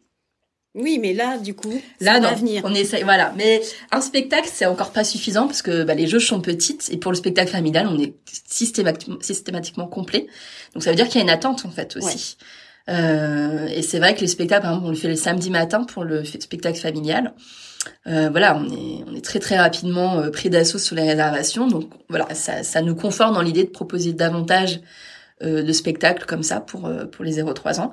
Oui, 0.76 0.98
mais 1.00 1.14
là, 1.14 1.38
du 1.38 1.54
coup, 1.54 1.80
là, 2.00 2.18
venir. 2.34 2.62
On 2.64 2.74
essaie, 2.74 3.04
voilà. 3.04 3.32
Mais 3.36 3.62
un 3.92 4.00
spectacle, 4.00 4.48
c'est 4.52 4.66
encore 4.66 4.90
pas 4.90 5.04
suffisant 5.04 5.46
parce 5.46 5.62
que 5.62 5.84
bah, 5.84 5.94
les 5.94 6.08
jauges 6.08 6.26
sont 6.26 6.40
petites 6.40 6.90
et 6.90 6.96
pour 6.96 7.12
le 7.12 7.16
spectacle 7.16 7.52
familial, 7.52 7.86
on 7.86 7.96
est 7.96 8.14
systématiquement, 8.48 9.16
systématiquement 9.20 9.86
complet. 9.86 10.26
Donc 10.72 10.82
ça 10.82 10.90
veut 10.90 10.96
dire 10.96 11.06
qu'il 11.06 11.16
y 11.16 11.20
a 11.20 11.22
une 11.22 11.30
attente 11.30 11.64
en 11.64 11.70
fait 11.70 11.96
aussi. 11.96 12.36
Euh, 12.88 13.66
et 13.66 13.82
c'est 13.82 13.98
vrai 13.98 14.14
que 14.14 14.20
les 14.20 14.26
spectacles, 14.26 14.62
par 14.62 14.72
exemple, 14.72 14.86
on 14.86 14.90
le 14.90 14.96
fait 14.96 15.08
le 15.08 15.16
samedi 15.16 15.50
matin 15.50 15.84
pour 15.84 16.04
le 16.04 16.24
spectacle 16.24 16.78
familial. 16.78 17.32
Euh, 18.06 18.28
voilà, 18.30 18.56
on 18.56 18.64
est, 18.70 19.04
on 19.06 19.14
est 19.14 19.24
très 19.24 19.38
très 19.38 19.58
rapidement 19.58 20.18
euh, 20.18 20.30
pris 20.30 20.50
d'assaut 20.50 20.78
sur 20.78 20.96
les 20.96 21.02
réservations. 21.02 21.66
Donc 21.66 21.90
voilà, 22.08 22.34
ça, 22.34 22.62
ça 22.62 22.82
nous 22.82 22.94
conforte 22.94 23.34
dans 23.34 23.42
l'idée 23.42 23.64
de 23.64 23.70
proposer 23.70 24.12
davantage 24.12 24.80
euh, 25.42 25.62
de 25.62 25.72
spectacles 25.72 26.24
comme 26.26 26.42
ça 26.42 26.60
pour 26.60 26.86
euh, 26.86 27.04
pour 27.06 27.24
les 27.24 27.42
0-3 27.42 27.80
ans. 27.80 27.92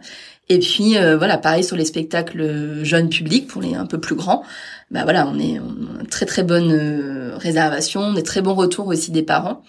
Et 0.49 0.59
puis 0.59 0.95
voilà, 1.17 1.37
pareil 1.37 1.63
sur 1.63 1.77
les 1.77 1.85
spectacles 1.85 2.83
jeunes 2.83 3.07
publics 3.07 3.47
pour 3.47 3.61
les 3.61 3.73
un 3.73 3.85
peu 3.85 4.01
plus 4.01 4.15
grands. 4.15 4.43
Bah 4.89 5.03
voilà, 5.03 5.25
on 5.25 5.39
est 5.39 5.59
on 5.59 6.01
a 6.01 6.03
très 6.03 6.25
très 6.25 6.43
bonne 6.43 7.33
réservation, 7.37 8.11
des 8.11 8.23
très 8.23 8.41
bons 8.41 8.55
retours 8.55 8.87
aussi 8.87 9.11
des 9.11 9.23
parents. 9.23 9.63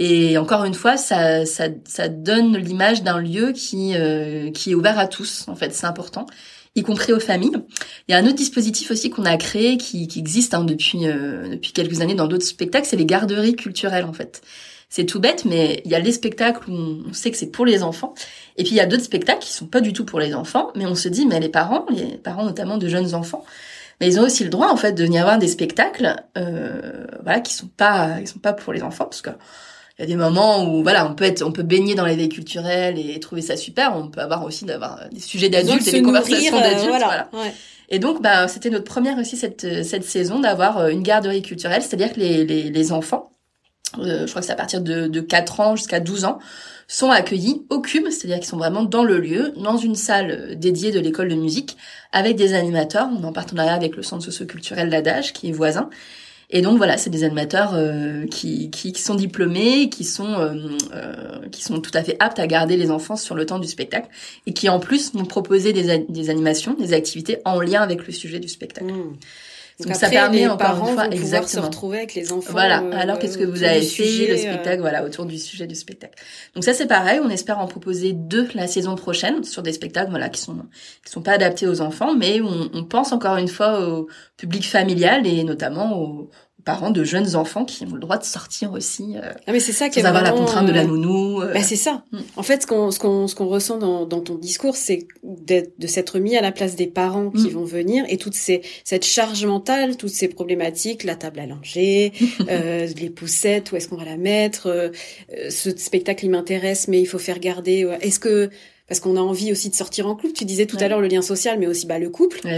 Et 0.00 0.38
encore 0.38 0.64
une 0.64 0.74
fois, 0.74 0.96
ça, 0.96 1.44
ça, 1.44 1.64
ça 1.84 2.08
donne 2.08 2.56
l'image 2.56 3.02
d'un 3.02 3.18
lieu 3.18 3.52
qui, 3.52 3.94
qui 4.54 4.70
est 4.70 4.74
ouvert 4.74 4.98
à 4.98 5.08
tous. 5.08 5.44
En 5.48 5.56
fait, 5.56 5.74
c'est 5.74 5.86
important 5.86 6.26
y 6.78 6.82
compris 6.82 7.12
aux 7.12 7.20
familles. 7.20 7.56
Il 8.08 8.12
y 8.12 8.14
a 8.14 8.18
un 8.18 8.24
autre 8.24 8.36
dispositif 8.36 8.90
aussi 8.90 9.10
qu'on 9.10 9.24
a 9.24 9.36
créé 9.36 9.76
qui, 9.76 10.08
qui 10.08 10.18
existe 10.18 10.54
hein, 10.54 10.64
depuis 10.64 11.06
euh, 11.06 11.48
depuis 11.50 11.72
quelques 11.72 12.00
années 12.00 12.14
dans 12.14 12.26
d'autres 12.26 12.46
spectacles, 12.46 12.86
c'est 12.86 12.96
les 12.96 13.06
garderies 13.06 13.56
culturelles 13.56 14.04
en 14.04 14.12
fait. 14.12 14.42
C'est 14.90 15.04
tout 15.04 15.20
bête, 15.20 15.44
mais 15.44 15.82
il 15.84 15.90
y 15.90 15.94
a 15.94 15.98
les 15.98 16.12
spectacles 16.12 16.70
où 16.70 16.74
on 16.74 17.12
sait 17.12 17.30
que 17.30 17.36
c'est 17.36 17.50
pour 17.50 17.66
les 17.66 17.82
enfants, 17.82 18.14
et 18.56 18.62
puis 18.62 18.72
il 18.72 18.76
y 18.76 18.80
a 18.80 18.86
d'autres 18.86 19.04
spectacles 19.04 19.40
qui 19.40 19.52
sont 19.52 19.66
pas 19.66 19.82
du 19.82 19.92
tout 19.92 20.06
pour 20.06 20.18
les 20.18 20.34
enfants, 20.34 20.72
mais 20.76 20.86
on 20.86 20.94
se 20.94 21.08
dit 21.08 21.26
mais 21.26 21.40
les 21.40 21.50
parents, 21.50 21.84
les 21.90 22.16
parents 22.16 22.44
notamment 22.44 22.78
de 22.78 22.88
jeunes 22.88 23.14
enfants, 23.14 23.44
mais 24.00 24.06
ils 24.06 24.18
ont 24.18 24.22
aussi 24.22 24.44
le 24.44 24.50
droit 24.50 24.68
en 24.68 24.76
fait 24.76 24.92
de 24.92 25.04
venir 25.04 25.24
voir 25.24 25.38
des 25.38 25.48
spectacles, 25.48 26.16
euh, 26.38 27.06
voilà, 27.22 27.40
qui 27.40 27.52
sont 27.52 27.68
pas, 27.68 28.20
qui 28.20 28.28
sont 28.28 28.38
pas 28.38 28.54
pour 28.54 28.72
les 28.72 28.82
enfants, 28.82 29.04
parce 29.04 29.20
que 29.20 29.30
il 29.98 30.02
y 30.02 30.04
a 30.04 30.06
des 30.06 30.16
moments 30.16 30.64
où 30.64 30.82
voilà, 30.82 31.10
on 31.10 31.14
peut 31.14 31.24
être, 31.24 31.42
on 31.42 31.50
peut 31.50 31.64
baigner 31.64 31.96
dans 31.96 32.06
les 32.06 32.14
veilles 32.14 32.28
culturelles 32.28 32.98
et 32.98 33.18
trouver 33.18 33.42
ça 33.42 33.56
super. 33.56 33.96
On 33.96 34.08
peut 34.08 34.20
avoir 34.20 34.44
aussi 34.44 34.64
d'avoir 34.64 35.08
des 35.10 35.18
sujets 35.20 35.48
d'adultes 35.48 35.88
et 35.88 35.92
des 35.92 36.02
conversations 36.02 36.56
euh, 36.56 36.60
d'adultes. 36.60 36.88
voilà. 36.88 37.28
Et 37.88 37.98
donc, 37.98 38.22
bah, 38.22 38.46
c'était 38.46 38.70
notre 38.70 38.84
première 38.84 39.18
aussi 39.18 39.36
cette 39.36 39.82
cette 39.82 40.04
saison 40.04 40.38
d'avoir 40.38 40.78
euh, 40.78 40.88
une 40.88 41.02
garderie 41.02 41.42
culturelle, 41.42 41.82
c'est-à-dire 41.82 42.12
que 42.12 42.20
les 42.20 42.44
les, 42.44 42.70
les 42.70 42.92
enfants, 42.92 43.32
euh, 43.98 44.26
je 44.26 44.30
crois 44.30 44.40
que 44.40 44.46
c'est 44.46 44.52
à 44.52 44.56
partir 44.56 44.82
de, 44.82 45.08
de 45.08 45.20
4 45.20 45.60
ans 45.60 45.74
jusqu'à 45.74 45.98
12 45.98 46.26
ans, 46.26 46.38
sont 46.86 47.10
accueillis 47.10 47.66
au 47.68 47.80
cube, 47.80 48.08
c'est-à-dire 48.08 48.38
qu'ils 48.38 48.48
sont 48.48 48.56
vraiment 48.56 48.84
dans 48.84 49.02
le 49.02 49.18
lieu, 49.18 49.52
dans 49.56 49.78
une 49.78 49.96
salle 49.96 50.56
dédiée 50.56 50.92
de 50.92 51.00
l'école 51.00 51.28
de 51.28 51.34
musique, 51.34 51.76
avec 52.12 52.36
des 52.36 52.54
animateurs. 52.54 53.08
On 53.12 53.22
est 53.22 53.26
en 53.26 53.32
partenariat 53.32 53.74
avec 53.74 53.96
le 53.96 54.04
centre 54.04 54.24
socioculturel 54.24 54.90
L'Adage, 54.90 55.32
qui 55.32 55.48
est 55.48 55.52
voisin. 55.52 55.90
Et 56.50 56.62
donc 56.62 56.78
voilà, 56.78 56.96
c'est 56.96 57.10
des 57.10 57.24
animateurs 57.24 57.74
euh, 57.74 58.26
qui, 58.26 58.70
qui, 58.70 58.92
qui, 58.92 59.02
sont 59.02 59.14
diplômés, 59.14 59.90
qui 59.90 60.04
sont 60.04 60.32
euh, 60.32 60.54
euh, 60.94 61.46
qui 61.52 61.62
sont 61.62 61.80
tout 61.80 61.90
à 61.92 62.02
fait 62.02 62.16
aptes 62.20 62.38
à 62.38 62.46
garder 62.46 62.78
les 62.78 62.90
enfants 62.90 63.16
sur 63.16 63.34
le 63.34 63.44
temps 63.44 63.58
du 63.58 63.68
spectacle 63.68 64.08
et 64.46 64.54
qui 64.54 64.70
en 64.70 64.80
plus 64.80 65.12
vont 65.12 65.26
proposer 65.26 65.74
des, 65.74 66.06
des 66.08 66.30
animations, 66.30 66.72
des 66.72 66.94
activités 66.94 67.38
en 67.44 67.60
lien 67.60 67.82
avec 67.82 68.06
le 68.06 68.12
sujet 68.14 68.40
du 68.40 68.48
spectacle. 68.48 68.92
Mmh. 68.92 69.16
Donc, 69.80 69.94
ça 69.94 70.08
permet 70.10 70.38
les 70.38 70.48
encore 70.48 70.88
une 70.88 70.94
fois 70.94 71.08
exactement 71.08 71.62
se 71.62 71.66
retrouver 71.66 71.98
avec 71.98 72.14
les 72.14 72.32
enfants. 72.32 72.50
Voilà. 72.50 72.82
Euh, 72.82 72.90
Alors 72.92 73.18
qu'est-ce 73.18 73.38
que 73.38 73.44
vous 73.44 73.62
avez 73.62 73.82
fait 73.82 74.26
le 74.26 74.36
spectacle 74.36 74.80
voilà 74.80 75.04
autour 75.04 75.24
du 75.24 75.38
sujet 75.38 75.68
du 75.68 75.76
spectacle. 75.76 76.20
Donc 76.54 76.64
ça 76.64 76.74
c'est 76.74 76.88
pareil, 76.88 77.20
on 77.22 77.28
espère 77.28 77.60
en 77.60 77.68
proposer 77.68 78.12
deux 78.12 78.48
la 78.54 78.66
saison 78.66 78.96
prochaine 78.96 79.44
sur 79.44 79.62
des 79.62 79.72
spectacles 79.72 80.10
voilà 80.10 80.28
qui 80.30 80.40
sont 80.40 80.56
qui 81.04 81.12
sont 81.12 81.22
pas 81.22 81.32
adaptés 81.32 81.68
aux 81.68 81.80
enfants 81.80 82.14
mais 82.14 82.40
on, 82.40 82.70
on 82.72 82.84
pense 82.84 83.12
encore 83.12 83.36
une 83.36 83.48
fois 83.48 83.88
au 83.88 84.08
public 84.36 84.66
familial 84.66 85.26
et 85.26 85.44
notamment 85.44 85.96
aux, 85.96 86.30
parents 86.64 86.90
de 86.90 87.04
jeunes 87.04 87.36
enfants 87.36 87.64
qui 87.64 87.84
ont 87.84 87.94
le 87.94 88.00
droit 88.00 88.18
de 88.18 88.24
sortir 88.24 88.72
aussi. 88.72 89.16
Euh, 89.16 89.32
ah 89.46 89.52
mais 89.52 89.60
c'est 89.60 89.72
ça 89.72 89.88
qui 89.88 90.00
avoir 90.00 90.22
la 90.22 90.32
contrainte 90.32 90.66
de 90.66 90.72
la 90.72 90.82
euh, 90.82 90.86
nounou. 90.86 91.40
Euh. 91.40 91.52
Bah 91.54 91.62
c'est 91.62 91.76
ça. 91.76 92.04
Mm. 92.12 92.18
En 92.36 92.42
fait, 92.42 92.62
ce 92.62 92.66
qu'on 92.66 92.90
ce 92.90 92.98
qu'on 92.98 93.26
ce 93.26 93.34
qu'on 93.34 93.46
ressent 93.46 93.78
dans, 93.78 94.06
dans 94.06 94.20
ton 94.20 94.34
discours, 94.34 94.76
c'est 94.76 95.06
de 95.22 95.86
s'être 95.86 96.18
mis 96.18 96.36
à 96.36 96.42
la 96.42 96.52
place 96.52 96.76
des 96.76 96.86
parents 96.86 97.30
qui 97.30 97.46
mm. 97.46 97.50
vont 97.50 97.64
venir 97.64 98.04
et 98.08 98.16
toute 98.18 98.34
ces 98.34 98.62
cette 98.84 99.04
charge 99.04 99.44
mentale, 99.46 99.96
toutes 99.96 100.10
ces 100.10 100.28
problématiques, 100.28 101.04
la 101.04 101.16
table 101.16 101.40
à 101.40 101.46
langer, 101.46 102.12
euh, 102.50 102.86
les 102.98 103.10
poussettes, 103.10 103.72
où 103.72 103.76
est-ce 103.76 103.88
qu'on 103.88 103.96
va 103.96 104.04
la 104.04 104.16
mettre, 104.16 104.66
euh, 104.66 104.90
ce 105.50 105.70
spectacle 105.76 106.24
il 106.24 106.30
m'intéresse, 106.30 106.88
mais 106.88 107.00
il 107.00 107.06
faut 107.06 107.18
faire 107.18 107.38
garder. 107.38 107.90
Est-ce 108.00 108.18
que 108.18 108.50
parce 108.88 109.00
qu'on 109.00 109.16
a 109.16 109.20
envie 109.20 109.52
aussi 109.52 109.68
de 109.68 109.74
sortir 109.74 110.06
en 110.06 110.16
couple. 110.16 110.32
Tu 110.32 110.46
disais 110.46 110.66
tout 110.66 110.78
à 110.80 110.88
l'heure 110.88 111.00
le 111.00 111.08
lien 111.08 111.20
social, 111.20 111.58
mais 111.58 111.66
aussi 111.66 111.86
bah, 111.86 111.98
le 111.98 112.10
couple. 112.10 112.40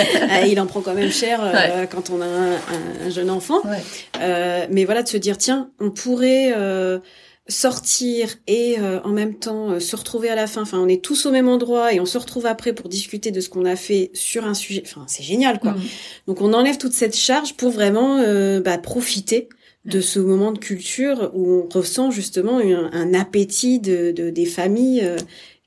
Euh, 0.00 0.46
il 0.46 0.60
en 0.60 0.66
prend 0.66 0.80
quand 0.80 0.94
même 0.94 1.10
cher 1.10 1.40
euh, 1.42 1.84
quand 1.86 2.10
on 2.10 2.20
a 2.20 2.26
un, 2.26 3.10
jeune 3.10 3.30
enfant. 3.30 3.60
Euh, 4.20 4.66
mais 4.70 4.84
voilà, 4.84 5.02
de 5.02 5.08
se 5.08 5.16
dire, 5.16 5.36
tiens, 5.36 5.70
on 5.80 5.90
pourrait 5.90 6.54
sortir 7.48 8.36
et 8.46 8.76
en 9.04 9.10
même 9.10 9.34
temps 9.34 9.80
se 9.80 9.96
retrouver 9.96 10.28
à 10.28 10.34
la 10.34 10.46
fin. 10.46 10.62
Enfin, 10.62 10.78
on 10.78 10.88
est 10.88 11.02
tous 11.02 11.26
au 11.26 11.32
même 11.32 11.48
endroit 11.48 11.92
et 11.92 12.00
on 12.00 12.06
se 12.06 12.18
retrouve 12.18 12.46
après 12.46 12.72
pour 12.72 12.88
discuter 12.88 13.30
de 13.30 13.40
ce 13.40 13.48
qu'on 13.48 13.64
a 13.64 13.76
fait 13.76 14.10
sur 14.14 14.46
un 14.46 14.54
sujet. 14.54 14.82
Enfin, 14.86 15.04
c'est 15.08 15.24
génial, 15.24 15.58
quoi. 15.58 15.72
Mm. 15.72 15.80
Donc, 16.28 16.40
on 16.40 16.52
enlève 16.52 16.78
toute 16.78 16.92
cette 16.92 17.16
charge 17.16 17.54
pour 17.54 17.70
vraiment 17.70 18.22
bah, 18.60 18.78
profiter 18.78 19.48
de 19.86 20.00
ce 20.00 20.18
moment 20.18 20.52
de 20.52 20.58
culture 20.58 21.30
où 21.34 21.64
on 21.64 21.68
ressent 21.68 22.10
justement 22.10 22.58
un, 22.58 23.14
appétit 23.14 23.80
de, 23.80 24.12
de, 24.12 24.30
des 24.30 24.46
familles 24.46 25.02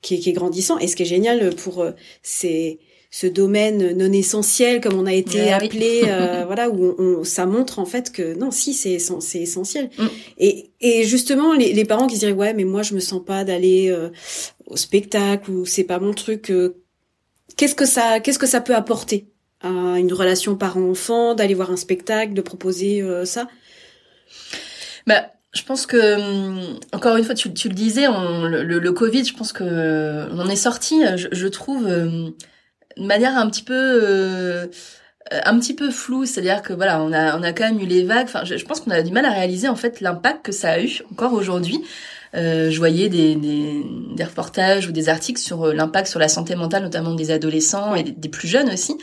qui 0.04 0.16
est, 0.16 0.20
qui 0.20 0.30
est 0.30 0.34
grandissant. 0.34 0.78
Et 0.78 0.88
ce 0.88 0.96
qui 0.96 1.02
est 1.02 1.08
génial 1.08 1.56
pour 1.56 1.82
euh, 1.82 1.92
c'est 2.22 2.78
ce 3.10 3.28
domaine 3.28 3.96
non 3.96 4.12
essentiel 4.12 4.82
comme 4.82 5.00
on 5.00 5.06
a 5.06 5.14
été 5.14 5.38
eh 5.46 5.52
appelé 5.54 6.02
euh, 6.06 6.44
voilà 6.48 6.70
où 6.70 6.96
on, 6.98 7.24
ça 7.24 7.46
montre 7.46 7.78
en 7.78 7.86
fait 7.86 8.12
que 8.12 8.34
non 8.34 8.50
si 8.50 8.74
c'est 8.74 8.98
c'est 8.98 9.40
essentiel 9.40 9.92
mm. 10.00 10.08
et 10.40 10.72
et 10.82 11.04
justement 11.04 11.54
les, 11.54 11.74
les 11.74 11.86
parents 11.86 12.08
qui 12.08 12.18
diraient 12.18 12.32
ouais 12.32 12.56
mais 12.56 12.64
moi 12.64 12.82
je 12.82 12.96
me 12.96 13.00
sens 13.00 13.24
pas 13.24 13.44
d'aller 13.44 13.90
euh, 13.92 14.10
au 14.66 14.78
spectacle 14.78 15.52
ou 15.52 15.68
c'est 15.68 15.84
pas 15.84 16.00
mon 16.00 16.16
truc 16.16 16.52
qu'est-ce 17.56 17.76
que 17.76 17.86
ça 17.86 18.20
qu'est-ce 18.20 18.40
que 18.40 18.48
ça 18.48 18.62
peut 18.62 18.76
apporter 18.76 19.28
à 19.62 20.00
une 20.00 20.12
relation 20.12 20.56
parent-enfant 20.56 21.36
d'aller 21.36 21.54
voir 21.54 21.70
un 21.70 21.78
spectacle 21.78 22.34
de 22.34 22.42
proposer 22.42 23.04
ça? 23.26 23.48
Bah 25.06 25.34
je 25.54 25.64
pense 25.64 25.86
que 25.86 26.16
hum, 26.16 26.80
encore 26.92 27.16
une 27.18 27.24
fois, 27.24 27.36
tu, 27.36 27.50
le 27.50 27.74
disais, 27.74 28.08
le, 28.08 28.92
Covid, 28.92 29.24
je 29.24 29.34
pense 29.34 29.54
que 29.54 30.28
on 30.32 30.40
en 30.40 30.50
est 30.50 30.56
sorti. 30.56 31.04
Je, 31.16 31.28
je 31.32 31.48
trouve 31.48 31.86
hum, 31.86 32.34
de 32.98 33.04
manière 33.04 33.38
un 33.38 33.50
petit 33.50 33.64
peu 33.64 33.74
euh, 33.74 34.68
un 35.46 35.58
petit 35.60 35.74
peu 35.74 35.90
floue, 35.90 36.26
c'est-à-dire 36.26 36.62
que 36.62 36.74
voilà, 36.74 37.02
on 37.02 37.12
a 37.14 37.38
on 37.38 37.44
a 37.44 37.54
quand 37.54 37.66
même 37.66 37.80
eu 37.80 37.86
les 37.86 38.04
vagues. 38.04 38.26
Enfin, 38.26 38.44
je, 38.44 38.64
pense 38.66 38.82
qu'on 38.82 38.92
a 38.92 39.02
du 39.02 39.12
mal 39.12 39.26
à 39.26 39.32
réaliser 39.32 39.68
en 39.70 39.76
fait 39.76 40.02
l'impact 40.02 40.46
que 40.46 40.52
ça 40.52 40.72
a 40.72 40.82
eu 40.82 41.02
encore 41.12 41.34
aujourd'hui. 41.34 41.82
Euh, 42.36 42.72
je 42.72 42.78
voyais 42.80 43.10
des, 43.10 43.38
reportages 44.26 44.88
ou 44.88 44.92
des 44.92 45.08
articles 45.10 45.40
sur 45.40 45.68
euh, 45.68 45.74
l'impact 45.74 46.08
sur 46.08 46.20
la 46.20 46.28
santé 46.28 46.56
mentale, 46.56 46.84
notamment 46.84 47.14
des 47.14 47.32
adolescents 47.32 47.96
et 47.96 48.04
des 48.04 48.30
plus 48.30 48.48
jeunes 48.48 48.70
aussi 48.72 48.98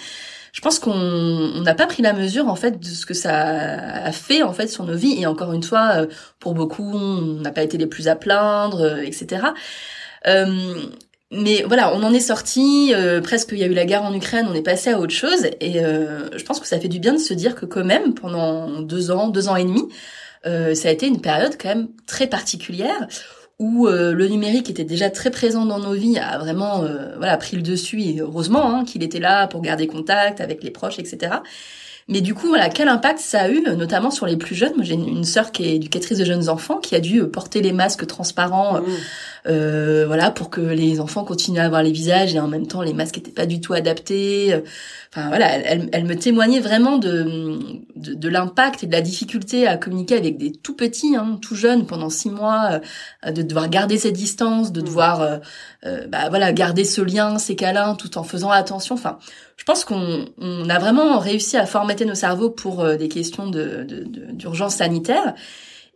je 0.52 0.60
pense 0.60 0.78
qu'on 0.78 1.60
n'a 1.60 1.74
pas 1.74 1.86
pris 1.86 2.02
la 2.02 2.12
mesure 2.12 2.48
en 2.48 2.56
fait 2.56 2.80
de 2.80 2.84
ce 2.84 3.06
que 3.06 3.14
ça 3.14 3.32
a 3.36 4.12
fait 4.12 4.42
en 4.42 4.52
fait 4.52 4.68
sur 4.68 4.84
nos 4.84 4.96
vies. 4.96 5.20
Et 5.20 5.26
encore 5.26 5.52
une 5.52 5.62
fois 5.62 5.92
euh, 5.96 6.06
pour 6.38 6.54
beaucoup 6.54 6.92
on 6.92 7.40
n'a 7.40 7.50
pas 7.50 7.62
été 7.62 7.78
les 7.78 7.86
plus 7.86 8.08
à 8.08 8.16
plaindre 8.16 8.80
euh, 8.80 9.02
etc 9.02 9.42
euh, 10.26 10.74
mais 11.30 11.62
voilà 11.66 11.94
on 11.94 12.02
en 12.02 12.12
est 12.12 12.20
sorti 12.20 12.92
presque 13.22 13.50
il 13.52 13.58
y 13.58 13.62
a 13.62 13.66
eu 13.66 13.74
la 13.74 13.86
guerre 13.86 14.02
en 14.02 14.12
Ukraine 14.12 14.46
on 14.50 14.54
est 14.54 14.62
passé 14.62 14.90
à 14.90 14.98
autre 14.98 15.14
chose. 15.14 15.46
Et 15.60 15.74
je 15.74 16.44
pense 16.44 16.58
que 16.58 16.66
ça 16.66 16.80
fait 16.80 16.88
du 16.88 16.98
bien 16.98 17.12
de 17.12 17.18
se 17.18 17.34
dire 17.34 17.54
que 17.54 17.66
quand 17.66 17.84
même 17.84 18.14
pendant 18.14 18.80
deux 18.80 19.12
ans 19.12 19.28
deux 19.28 19.48
ans 19.48 19.54
et 19.54 19.64
demi 19.64 19.84
ça 20.42 20.88
a 20.88 20.90
été 20.90 21.06
une 21.06 21.20
période 21.20 21.56
quand 21.56 21.68
même 21.68 21.88
très 22.08 22.26
particulière 22.26 23.06
où 23.60 23.86
euh, 23.86 24.12
le 24.14 24.26
numérique 24.26 24.70
était 24.70 24.84
déjà 24.84 25.10
très 25.10 25.30
présent 25.30 25.66
dans 25.66 25.78
nos 25.78 25.92
vies, 25.92 26.18
a 26.18 26.38
vraiment 26.38 26.82
euh, 26.82 27.14
voilà 27.18 27.36
pris 27.36 27.56
le 27.56 27.62
dessus 27.62 28.00
et 28.00 28.20
heureusement 28.20 28.74
hein, 28.74 28.84
qu'il 28.84 29.02
était 29.02 29.20
là 29.20 29.46
pour 29.46 29.60
garder 29.60 29.86
contact 29.86 30.40
avec 30.40 30.64
les 30.64 30.70
proches, 30.70 30.98
etc. 30.98 31.34
Mais 32.08 32.22
du 32.22 32.34
coup, 32.34 32.48
voilà, 32.48 32.70
quel 32.70 32.88
impact 32.88 33.20
ça 33.20 33.42
a 33.42 33.48
eu, 33.50 33.62
notamment 33.76 34.10
sur 34.10 34.26
les 34.26 34.36
plus 34.36 34.56
jeunes? 34.56 34.72
Moi, 34.74 34.84
j'ai 34.84 34.94
une, 34.94 35.22
sœur 35.22 35.52
qui 35.52 35.64
est 35.64 35.76
éducatrice 35.76 36.18
de 36.18 36.24
jeunes 36.24 36.48
enfants, 36.48 36.78
qui 36.78 36.96
a 36.96 37.00
dû 37.00 37.22
porter 37.28 37.60
les 37.60 37.72
masques 37.72 38.06
transparents, 38.06 38.80
mmh. 38.80 38.86
Euh, 39.46 40.04
voilà, 40.06 40.30
pour 40.30 40.50
que 40.50 40.60
les 40.60 41.00
enfants 41.00 41.24
continuent 41.24 41.60
à 41.60 41.64
avoir 41.64 41.82
les 41.82 41.92
visages 41.92 42.34
et 42.34 42.40
en 42.40 42.48
même 42.48 42.66
temps, 42.66 42.82
les 42.82 42.92
masques 42.92 43.16
n'étaient 43.16 43.30
pas 43.30 43.46
du 43.46 43.60
tout 43.60 43.72
adaptés. 43.72 44.60
Enfin 45.12 45.28
voilà, 45.28 45.58
elle, 45.58 45.88
elle, 45.92 46.04
me 46.04 46.14
témoignait 46.14 46.60
vraiment 46.60 46.96
de, 46.98 47.58
de, 47.96 48.14
de 48.14 48.28
l'impact 48.28 48.84
et 48.84 48.86
de 48.86 48.92
la 48.92 49.00
difficulté 49.00 49.66
à 49.66 49.76
communiquer 49.76 50.16
avec 50.16 50.38
des 50.38 50.52
tout 50.52 50.76
petits, 50.76 51.16
hein, 51.16 51.38
tout 51.42 51.56
jeunes 51.56 51.86
pendant 51.86 52.10
six 52.10 52.30
mois, 52.30 52.80
euh, 53.26 53.32
de 53.32 53.42
devoir 53.42 53.68
garder 53.68 53.98
cette 53.98 54.14
distance, 54.14 54.72
de 54.72 54.80
mmh. 54.80 54.84
devoir 54.84 55.20
euh, 55.20 55.38
euh, 55.84 56.06
bah, 56.06 56.28
voilà 56.28 56.52
garder 56.52 56.84
ce 56.84 57.00
lien, 57.00 57.38
ces 57.38 57.56
câlins, 57.56 57.94
tout 57.94 58.18
en 58.18 58.22
faisant 58.22 58.50
attention. 58.50 58.94
Enfin, 58.94 59.18
je 59.56 59.64
pense 59.64 59.84
qu'on 59.84 60.26
on 60.38 60.68
a 60.68 60.78
vraiment 60.78 61.18
réussi 61.18 61.56
à 61.56 61.66
formater 61.66 62.04
nos 62.04 62.14
cerveaux 62.14 62.50
pour 62.50 62.84
des 62.96 63.08
questions 63.08 63.48
de, 63.48 63.84
d'urgence 64.32 64.76
sanitaire 64.76 65.34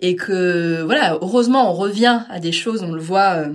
et 0.05 0.17
que 0.17 0.83
voilà, 0.83 1.19
heureusement, 1.23 1.71
on 1.71 1.75
revient 1.75 2.21
à 2.29 2.39
des 2.39 2.53
choses, 2.53 2.83
on 2.83 2.93
le 2.93 3.01
voit 3.01 3.47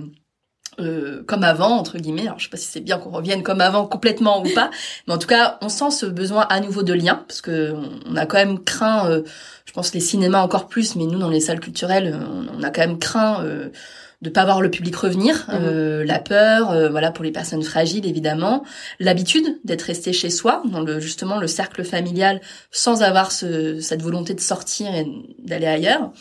euh, 0.80 1.22
comme 1.26 1.44
avant 1.44 1.76
entre 1.76 1.98
guillemets. 1.98 2.26
Alors 2.26 2.38
je 2.38 2.44
sais 2.44 2.50
pas 2.50 2.56
si 2.56 2.66
c'est 2.66 2.80
bien 2.80 2.98
qu'on 2.98 3.10
revienne 3.10 3.42
comme 3.42 3.60
avant 3.60 3.86
complètement 3.86 4.42
ou 4.42 4.48
pas, 4.54 4.70
mais 5.06 5.14
en 5.14 5.18
tout 5.18 5.28
cas 5.28 5.58
on 5.60 5.68
sent 5.68 5.90
ce 5.90 6.06
besoin 6.06 6.42
à 6.42 6.60
nouveau 6.60 6.82
de 6.82 6.92
lien 6.92 7.24
parce 7.28 7.40
que 7.40 7.74
on 8.06 8.16
a 8.16 8.26
quand 8.26 8.38
même 8.38 8.58
craint, 8.64 9.08
euh, 9.08 9.22
je 9.64 9.72
pense 9.72 9.92
les 9.94 10.00
cinémas 10.00 10.42
encore 10.42 10.68
plus, 10.68 10.96
mais 10.96 11.04
nous 11.04 11.18
dans 11.18 11.28
les 11.28 11.40
salles 11.40 11.60
culturelles 11.60 12.18
on, 12.56 12.62
a 12.62 12.70
quand 12.70 12.80
même 12.80 12.98
craint 12.98 13.44
euh, 13.44 13.68
de 14.22 14.30
pas 14.30 14.44
voir 14.44 14.60
le 14.60 14.70
public 14.70 14.94
revenir, 14.96 15.46
mhm. 15.48 15.54
euh, 15.62 16.04
la 16.04 16.18
peur, 16.18 16.90
voilà 16.90 17.10
pour 17.10 17.24
les 17.24 17.32
personnes 17.32 17.62
fragiles 17.62 18.06
évidemment, 18.06 18.64
l'habitude 18.98 19.58
d'être 19.64 19.82
resté 19.82 20.12
chez 20.12 20.30
soi 20.30 20.62
dans 20.66 20.80
le 20.80 21.00
justement 21.00 21.38
le 21.38 21.46
cercle 21.46 21.84
familial 21.84 22.40
sans 22.70 23.02
avoir 23.02 23.32
ce, 23.32 23.80
cette 23.80 24.02
volonté 24.02 24.34
de 24.34 24.40
sortir 24.40 24.94
et 24.94 25.06
d'aller 25.38 25.66
ailleurs. 25.66 26.12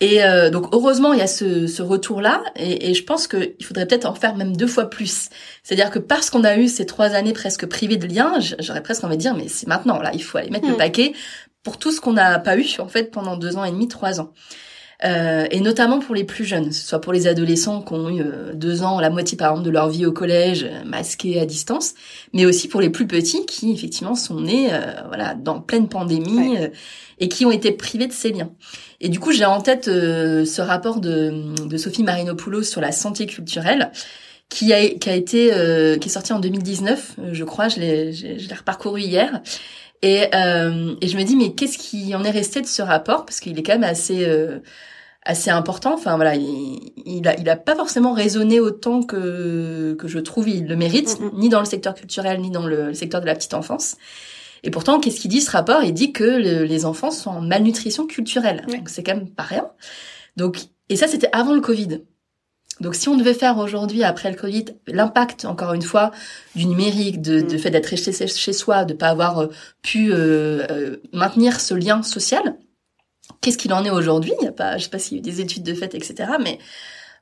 Et 0.00 0.22
euh, 0.22 0.50
donc 0.50 0.68
heureusement 0.72 1.14
il 1.14 1.20
y 1.20 1.22
a 1.22 1.26
ce, 1.26 1.66
ce 1.66 1.80
retour-là, 1.80 2.44
et, 2.54 2.90
et, 2.90 2.94
je 2.94 3.02
pense 3.02 3.26
qu'il 3.26 3.54
faudrait 3.62 3.86
peut-être 3.86 4.04
en 4.04 4.14
faire 4.14 4.36
même 4.36 4.54
deux 4.54 4.66
fois 4.66 4.90
plus. 4.90 5.30
C'est-à-dire 5.62 5.90
que 5.90 5.98
parce 5.98 6.28
qu'on 6.28 6.44
a 6.44 6.58
eu 6.58 6.68
ces 6.68 6.84
trois 6.84 7.14
années 7.14 7.32
presque 7.32 7.64
privées 7.66 7.96
de 7.96 8.06
liens, 8.06 8.34
j'aurais 8.58 8.82
presque 8.82 9.04
envie 9.04 9.16
de 9.16 9.22
dire 9.22 9.34
mais 9.34 9.48
c'est 9.48 9.66
maintenant 9.66 9.98
là, 10.00 10.10
il 10.12 10.22
faut 10.22 10.36
aller 10.36 10.50
mettre 10.50 10.68
le 10.68 10.74
mm. 10.74 10.78
paquet 10.78 11.12
pour 11.62 11.78
tout 11.78 11.92
ce 11.92 12.02
qu'on 12.02 12.12
n'a 12.12 12.38
pas 12.38 12.58
eu 12.58 12.66
en 12.78 12.88
fait 12.88 13.10
pendant 13.10 13.38
deux 13.38 13.56
ans 13.56 13.64
et 13.64 13.70
demi, 13.70 13.88
trois 13.88 14.20
ans. 14.20 14.34
Euh, 15.04 15.46
et 15.50 15.60
notamment 15.60 15.98
pour 15.98 16.14
les 16.14 16.24
plus 16.24 16.44
jeunes, 16.44 16.72
soit 16.72 17.00
pour 17.00 17.12
les 17.12 17.26
adolescents 17.26 17.82
qui 17.82 17.92
ont 17.92 18.08
eu 18.08 18.22
euh, 18.22 18.54
deux 18.54 18.82
ans, 18.82 18.98
la 18.98 19.10
moitié 19.10 19.36
par 19.36 19.50
exemple 19.50 19.66
de 19.66 19.70
leur 19.70 19.90
vie 19.90 20.06
au 20.06 20.12
collège, 20.12 20.64
euh, 20.64 20.84
masqués 20.86 21.38
à 21.38 21.44
distance, 21.44 21.94
mais 22.32 22.46
aussi 22.46 22.66
pour 22.66 22.80
les 22.80 22.88
plus 22.88 23.06
petits 23.06 23.44
qui 23.44 23.72
effectivement 23.72 24.14
sont 24.14 24.40
nés 24.40 24.70
voilà 25.08 25.34
dans 25.34 25.60
pleine 25.60 25.88
pandémie 25.88 26.56
et 27.18 27.28
qui 27.28 27.44
ont 27.44 27.50
été 27.50 27.72
privés 27.72 28.06
de 28.06 28.12
ces 28.12 28.32
liens. 28.32 28.50
Et 29.00 29.08
du 29.08 29.20
coup, 29.20 29.32
j'ai 29.32 29.44
en 29.44 29.60
tête 29.60 29.84
ce 29.84 30.60
rapport 30.60 31.00
de, 31.00 31.66
de 31.66 31.76
Sophie 31.76 32.02
Marinopoulos 32.02 32.62
sur 32.62 32.80
la 32.80 32.92
santé 32.92 33.26
culturelle 33.26 33.90
qui 34.48 34.72
a, 34.72 34.88
qui 34.88 35.10
a 35.10 35.14
été 35.14 35.48
qui 36.00 36.08
est 36.08 36.12
sorti 36.12 36.32
en 36.32 36.40
2019, 36.40 37.16
je 37.32 37.44
crois, 37.44 37.68
je 37.68 37.80
l'ai 37.80 38.12
je 38.12 38.48
l'ai 38.48 38.54
reparcouru 38.54 39.00
hier. 39.00 39.42
Et, 40.02 40.24
euh, 40.34 40.94
et 41.00 41.08
je 41.08 41.16
me 41.16 41.22
dis 41.22 41.36
mais 41.36 41.54
qu'est-ce 41.54 41.78
qui 41.78 42.14
en 42.14 42.24
est 42.24 42.30
resté 42.30 42.60
de 42.60 42.66
ce 42.66 42.82
rapport? 42.82 43.24
Parce 43.24 43.40
qu'il 43.40 43.58
est 43.58 43.62
quand 43.62 43.74
même 43.74 43.84
assez 43.84 44.24
assez 45.26 45.50
important. 45.50 45.94
Enfin 45.94 46.16
voilà, 46.16 46.36
il, 46.36 46.92
il, 47.04 47.28
a, 47.28 47.38
il 47.38 47.48
a 47.48 47.56
pas 47.56 47.74
forcément 47.74 48.12
résonné 48.12 48.60
autant 48.60 49.02
que 49.02 49.94
que 49.98 50.08
je 50.08 50.18
trouve 50.18 50.48
il 50.48 50.66
le 50.66 50.76
mérite, 50.76 51.18
ni 51.34 51.48
dans 51.48 51.60
le 51.60 51.66
secteur 51.66 51.94
culturel 51.94 52.40
ni 52.40 52.50
dans 52.50 52.66
le, 52.66 52.94
secteur 52.94 53.20
de 53.20 53.26
la 53.26 53.34
petite 53.34 53.54
enfance. 53.54 53.96
Et 54.62 54.70
pourtant, 54.70 54.98
qu'est-ce 55.00 55.20
qu'il 55.20 55.30
dit 55.30 55.40
ce 55.40 55.50
rapport? 55.50 55.82
Il 55.84 55.92
dit 55.92 56.12
que 56.12 56.24
les 56.24 56.84
enfants 56.86 57.10
sont 57.10 57.30
en 57.30 57.40
malnutrition 57.40 58.06
culturelle. 58.06 58.64
Donc 58.68 58.88
c'est 58.88 59.02
quand 59.02 59.14
même 59.14 59.30
pas 59.30 59.42
rien. 59.42 59.68
Donc 60.36 60.58
et 60.88 60.96
ça 60.96 61.08
c'était 61.08 61.28
avant 61.32 61.54
le 61.54 61.60
Covid. 61.60 62.00
Donc 62.80 62.94
si 62.94 63.08
on 63.08 63.16
devait 63.16 63.34
faire 63.34 63.58
aujourd'hui, 63.58 64.04
après 64.04 64.30
le 64.30 64.36
Covid, 64.36 64.66
l'impact, 64.86 65.44
encore 65.44 65.72
une 65.72 65.82
fois, 65.82 66.10
du 66.54 66.66
numérique, 66.66 67.22
de, 67.22 67.40
de 67.40 67.56
mm. 67.56 67.58
fait 67.58 67.70
d'être 67.70 67.96
chez, 67.96 68.26
chez 68.26 68.52
soi, 68.52 68.84
de 68.84 68.94
pas 68.94 69.08
avoir 69.08 69.38
euh, 69.38 69.50
pu 69.82 70.12
euh, 70.12 70.66
euh, 70.70 70.96
maintenir 71.12 71.60
ce 71.60 71.74
lien 71.74 72.02
social, 72.02 72.56
qu'est-ce 73.40 73.58
qu'il 73.58 73.72
en 73.72 73.84
est 73.84 73.90
aujourd'hui? 73.90 74.32
Il 74.40 74.44
y 74.44 74.48
a 74.48 74.52
pas, 74.52 74.76
je 74.76 74.84
sais 74.84 74.90
pas 74.90 74.98
s'il 74.98 75.16
y 75.16 75.16
a 75.16 75.20
eu 75.20 75.22
des 75.22 75.40
études 75.40 75.62
de 75.62 75.74
fait, 75.74 75.94
etc. 75.94 76.32
Mais 76.40 76.58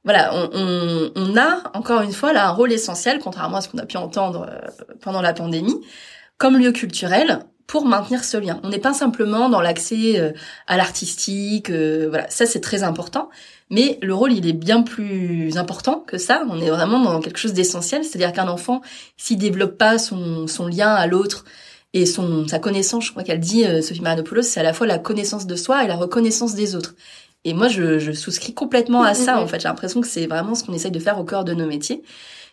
voilà, 0.02 0.34
on, 0.34 0.50
on, 0.52 1.12
on, 1.14 1.36
a 1.36 1.62
encore 1.74 2.02
une 2.02 2.12
fois 2.12 2.32
là 2.32 2.48
un 2.48 2.52
rôle 2.52 2.72
essentiel, 2.72 3.20
contrairement 3.20 3.59
à 3.59 3.61
ce 3.61 3.68
qu'on 3.68 3.78
a 3.78 3.86
pu 3.86 3.96
entendre 3.96 4.50
pendant 5.00 5.22
la 5.22 5.32
pandémie, 5.32 5.80
comme 6.36 6.59
lieu 6.59 6.72
culturel 6.72 7.40
pour 7.66 7.86
maintenir 7.86 8.24
ce 8.24 8.36
lien. 8.36 8.60
On 8.62 8.68
n'est 8.68 8.78
pas 8.78 8.92
simplement 8.92 9.48
dans 9.48 9.60
l'accès 9.60 10.34
à 10.66 10.76
l'artistique, 10.76 11.70
voilà, 11.70 12.28
ça 12.28 12.46
c'est 12.46 12.60
très 12.60 12.82
important, 12.82 13.30
mais 13.70 13.98
le 14.02 14.14
rôle, 14.14 14.32
il 14.32 14.46
est 14.46 14.52
bien 14.52 14.82
plus 14.82 15.56
important 15.56 16.04
que 16.06 16.18
ça. 16.18 16.44
On 16.48 16.60
est 16.60 16.70
vraiment 16.70 17.00
dans 17.00 17.20
quelque 17.20 17.38
chose 17.38 17.54
d'essentiel. 17.54 18.04
C'est-à-dire 18.04 18.32
qu'un 18.32 18.48
enfant, 18.48 18.82
s'il 19.16 19.38
développe 19.38 19.78
pas 19.78 19.98
son, 19.98 20.46
son 20.46 20.66
lien 20.66 20.94
à 20.94 21.06
l'autre 21.06 21.44
et 21.92 22.06
son 22.06 22.46
sa 22.46 22.58
connaissance, 22.58 23.06
je 23.06 23.10
crois 23.10 23.22
qu'elle 23.22 23.40
dit, 23.40 23.64
euh, 23.64 23.80
Sophie 23.80 24.00
Maranopoulos, 24.00 24.42
c'est 24.42 24.60
à 24.60 24.62
la 24.62 24.72
fois 24.72 24.86
la 24.86 24.98
connaissance 24.98 25.46
de 25.46 25.56
soi 25.56 25.84
et 25.84 25.88
la 25.88 25.96
reconnaissance 25.96 26.54
des 26.54 26.76
autres. 26.76 26.94
Et 27.44 27.54
moi, 27.54 27.68
je, 27.68 27.98
je 27.98 28.12
souscris 28.12 28.54
complètement 28.54 29.02
à 29.02 29.14
ça. 29.14 29.40
En 29.40 29.46
fait, 29.46 29.60
j'ai 29.60 29.68
l'impression 29.68 30.00
que 30.00 30.06
c'est 30.06 30.26
vraiment 30.26 30.54
ce 30.54 30.64
qu'on 30.64 30.72
essaye 30.72 30.90
de 30.90 30.98
faire 30.98 31.18
au 31.18 31.24
cœur 31.24 31.44
de 31.44 31.52
nos 31.52 31.66
métiers. 31.66 32.02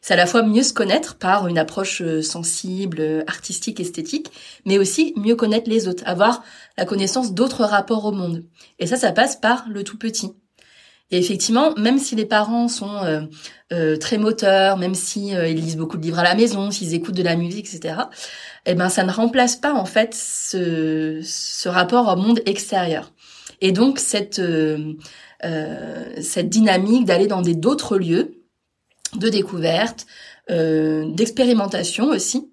C'est 0.01 0.13
à 0.13 0.17
la 0.17 0.25
fois 0.25 0.41
mieux 0.41 0.63
se 0.63 0.73
connaître 0.73 1.15
par 1.15 1.47
une 1.47 1.57
approche 1.57 2.01
euh, 2.01 2.21
sensible, 2.21 2.97
euh, 2.99 3.23
artistique, 3.27 3.79
esthétique, 3.79 4.31
mais 4.65 4.77
aussi 4.77 5.13
mieux 5.15 5.35
connaître 5.35 5.69
les 5.69 5.87
autres, 5.87 6.03
avoir 6.05 6.43
la 6.77 6.85
connaissance 6.85 7.33
d'autres 7.33 7.63
rapports 7.63 8.05
au 8.05 8.11
monde. 8.11 8.43
Et 8.79 8.87
ça, 8.87 8.97
ça 8.97 9.11
passe 9.11 9.35
par 9.35 9.65
le 9.69 9.83
tout 9.83 9.97
petit. 9.97 10.33
Et 11.11 11.17
effectivement, 11.17 11.73
même 11.75 11.97
si 11.97 12.15
les 12.15 12.25
parents 12.25 12.69
sont 12.69 13.03
euh, 13.03 13.21
euh, 13.73 13.97
très 13.97 14.17
moteurs, 14.17 14.77
même 14.77 14.95
si 14.95 15.35
euh, 15.35 15.49
ils 15.49 15.57
lisent 15.57 15.75
beaucoup 15.75 15.97
de 15.97 16.03
livres 16.03 16.19
à 16.19 16.23
la 16.23 16.35
maison, 16.35 16.71
s'ils 16.71 16.93
écoutent 16.93 17.15
de 17.15 17.23
la 17.23 17.35
musique, 17.35 17.67
etc., 17.73 17.95
eh 18.65 18.75
ben 18.75 18.87
ça 18.87 19.03
ne 19.03 19.11
remplace 19.11 19.57
pas 19.57 19.73
en 19.73 19.85
fait 19.85 20.13
ce, 20.13 21.19
ce 21.21 21.67
rapport 21.67 22.07
au 22.07 22.15
monde 22.15 22.39
extérieur. 22.45 23.11
Et 23.59 23.71
donc 23.71 23.99
cette 23.99 24.41
cette 26.21 26.49
dynamique 26.49 27.05
d'aller 27.05 27.27
dans 27.27 27.41
des 27.41 27.55
d'autres 27.55 27.97
lieux 27.97 28.40
de 29.15 29.29
découverte, 29.29 30.05
d'expérimentation 30.49 32.09
aussi. 32.09 32.51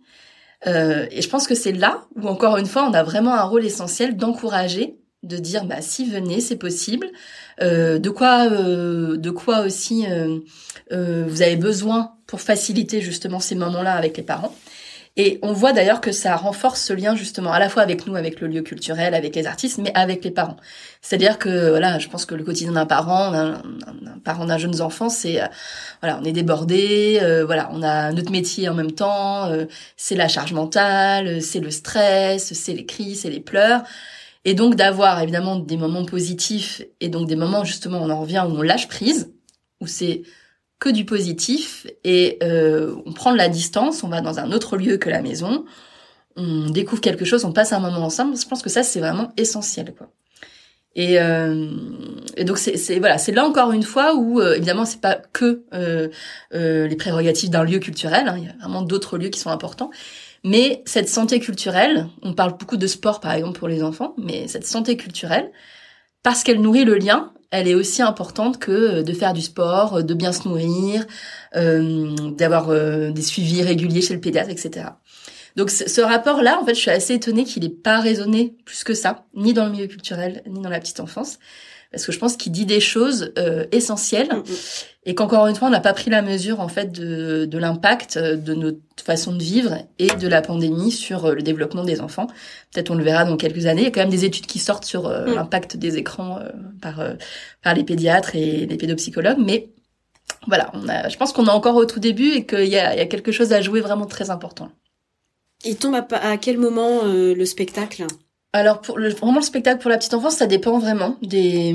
et 0.67 1.23
je 1.23 1.29
pense 1.29 1.47
que 1.47 1.55
c'est 1.55 1.73
là 1.73 2.07
où 2.17 2.29
encore 2.29 2.57
une 2.57 2.67
fois 2.67 2.89
on 2.89 2.93
a 2.93 3.03
vraiment 3.03 3.35
un 3.35 3.45
rôle 3.45 3.65
essentiel 3.65 4.17
d'encourager 4.17 4.99
de 5.23 5.37
dire 5.37 5.65
bah 5.65 5.81
si 5.81 6.09
venez 6.09 6.41
c'est 6.41 6.57
possible. 6.57 7.09
Euh, 7.61 7.99
de 7.99 8.11
quoi 8.11 8.51
euh, 8.51 9.17
de 9.17 9.31
quoi 9.31 9.61
aussi 9.61 10.07
euh, 10.07 10.39
vous 11.27 11.43
avez 11.43 11.57
besoin 11.57 12.15
pour 12.27 12.41
faciliter 12.41 13.01
justement 13.01 13.41
ces 13.41 13.55
moments-là 13.55 13.95
avec 13.95 14.17
les 14.17 14.23
parents. 14.23 14.55
Et 15.17 15.41
on 15.43 15.53
voit 15.53 15.73
d'ailleurs 15.73 16.01
que 16.01 16.13
ça 16.13 16.37
renforce 16.37 16.81
ce 16.81 16.93
lien 16.93 17.17
justement 17.17 17.53
à 17.53 17.59
la 17.59 17.69
fois 17.69 17.83
avec 17.83 18.07
nous 18.07 18.15
avec 18.15 18.41
le 18.41 18.47
lieu 18.47 18.63
culturel 18.63 19.15
avec 19.15 19.35
les 19.35 19.47
artistes 19.47 19.79
mais 19.79 19.91
avec 19.95 20.25
les 20.25 20.31
parents. 20.31 20.57
C'est-à-dire 21.03 21.39
que 21.39 21.71
voilà 21.71 21.99
je 21.99 22.09
pense 22.09 22.25
que 22.25 22.37
le 22.37 22.45
quotidien 22.45 22.73
d'un 22.73 22.87
parent 22.87 23.33
d'un 24.19 24.23
parent 24.23 24.47
d'un 24.47 24.59
jeune 24.59 24.81
enfant 24.81 25.09
c'est 25.09 25.41
voilà 26.01 26.19
on 26.21 26.25
est 26.25 26.33
débordé 26.33 27.21
voilà 27.47 27.71
on 27.73 27.83
a 27.83 28.13
notre 28.13 28.31
métier 28.33 28.69
en 28.69 28.75
même 28.75 28.93
temps 28.93 29.51
c'est 29.97 30.15
la 30.15 30.29
charge 30.29 30.53
mentale 30.53 31.43
c'est 31.43 31.61
le 31.61 31.71
stress 31.71 32.53
c'est 32.53 32.75
les 32.75 32.87
cris 32.87 33.17
c'est 33.17 33.31
les 33.31 33.41
pleurs 33.41 33.83
et 34.45 34.55
donc 34.55 34.77
d'avoir 34.77 35.21
évidemment 35.21 35.57
des 35.57 35.77
moments 35.77 36.05
positifs 36.05 36.83
et 37.01 37.09
donc 37.09 37.29
des 37.29 37.37
moments 37.37 37.65
justement 37.65 37.99
on 37.99 38.11
en 38.11 38.21
revient 38.21 38.45
où 38.49 38.53
on 38.53 38.63
lâche 38.63 38.89
prise, 38.89 39.31
où 39.81 39.87
c'est 39.87 40.23
que 40.79 40.89
du 40.89 41.05
positif 41.05 41.87
et 42.05 42.39
euh, 42.43 42.97
on 43.05 43.13
prend 43.13 43.33
de 43.33 43.37
la 43.37 43.49
distance, 43.49 44.05
on 44.05 44.09
va 44.09 44.21
dans 44.21 44.39
un 44.39 44.53
autre 44.53 44.77
lieu 44.77 44.97
que 44.97 45.11
la 45.11 45.23
maison, 45.23 45.65
on 46.37 46.71
découvre 46.71 47.03
quelque 47.03 47.25
chose, 47.27 47.45
on 47.45 47.53
passe 47.53 47.73
un 47.73 47.81
moment 47.81 48.05
ensemble. 48.05 48.39
Je 48.39 48.47
pense 48.47 48.63
que 48.63 48.71
ça 48.71 48.83
c'est 48.83 49.01
vraiment 49.01 49.33
essentiel 49.37 49.95
quoi. 49.95 50.09
Et, 50.99 51.21
euh, 51.21 51.71
et 52.37 52.43
donc 52.43 52.59
c'est 52.59 52.99
voilà, 52.99 53.19
c'est 53.19 53.31
là 53.31 53.47
encore 53.47 53.71
une 53.71 53.85
fois 53.85 54.17
où 54.17 54.41
euh, 54.41 54.57
évidemment 54.57 54.85
c'est 54.85 55.01
pas 55.01 55.15
que 55.15 55.63
euh, 55.73 56.09
euh 56.55 56.89
les 56.89 56.97
prérogatives 56.97 57.51
d'un 57.51 57.63
lieu 57.63 57.79
culturel, 57.79 58.27
hein, 58.27 58.35
il 58.37 58.47
y 58.47 58.49
a 58.49 58.55
vraiment 58.61 58.83
d'autres 58.83 59.17
lieux 59.17 59.29
qui 59.29 59.39
sont 59.39 59.51
importants. 59.51 59.91
Mais 60.43 60.83
cette 60.87 61.09
santé 61.09 61.39
culturelle, 61.39 62.09
on 62.23 62.35
parle 62.35 62.59
beaucoup 62.59 62.77
de 62.77 62.87
sport 62.89 63.21
par 63.21 63.33
exemple 63.33 63.61
pour 63.61 63.69
les 63.69 63.85
enfants, 63.85 64.15
mais 64.19 64.49
cette 64.49 64.67
santé 64.67 64.97
culturelle, 64.97 65.53
parce 66.25 66.43
qu'elle 66.43 66.61
nourrit 66.61 66.85
le 66.85 66.97
lien, 66.97 67.33
elle 67.53 67.69
est 67.69 67.77
aussi 67.77 68.03
importante 68.03 68.59
que 68.59 69.03
de 69.03 69.13
faire 69.13 69.35
du 69.35 69.43
sport, 69.43 70.03
de 70.03 70.15
bien 70.15 70.33
se 70.33 70.49
nourrir, 70.49 71.07
d'avoir 71.55 72.69
des 73.13 73.23
suivis 73.23 73.63
réguliers 73.63 74.03
chez 74.03 74.15
le 74.15 74.21
pédiatre, 74.21 74.51
etc. 74.51 74.87
Donc 75.59 75.71
ce 75.71 76.01
rapport-là, 76.01 76.61
en 76.63 76.65
fait, 76.65 76.75
je 76.75 76.81
suis 76.81 76.91
assez 76.91 77.15
étonnée 77.15 77.43
qu'il 77.43 77.65
n'ait 77.65 77.69
pas 77.69 77.99
résonné 77.99 78.55
plus 78.65 78.85
que 78.85 78.95
ça, 78.95 79.25
ni 79.35 79.53
dans 79.53 79.67
le 79.67 79.73
milieu 79.73 79.89
culturel, 79.89 80.41
ni 80.47 80.61
dans 80.61 80.71
la 80.71 80.79
petite 80.79 81.01
enfance 81.01 81.41
parce 81.91 82.05
que 82.05 82.13
je 82.13 82.19
pense 82.19 82.37
qu'il 82.37 82.53
dit 82.53 82.67
des 82.67 82.81
choses 82.81 83.33
euh, 83.39 83.65
essentielles 83.73 84.29
mm, 84.29 84.39
mm. 84.39 84.55
et 85.07 85.15
qu'encore 85.15 85.47
une 85.47 85.55
fois 85.55 85.69
on 85.69 85.71
n'a 85.71 85.81
pas 85.81 85.95
pris 85.95 86.11
la 86.11 86.23
mesure 86.23 86.61
en 86.61 86.69
fait 86.69 86.93
de, 86.93 87.47
de 87.47 87.59
l'impact 87.59 88.17
euh, 88.19 88.37
de 88.37 88.55
notre 88.55 88.79
façon 89.03 89.33
de 89.33 89.43
vivre 89.43 89.79
et 89.99 90.09
de 90.09 90.29
la 90.29 90.43
pandémie 90.43 90.93
sur 90.93 91.25
euh, 91.25 91.35
le 91.35 91.43
développement 91.43 91.85
des 91.85 92.01
enfants. 92.01 92.27
Peut-être 92.73 92.91
on 92.91 92.95
le 92.95 93.05
verra 93.05 93.25
dans 93.25 93.37
quelques 93.37 93.67
années. 93.67 93.83
Il 93.83 93.85
y 93.85 93.89
a 93.89 93.91
quand 93.91 94.01
même 94.01 94.11
des 94.11 94.25
études 94.25 94.47
qui 94.47 94.59
sortent 94.59 94.85
sur 94.85 95.09
mm. 95.09 95.35
l'impact 95.35 95.77
des 95.77 95.97
écrans 95.97 96.41
par 96.83 97.03
par 97.63 97.75
les 97.75 97.85
pédiatres 97.85 98.37
et 98.37 98.67
les 98.67 98.77
pédopsychologues, 98.77 99.39
mais 99.39 99.71
voilà, 100.47 100.71
on 100.75 100.89
a, 100.89 101.09
je 101.09 101.17
pense 101.17 101.33
qu'on 101.33 101.47
est 101.47 101.51
encore 101.51 101.77
au 101.77 101.85
tout 101.85 102.01
début 102.01 102.31
et 102.33 102.47
qu'il 102.47 102.67
y 102.67 102.77
a, 102.77 102.95
il 102.95 102.99
y 102.99 103.03
a 103.03 103.07
quelque 103.07 103.33
chose 103.33 103.53
à 103.53 103.61
jouer 103.61 103.81
vraiment 103.81 104.07
très 104.07 104.31
important. 104.31 104.71
Il 105.65 105.77
tombe 105.77 105.95
à, 105.95 106.07
à 106.17 106.37
quel 106.37 106.59
moment 106.59 107.03
le 107.05 107.45
spectacle? 107.45 108.07
Alors 108.55 108.81
pour 108.81 108.97
le, 108.97 109.11
vraiment 109.11 109.41
le 109.41 109.45
spectacle 109.45 109.79
pour 109.79 109.91
la 109.91 109.99
petite 109.99 110.15
enfance, 110.15 110.37
ça 110.37 110.47
dépend 110.47 110.79
vraiment 110.79 111.19
des 111.21 111.75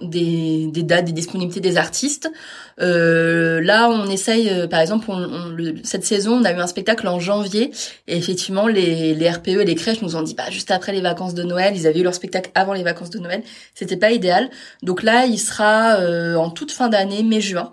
des, 0.00 0.66
des 0.68 0.82
dates, 0.82 1.04
des 1.04 1.12
disponibilités 1.12 1.60
des 1.60 1.76
artistes. 1.76 2.32
Euh, 2.80 3.60
là, 3.60 3.90
on 3.90 4.08
essaye, 4.08 4.48
euh, 4.48 4.66
par 4.66 4.80
exemple, 4.80 5.10
on, 5.10 5.54
cette 5.84 6.06
saison, 6.06 6.40
on 6.40 6.44
a 6.44 6.52
eu 6.52 6.56
un 6.56 6.66
spectacle 6.66 7.06
en 7.06 7.20
janvier 7.20 7.72
et 8.08 8.16
effectivement, 8.16 8.66
les, 8.68 9.14
les 9.14 9.30
RPE 9.30 9.48
et 9.48 9.64
les 9.66 9.74
crèches 9.74 10.00
nous 10.00 10.16
ont 10.16 10.22
dit, 10.22 10.34
bah 10.34 10.48
juste 10.50 10.70
après 10.70 10.92
les 10.92 11.02
vacances 11.02 11.34
de 11.34 11.42
Noël, 11.42 11.74
ils 11.76 11.86
avaient 11.86 12.00
eu 12.00 12.04
leur 12.04 12.14
spectacle 12.14 12.50
avant 12.54 12.72
les 12.72 12.82
vacances 12.82 13.10
de 13.10 13.18
Noël, 13.18 13.42
c'était 13.74 13.98
pas 13.98 14.12
idéal. 14.12 14.48
Donc 14.82 15.02
là, 15.02 15.26
il 15.26 15.38
sera 15.38 15.96
euh, 15.96 16.36
en 16.36 16.48
toute 16.48 16.72
fin 16.72 16.88
d'année, 16.88 17.22
mai-juin. 17.22 17.70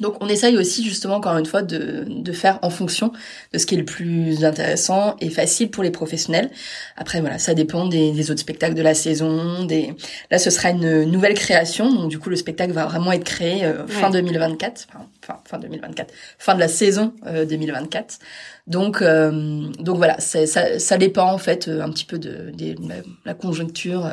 Donc 0.00 0.16
on 0.20 0.28
essaye 0.28 0.56
aussi 0.56 0.84
justement 0.84 1.16
encore 1.16 1.36
une 1.36 1.46
fois 1.46 1.62
de, 1.62 2.04
de 2.08 2.32
faire 2.32 2.58
en 2.62 2.70
fonction 2.70 3.12
de 3.52 3.58
ce 3.58 3.66
qui 3.66 3.74
est 3.74 3.78
le 3.78 3.84
plus 3.84 4.44
intéressant 4.44 5.16
et 5.20 5.30
facile 5.30 5.70
pour 5.70 5.84
les 5.84 5.90
professionnels. 5.90 6.50
Après 6.96 7.20
voilà, 7.20 7.38
ça 7.38 7.54
dépend 7.54 7.86
des, 7.86 8.12
des 8.12 8.30
autres 8.30 8.40
spectacles 8.40 8.74
de 8.74 8.82
la 8.82 8.94
saison. 8.94 9.64
Des... 9.64 9.94
Là 10.30 10.38
ce 10.38 10.50
sera 10.50 10.70
une 10.70 11.04
nouvelle 11.04 11.34
création, 11.34 11.92
donc 11.92 12.10
du 12.10 12.18
coup 12.18 12.28
le 12.28 12.36
spectacle 12.36 12.72
va 12.72 12.86
vraiment 12.86 13.12
être 13.12 13.24
créé 13.24 13.64
euh, 13.64 13.86
fin 13.86 14.10
2024, 14.10 14.88
enfin 15.22 15.40
fin 15.44 15.58
2024, 15.58 16.12
fin 16.38 16.54
de 16.54 16.60
la 16.60 16.68
saison 16.68 17.12
2024. 17.24 18.14
Euh, 18.14 18.24
donc 18.66 19.00
euh, 19.02 19.70
donc 19.78 19.98
voilà, 19.98 20.18
ça, 20.18 20.46
ça 20.78 20.98
dépend 20.98 21.32
en 21.32 21.38
fait 21.38 21.68
un 21.68 21.90
petit 21.90 22.06
peu 22.06 22.18
de, 22.18 22.50
de 22.50 22.74
la 23.24 23.34
conjoncture 23.34 24.10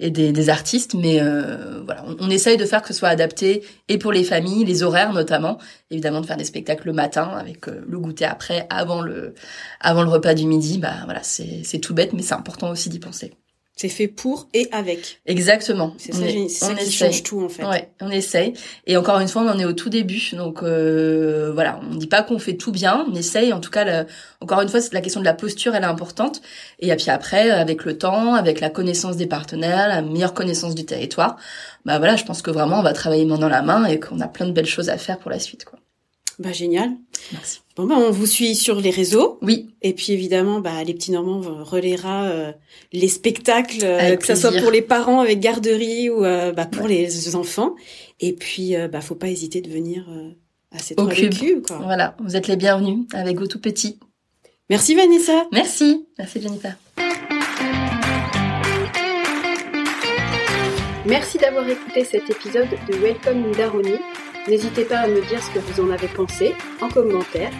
et 0.00 0.10
des, 0.10 0.32
des 0.32 0.48
artistes, 0.48 0.94
mais 0.94 1.20
euh, 1.20 1.82
voilà, 1.84 2.04
on, 2.06 2.16
on, 2.18 2.30
essaye 2.30 2.56
de 2.56 2.64
faire 2.64 2.80
que 2.82 2.88
ce 2.88 2.94
soit 2.94 3.10
adapté 3.10 3.62
et 3.88 3.98
pour 3.98 4.12
les 4.12 4.24
familles, 4.24 4.64
les 4.64 4.82
horaires 4.82 5.12
notamment, 5.12 5.58
évidemment 5.90 6.22
de 6.22 6.26
faire 6.26 6.38
des 6.38 6.44
spectacles 6.44 6.86
le 6.86 6.94
matin 6.94 7.28
avec 7.38 7.68
euh, 7.68 7.84
le 7.86 7.98
goûter 7.98 8.24
après, 8.24 8.66
avant 8.70 9.02
le 9.02 9.34
avant 9.80 10.02
le 10.02 10.08
repas 10.08 10.34
du 10.34 10.46
midi, 10.46 10.78
bah 10.78 10.94
voilà, 11.04 11.22
c'est 11.22 11.62
c'est 11.64 11.78
tout 11.78 11.94
bête, 11.94 12.14
mais 12.14 12.22
c'est 12.22 12.34
important 12.34 12.70
aussi 12.70 12.88
d'y 12.88 12.98
penser. 12.98 13.34
C'est 13.80 13.88
fait 13.88 14.08
pour 14.08 14.46
et 14.52 14.68
avec. 14.72 15.22
Exactement. 15.24 15.94
C'est 15.96 16.12
ça, 16.12 16.66
ça 16.66 16.74
qui 16.74 16.92
change 16.92 17.22
tout 17.22 17.42
en 17.42 17.48
fait. 17.48 17.64
Ouais, 17.64 17.90
on 18.02 18.10
essaye. 18.10 18.52
Et 18.86 18.98
encore 18.98 19.18
une 19.20 19.28
fois, 19.28 19.40
on 19.40 19.48
en 19.48 19.58
est 19.58 19.64
au 19.64 19.72
tout 19.72 19.88
début, 19.88 20.20
donc 20.34 20.62
euh, 20.62 21.50
voilà, 21.54 21.80
on 21.90 21.94
dit 21.94 22.06
pas 22.06 22.22
qu'on 22.22 22.38
fait 22.38 22.58
tout 22.58 22.72
bien, 22.72 23.06
on 23.10 23.14
essaye. 23.14 23.54
En 23.54 23.60
tout 23.60 23.70
cas, 23.70 24.04
encore 24.42 24.60
une 24.60 24.68
fois, 24.68 24.80
la 24.92 25.00
question 25.00 25.20
de 25.20 25.24
la 25.24 25.32
posture, 25.32 25.74
elle 25.74 25.84
est 25.84 25.86
importante. 25.86 26.42
Et 26.78 26.94
puis 26.94 27.08
après, 27.08 27.48
avec 27.48 27.86
le 27.86 27.96
temps, 27.96 28.34
avec 28.34 28.60
la 28.60 28.68
connaissance 28.68 29.16
des 29.16 29.26
partenaires, 29.26 29.88
la 29.88 30.02
meilleure 30.02 30.34
connaissance 30.34 30.74
du 30.74 30.84
territoire, 30.84 31.38
bah 31.86 31.96
voilà, 31.96 32.16
je 32.16 32.24
pense 32.26 32.42
que 32.42 32.50
vraiment, 32.50 32.80
on 32.80 32.82
va 32.82 32.92
travailler 32.92 33.24
main 33.24 33.38
dans 33.38 33.48
la 33.48 33.62
main 33.62 33.86
et 33.86 33.98
qu'on 33.98 34.20
a 34.20 34.28
plein 34.28 34.44
de 34.44 34.52
belles 34.52 34.66
choses 34.66 34.90
à 34.90 34.98
faire 34.98 35.18
pour 35.18 35.30
la 35.30 35.38
suite, 35.38 35.64
quoi. 35.64 35.78
Bah 36.38 36.52
génial. 36.52 36.90
Merci. 37.32 37.60
Bon 37.80 37.86
bah 37.86 37.94
on 37.96 38.10
vous 38.10 38.26
suit 38.26 38.56
sur 38.56 38.78
les 38.78 38.90
réseaux. 38.90 39.38
Oui. 39.40 39.70
Et 39.80 39.94
puis 39.94 40.12
évidemment 40.12 40.60
bah 40.60 40.84
les 40.84 40.92
petits 40.92 41.12
Normands 41.12 41.40
relaiera 41.64 42.24
euh, 42.24 42.52
les 42.92 43.08
spectacles 43.08 43.84
euh, 43.84 44.16
que 44.16 44.26
ce 44.26 44.34
soit 44.34 44.52
pour 44.60 44.70
les 44.70 44.82
parents 44.82 45.20
avec 45.20 45.40
garderie 45.40 46.10
ou 46.10 46.22
euh, 46.22 46.52
bah, 46.52 46.66
pour 46.66 46.86
les 46.86 47.34
enfants. 47.36 47.74
Et 48.20 48.34
puis 48.34 48.74
bah 48.92 49.00
faut 49.00 49.14
pas 49.14 49.28
hésiter 49.28 49.62
de 49.62 49.70
venir 49.70 50.06
à 50.72 50.78
cette 50.78 51.00
Au 51.00 51.06
cube. 51.06 51.66
quoi. 51.66 51.78
Voilà, 51.82 52.16
vous 52.22 52.36
êtes 52.36 52.48
les 52.48 52.56
bienvenus 52.56 53.06
avec 53.14 53.38
vos 53.38 53.46
tout 53.46 53.60
petits. 53.60 53.98
Merci 54.68 54.94
Vanessa. 54.94 55.46
Merci. 55.50 56.04
Merci 56.18 56.42
Jennifer. 56.42 56.76
Merci 61.06 61.38
d'avoir 61.38 61.66
écouté 61.66 62.04
cet 62.04 62.28
épisode 62.28 62.68
de 62.90 62.96
Welcome 62.98 63.52
Daroni. 63.56 63.96
N'hésitez 64.48 64.84
pas 64.84 65.00
à 65.00 65.06
me 65.06 65.20
dire 65.28 65.42
ce 65.42 65.50
que 65.50 65.58
vous 65.58 65.80
en 65.80 65.90
avez 65.90 66.08
pensé 66.08 66.54
en 66.80 66.88
commentaire, 66.88 67.50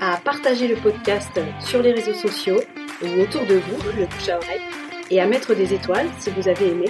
à 0.00 0.16
partager 0.18 0.68
le 0.68 0.76
podcast 0.76 1.40
sur 1.60 1.82
les 1.82 1.92
réseaux 1.92 2.14
sociaux 2.14 2.60
ou 3.02 3.20
autour 3.20 3.44
de 3.46 3.56
vous, 3.56 3.76
le 3.96 4.06
bouche 4.06 4.28
oreille, 4.28 4.60
et 5.10 5.20
à 5.20 5.26
mettre 5.26 5.54
des 5.54 5.74
étoiles 5.74 6.08
si 6.20 6.30
vous 6.30 6.48
avez 6.48 6.68
aimé. 6.68 6.88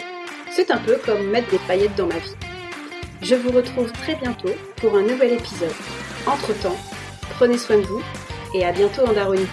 C'est 0.50 0.70
un 0.70 0.78
peu 0.78 0.98
comme 1.04 1.30
mettre 1.30 1.50
des 1.50 1.58
paillettes 1.66 1.96
dans 1.96 2.06
ma 2.06 2.18
vie. 2.18 2.36
Je 3.22 3.34
vous 3.34 3.50
retrouve 3.50 3.90
très 3.92 4.14
bientôt 4.16 4.52
pour 4.76 4.94
un 4.96 5.02
nouvel 5.02 5.32
épisode. 5.32 5.72
Entre-temps, 6.26 6.76
prenez 7.30 7.58
soin 7.58 7.78
de 7.78 7.86
vous 7.86 8.02
et 8.54 8.64
à 8.64 8.72
bientôt 8.72 9.06
en 9.06 9.12
Daronie. 9.12 9.48